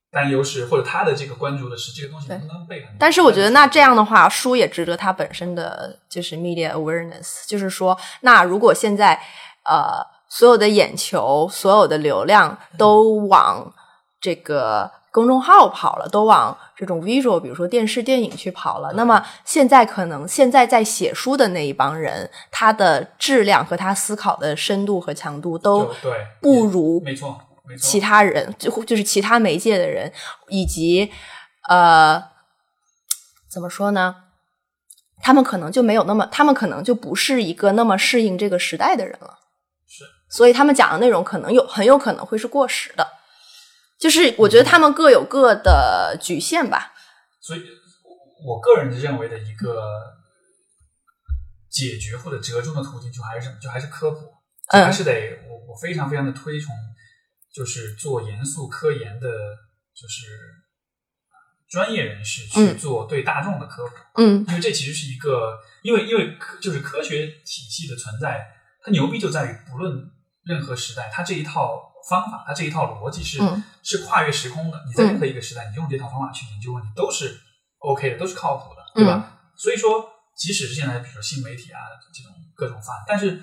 [0.08, 2.82] 担忧是，或者他的这个关注的是，这个东西能不能被。
[2.98, 9.20] 但是我觉得那这样的话，书也值得它本身的就是 media awareness，就是说，那如果现在
[9.64, 10.00] 呃
[10.30, 13.70] 所有的眼球、所有的流量都往
[14.18, 27.38] 这个公众号跑了，都往这种 visual，比如说电视、电影去跑了，那么现在可能现在在写书的那一帮人，他的质量和他思考的深度和强度都对不如，没错，
[27.80, 30.12] 其他人，就就是其他媒介的人，
[30.48, 31.10] 以及
[31.68, 32.22] 呃，
[33.50, 34.16] 怎么说呢？
[35.22, 39.38] 他们可能就没有那么，他们可能就不是一个那么适应这个时代的人了。
[39.88, 43.08] 是，所以他们讲的内容可能有很有可能会是过时的。
[43.98, 46.92] 就是我觉得他们各有各的局限吧。
[47.40, 47.62] 所以，
[48.46, 49.82] 我个人认为的一个
[51.70, 53.56] 解决或者折中的途径，就还是什么？
[53.58, 54.18] 就还是科普，
[54.68, 56.74] 还是得我我非常非常的推崇，
[57.56, 59.28] 就是做严肃科研的，
[59.94, 60.26] 就是
[61.70, 63.94] 专业人士去嗯做对大众的科普。
[64.16, 68.46] 嗯因为这其实是一个，因为因为科就是科学体系的存在，
[68.82, 70.10] 它牛逼就在于不论
[70.44, 74.84] 任何时代，它这一套方法，它这一套逻辑是、嗯是跨越时空的。
[74.84, 77.40] 你在任何一个时代，你用这套方法去研究问题都是
[77.78, 79.30] OK 的，都是靠谱的，对吧？
[79.30, 80.04] 嗯所以说，
[80.36, 81.78] 即使是现在比如说新媒体啊
[82.12, 83.42] 这种各种发，但是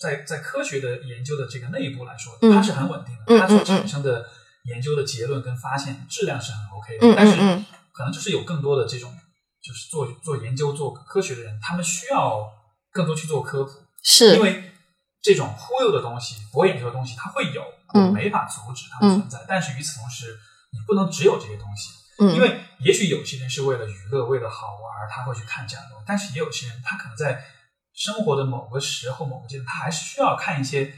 [0.00, 4.26] 在在科学的研究的这个内部来说，嗯它是很稳定的，嗯它所产生的
[4.64, 7.36] 研究的结论跟发现质量是很 OK 的，嗯但是
[7.92, 9.14] 可能就是有更多的这种，
[9.62, 12.48] 就是做做研究、做科学的人，他们需要
[12.90, 13.72] 更多去做科普，
[14.02, 14.72] 是因为
[15.20, 17.62] 这种忽悠的东西、博眼球的东西，它会有，
[17.92, 19.44] 嗯我没法阻止它的存在。
[19.46, 20.38] 但是与此同时，
[20.72, 21.90] 你不能只有这些东西，
[22.20, 27.44] 嗯，因为也许有些人是为了娱乐、为了好玩，他会去看这样的但是也有些人他可能在
[28.00, 30.90] 生活的某个时候、某个阶段，他还是需要看一些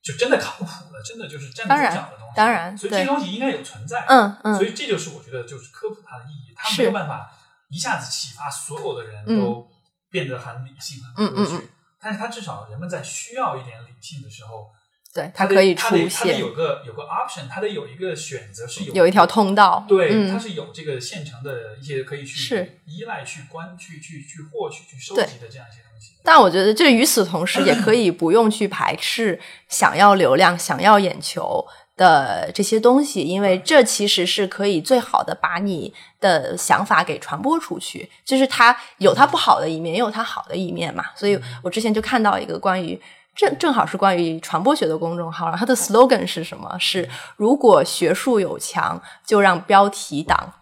[0.00, 2.34] 就真的靠谱的、真的就是站得住脚的东西。
[2.34, 4.02] 当然所以这些东西应该有存在。
[4.08, 7.30] 嗯嗯所以这就是我觉得就是科普它的意义，它没有办法
[7.68, 9.68] 一下子启发所有的人嗯都
[10.10, 11.56] 变得很理性、嗯很科学。
[11.56, 11.68] 嗯嗯
[12.00, 14.70] 但是它至少人们在需要一点理性的时候，
[15.14, 26.12] 对，它可以出现有个有个 option，它得有一个选择是有有一条通道，对，嗯它是有这个现成的一些可以去是依赖、去关、去去去获取、去收集的这样一些东西。
[26.22, 31.66] 但我觉得，这与此同时， 也可以不用去排斥想要流量、想要眼球
[31.96, 38.08] 的这些东西，因为这其实是可以最好的把你的想法给传播出去。
[38.24, 41.06] 就是它有它不好的一面，也有它好的一面嘛。
[41.16, 43.00] 所以我之前就看到一个关于。
[43.38, 46.76] 正正好是关于传播学的公众号，它的 slogan 是什么？
[46.80, 50.52] 是如果学术有强，就让标题党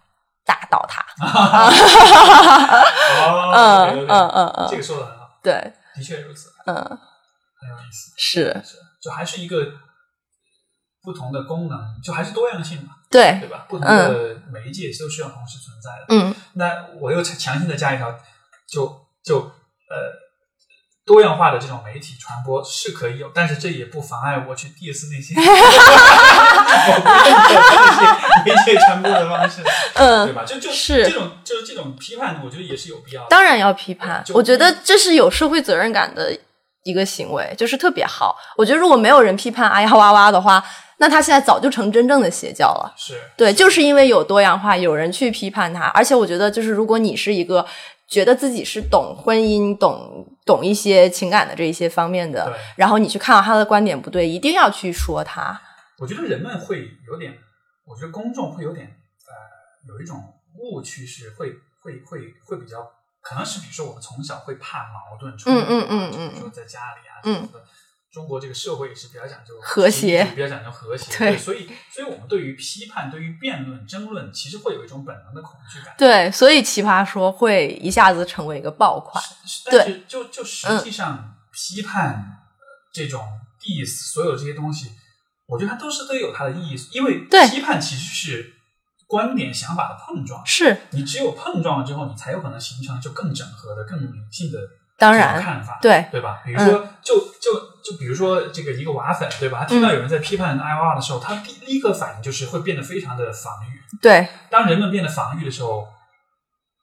[0.45, 1.03] 打倒它。
[1.25, 1.71] 哦
[3.57, 8.13] 嗯嗯嗯嗯这个说的很好，对，的确如此，嗯，很有意思。
[8.19, 9.57] 是是，就还是一个
[11.03, 13.65] 不同的功能，就还是多样性嘛，对，对吧？
[13.71, 16.07] 不同的媒介都需要同时存在的。
[16.11, 18.15] 嗯那我又强强行的加一条，
[18.69, 18.87] 就
[19.25, 20.26] 就呃。
[21.07, 28.01] 多样化的这种媒体传播是可以有，但是这也不妨碍我去 diss 那些 我不认可的那些
[28.45, 29.63] 媒介传播的方式，
[29.95, 30.45] 嗯对嗯，吧？
[30.45, 33.29] 就就是这种就是这种批判，我觉得也是有必要的。
[33.31, 34.25] 当然要批判。
[34.35, 36.37] 我觉得这是有社会责任感的
[36.83, 38.37] 一个行为，就是特别好。
[38.57, 40.61] 我觉得如果没有人批判哎呀哇哇的话，
[40.99, 42.93] 那他现在早就成真正的邪教了。
[42.97, 47.65] 是对，就是因为有多样化，有人去批判他，而且我觉得，就是如果你是一个
[48.09, 55.61] 觉得自己是懂婚姻、懂懂一些情感的这一些方面的，然后你去看到他的观点不对，一定要去说他。
[55.99, 57.37] 我觉得人们会有点，
[57.85, 60.23] 我觉得公众会有点呃，有一种
[60.59, 61.53] 误区是会
[61.83, 62.89] 会会会比较，
[63.21, 67.65] 可能是比如说我们从小会怕矛盾冲突啊，嗯嗯嗯嗯比如说在家里啊，嗯什么的。
[68.17, 70.25] 中国这个社会也是比较讲究和谐。
[70.35, 71.37] 比较讲究和谐，对。
[71.37, 75.95] 所以所以我们对于批判、对于辩论、争论，其实会有一种本能的恐惧感。
[75.99, 79.23] 对，所以奇葩说会一下子成为一个爆款。
[79.67, 83.23] 但是就就实际上批判、呃这种
[83.61, 84.91] diss 所有这些东西，
[85.47, 87.47] 我觉得它都是都有它的意义，因为对。
[87.51, 88.55] 批判其实是
[89.07, 94.59] 观点想法的碰撞，是，你只有碰撞了之后，你才有可能形成就更整合的、更理性的
[94.99, 96.41] 当然看法，对对吧？
[96.43, 97.53] 比如说，就就
[97.85, 99.61] 就比如说这个一个瓦粉，对吧？
[99.61, 103.99] 他听到有人在批判 I O R 的时候，他第一个反应就是会变得非常的防御。
[104.01, 105.87] 对，当人们变得防御的时候，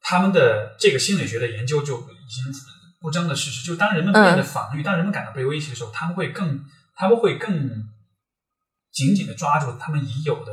[0.02, 2.54] 他们的这个心理学的研究就已经
[3.02, 6.64] 不争的事实，就当人们变得防御，当人们感到被威胁的时候，他们会更
[6.96, 7.52] 他们会更
[8.92, 10.52] 紧紧的抓住他们已有的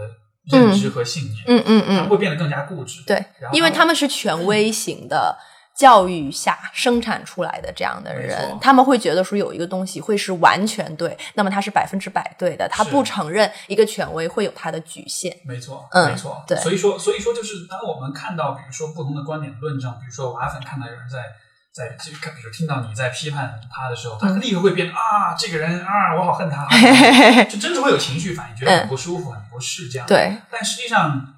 [0.50, 3.02] 认知和信念，嗯嗯他们嗯，会变得更加固执。
[3.06, 3.22] 对
[3.52, 5.36] 因为他们是权威型的。
[5.80, 15.34] 教育下生产出来的这样的人，他们会觉得说有一个东西会是完全对，那么他是百分之百对的，他不承认一个权威会有他的局限。
[15.46, 21.16] 没错，嗯没错，对所以说，所以说，就是当我们看到，比如说不同的观点论证，比如说瓦粉看到有人在
[21.72, 31.36] 在这个，比如听到你在批判他的时候，他嗯立刻会变得啊，这个人啊，我好恨他，好恨他就真的会有情绪反应，觉得很不舒服，很不适这样。，对，但实际上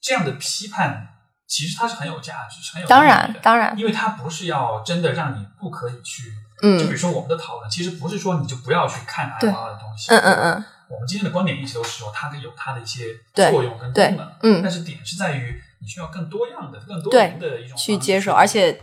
[0.00, 1.15] 这样的批判
[1.46, 6.32] 其实它是很有价值，是很有当然当然，因为它不是要真的让你不可以去。
[6.62, 10.10] 嗯就比如说我们的讨论，其实不是说你就不要去看爱对娃的东西。
[10.10, 18.80] 嗯嗯嗯，我们今天的观点一直都是说它有它的一些作用跟功能，嗯但是点是在于你需要更多样的、更多元的一种去接受，而且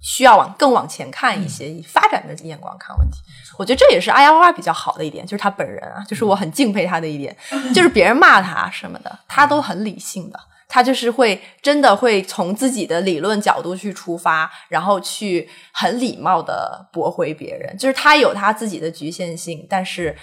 [0.00, 3.18] 需要往更往前看一些，嗯以发展的眼光看问题。
[3.58, 7.36] 我觉得这也是阿呀哇哇比较好的一点，就是他本人啊，就是我很敬佩他的一点，
[7.74, 10.40] 就是别人骂他什么的，他都很理性的。
[10.70, 17.76] 他就是会真的会从自己的理论角度去出发，然后去很礼貌的驳回别人。
[17.76, 20.16] 就是他有他自己的局限性，但是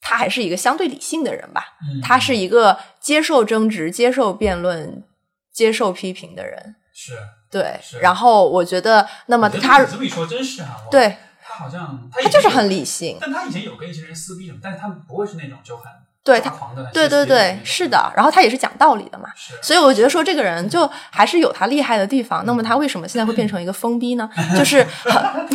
[0.00, 1.76] 他还是一个相对理性的人吧。
[1.82, 5.04] 嗯他是一个接受争执、接受辩论、
[5.52, 6.76] 接受批评的人。
[6.92, 7.12] 是。
[7.50, 15.86] 对是，然后我觉得，那么他你这么一说，真是啊，对他好像他他就是很理性，但他以前有跟一些人撕逼什么，但是他们不会是那种就很
[16.24, 16.52] 对他
[16.92, 18.12] 对对对，是，的。
[18.14, 19.28] 然后他也是讲道理的嘛，
[19.62, 22.44] 所以我觉得说这个人就还是有他厉害的地方。
[22.44, 24.28] 那么他为什么现在会变成一个疯逼呢？
[24.58, 24.86] 就是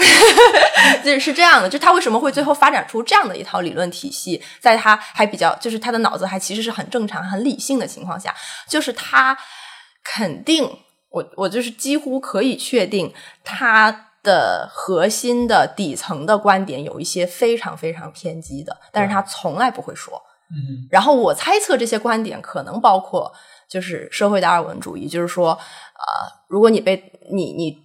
[1.03, 8.33] 就是是这样的，就他为什么会最后发展出这样的一套理论体系，在他还比较就是他的脑子还其实是很正常、很理性的情况下，
[8.67, 9.37] 就是他
[10.03, 10.79] 肯定。
[11.09, 13.13] 我我就是几乎可以确定，
[13.43, 20.19] 他的核心的底层的观点有一些非常非常偏激的，但是他从来不会说。
[20.49, 23.33] 嗯然后我猜测这些观点可能包括
[23.67, 27.77] 就是社会达尔文主义，就是说，呃，如果你被你你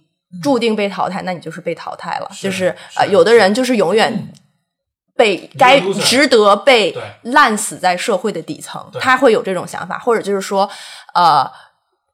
[0.43, 2.29] 注定被淘汰，那你就是被淘汰了。
[2.31, 4.31] 是就是呃，有的人就是永远
[5.15, 10.69] 被该值得被烂死在社会的底层，他会有这种想法，或者就是说，
[11.15, 11.49] 呃，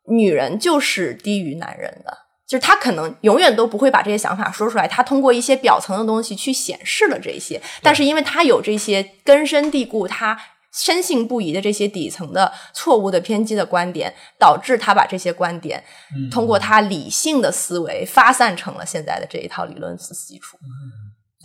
[0.07, 2.24] 女人就是低于男人的。
[2.47, 10.39] 就是他可能永远都不会把这些想法说出来，他通过一些表层的东西去显示了这些，但是因为他有这些根深蒂固、他
[10.71, 15.83] 深信不疑的这些底层的错误的偏激的观点，导致他把这些观点
[16.15, 16.29] 嗯。
[16.29, 20.57] 通过他理性的思维发散成了现在的这一套理论基基础。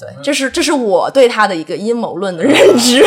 [0.00, 3.04] 对，这是这是我对他的一个阴谋论的认知。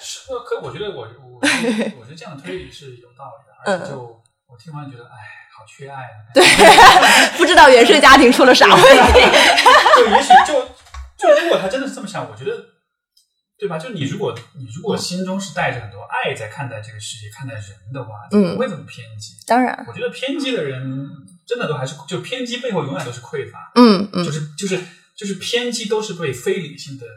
[0.00, 6.18] 是，可我觉得我我我觉得我觉得这样的推理是有道理的，而且就我听完觉得，哎，好缺爱啊。
[6.34, 6.42] 对，
[7.38, 9.20] 不知道原生家庭出了啥问题。
[9.96, 10.54] 就也许就
[11.16, 12.50] 就如果他真的是这么想，我觉得，
[13.58, 13.78] 对吧？
[13.78, 17.62] 就你如果你如果心中是带着很多爱在看待这个世界、看待人
[17.92, 19.34] 的话，嗯不会这么偏激。
[19.46, 21.08] 当然，我觉得偏激的人
[21.46, 24.78] 真的都还是就偏激背后永远都是匮乏，嗯嗯就是就是
[25.16, 27.10] 就是偏激都是被非理性的嗯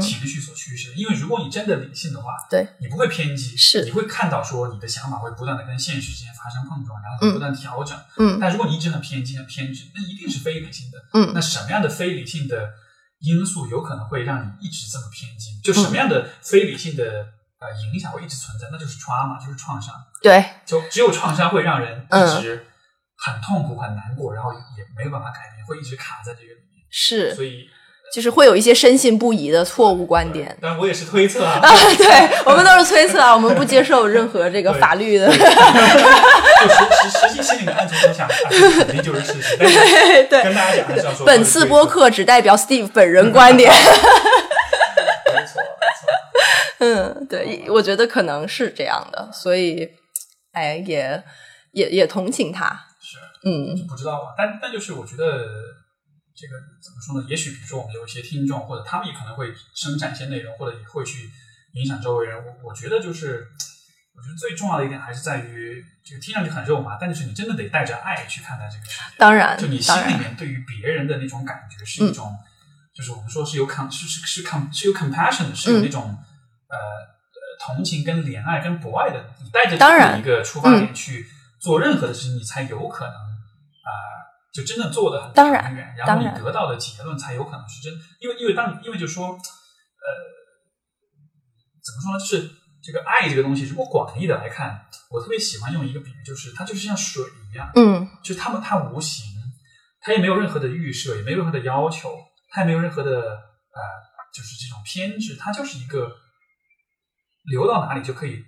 [0.00, 0.96] 情绪所驱使的。
[0.96, 7.98] 因为如果你真的理性的话，对你不会偏激，是你会看到说你的想法会不断的跟现实之间发生碰撞，然后会不断调整。
[8.18, 10.98] 嗯但如果你一直很偏激、很偏执，那一定是非理性的。
[11.12, 12.70] 嗯那什么样的非理性的
[13.20, 15.60] 因素有可能会让你一直这么偏激？
[15.62, 17.04] 就什么样的非理性的
[17.60, 18.68] 呃影响会一直存在？
[18.72, 19.94] 那就是 trauma，就是创伤。
[20.22, 22.66] 对，就只有创伤会让人嗯一直
[23.16, 26.84] 很痛苦、很难过，然后也没有办法改变，会一直卡在这个里面。
[26.90, 27.68] 是，所以，
[28.14, 30.56] 就是会有一些深信不疑的错误观点。
[30.62, 31.68] 但我也是推测啊，啊，
[31.98, 35.26] 对我们都是推测啊，我们不接受任何这个法律的。
[35.26, 35.48] 就实
[37.10, 38.28] 实实际心里面暗中都想，
[38.86, 39.56] 肯定就是事实。
[39.56, 39.66] 对
[40.28, 43.68] 对，跟大家讲还是要说，本次播客只代表 Steve 本人观点。
[43.72, 43.78] 没
[45.44, 46.06] 错，没错。
[46.78, 49.88] 嗯，对，我觉得可能是这样的，所以，
[50.52, 51.20] 哎，也
[51.72, 52.66] 也也同情他。
[53.02, 54.34] 是，嗯就不知道吧。
[54.38, 55.24] 但但就是我觉得
[56.34, 57.26] 这个怎么说呢？
[57.28, 61.30] 也许比如说我们有一些听众，或者他们也可能会生产一些内容，或者也会去
[61.74, 62.36] 影响周围人。
[62.44, 63.46] 我我觉得就是，
[64.16, 69.16] 我觉得最重要的一点还是在于，这个听上去很肉麻，但就是你真的得带着爱去看待这个世界。
[69.16, 72.36] 当然就你，心，里面对于别人的那种感觉是一种，
[72.92, 76.02] 就是我们说是有 com 是是是 com 是有 compassion 的，是有那种、
[76.68, 77.14] 呃呃
[77.60, 79.30] 同情跟怜爱跟博爱的。
[79.42, 81.26] 你带着这样的一个出发点去
[81.60, 83.90] 做任何的事情，你才有可能啊、
[84.54, 87.92] 就真的做的很当然长远，然后你得到的结论才有可能是真。
[88.20, 89.34] 因为因为当你因为就说呃
[91.82, 92.50] 怎么说呢，就是
[92.80, 97.72] 这个爱这个东西，如果广义的来看，我特别喜欢用一个比喻，就是它就是像水一样。
[97.74, 99.24] 嗯就是他们它无形，
[100.00, 102.16] 它也没有任何的预设，也没有任何的要求，
[102.50, 103.80] 它也没有任何的呃，
[104.32, 106.12] 就是这种偏执，它就是一个
[107.42, 108.44] 流到哪里就可以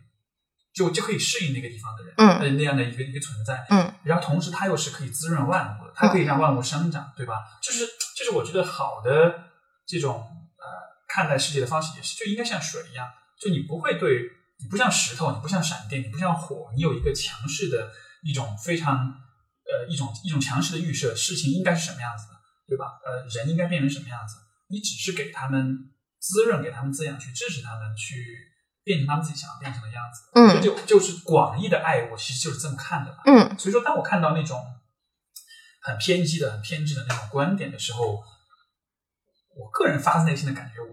[0.76, 3.66] 就就可以适应那个地方的人，嗯呃那样的一个一个存在。
[3.70, 7.42] 嗯然后同时它又是可以滋润万物的，它可以让万物生长，对吧？
[7.62, 9.10] 就是就是我觉得好的
[9.86, 10.20] 这种
[10.58, 10.66] 呃
[11.08, 13.08] 看待世界的方式也是，就应该像水一样，
[13.40, 17.90] 就你不会对你不像石头，你不像闪电，你不像火，你有一个强势的
[18.22, 18.98] 一种非常
[19.64, 22.34] 呃一种一种强势的预设，事情应该是什么样子的，
[22.68, 23.00] 对吧？
[23.02, 24.36] 呃，人应该变成什么样子，
[24.68, 25.90] 你只是给他们
[26.20, 28.22] 滋润，给他们滋养，去支持他们去
[28.86, 30.30] 变成他们自己想要变成的样子。
[30.34, 33.18] 嗯就就是广义的爱，我其实就是这么看的嘛。
[33.26, 34.64] 嗯所以说，当我看到那种
[35.82, 38.22] 很偏激的、很偏执的那种观点的时候，
[39.56, 40.86] 我个人发自内心的感觉，我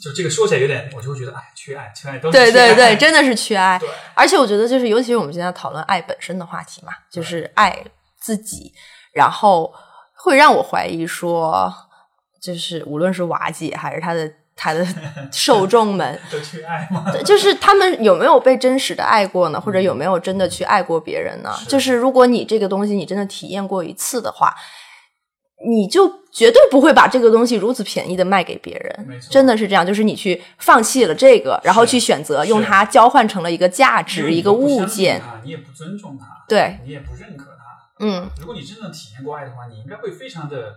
[0.00, 3.76] 就这个说起来有点，我就会觉得，哎，缺爱，缺爱都是对对对，真的是缺爱。
[3.80, 7.84] 对而且我觉得，就是尤其是我们现在讨论爱本身的话题嘛，就是爱
[8.20, 8.72] 自己，
[9.12, 9.74] 然后
[10.16, 11.74] 会让我怀疑说，
[12.40, 14.86] 就是无论是瓦解还是他的他的
[15.32, 17.04] 受众们， 都缺爱吗？
[17.24, 19.60] 就是他们有没有被真实的爱过呢？
[19.60, 21.52] 或者有没有真的去爱过别人呢？
[21.58, 24.54] 是就是如果你这个东西你真的体验过一次的话，
[25.66, 35.20] 你就绝对不会把这个东西如此便宜的卖给别人真的是这样，就是你去放弃了这个，然后去选择用它交换成了一个价值、一个物件。
[35.20, 38.04] 他，你也不尊重他，对，你也不认可他。
[38.04, 40.74] 嗯，如果你真正体验过爱的话，你应该会非常的，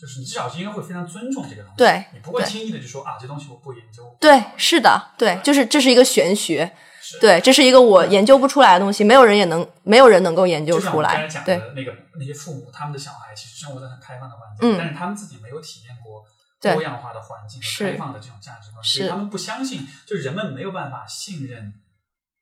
[0.00, 1.76] 就是你至少是应该会非常尊重这个东西。
[1.76, 4.02] 对你不会轻易的就说啊，这东西我不研究。
[4.18, 6.72] 对，是的，对，就是这是一个玄学，
[7.20, 11.44] 对，这是一个我研究不出来的东西，没有人也能，没有人能够研究出来我刚才讲。
[11.44, 16.24] 对，的那个那些父母，他们的小孩其实生活在很开放的环境，嗯但是他们自己没有体验过
[16.60, 21.74] 多样化的环境开放的这种价值观，所以他们不相信，就是人们没有办法信任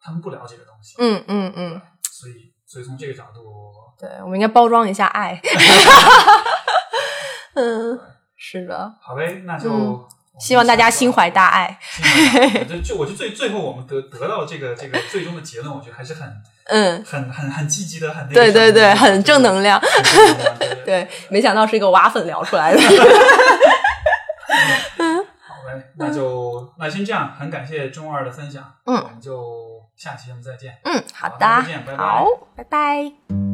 [0.01, 0.95] 他们不了解的东西。
[0.99, 1.83] 嗯嗯嗯，
[2.13, 3.41] 所以所以从这个角度，
[3.99, 5.41] 对，我们应该包装一下爱。
[7.59, 7.99] 嗯，
[8.39, 10.05] 是的，好呗，那就、嗯
[10.41, 11.77] 希望大家心怀大爱。
[12.69, 16.33] 就就我就最最后我们得得到这个这个最终的结论，我觉得还是很
[16.67, 19.81] 嗯，很很很积极的，很那个对对对，很正能量。
[20.85, 22.79] 对 没想到是一个挖粉聊出来的。
[24.99, 29.43] 嗯好呗，那就那先这样，很感谢中二的分享，嗯我们就
[29.97, 30.79] 下期节目再见。
[30.85, 32.25] 嗯，好好的再见拜拜，好，
[32.55, 33.48] 拜拜。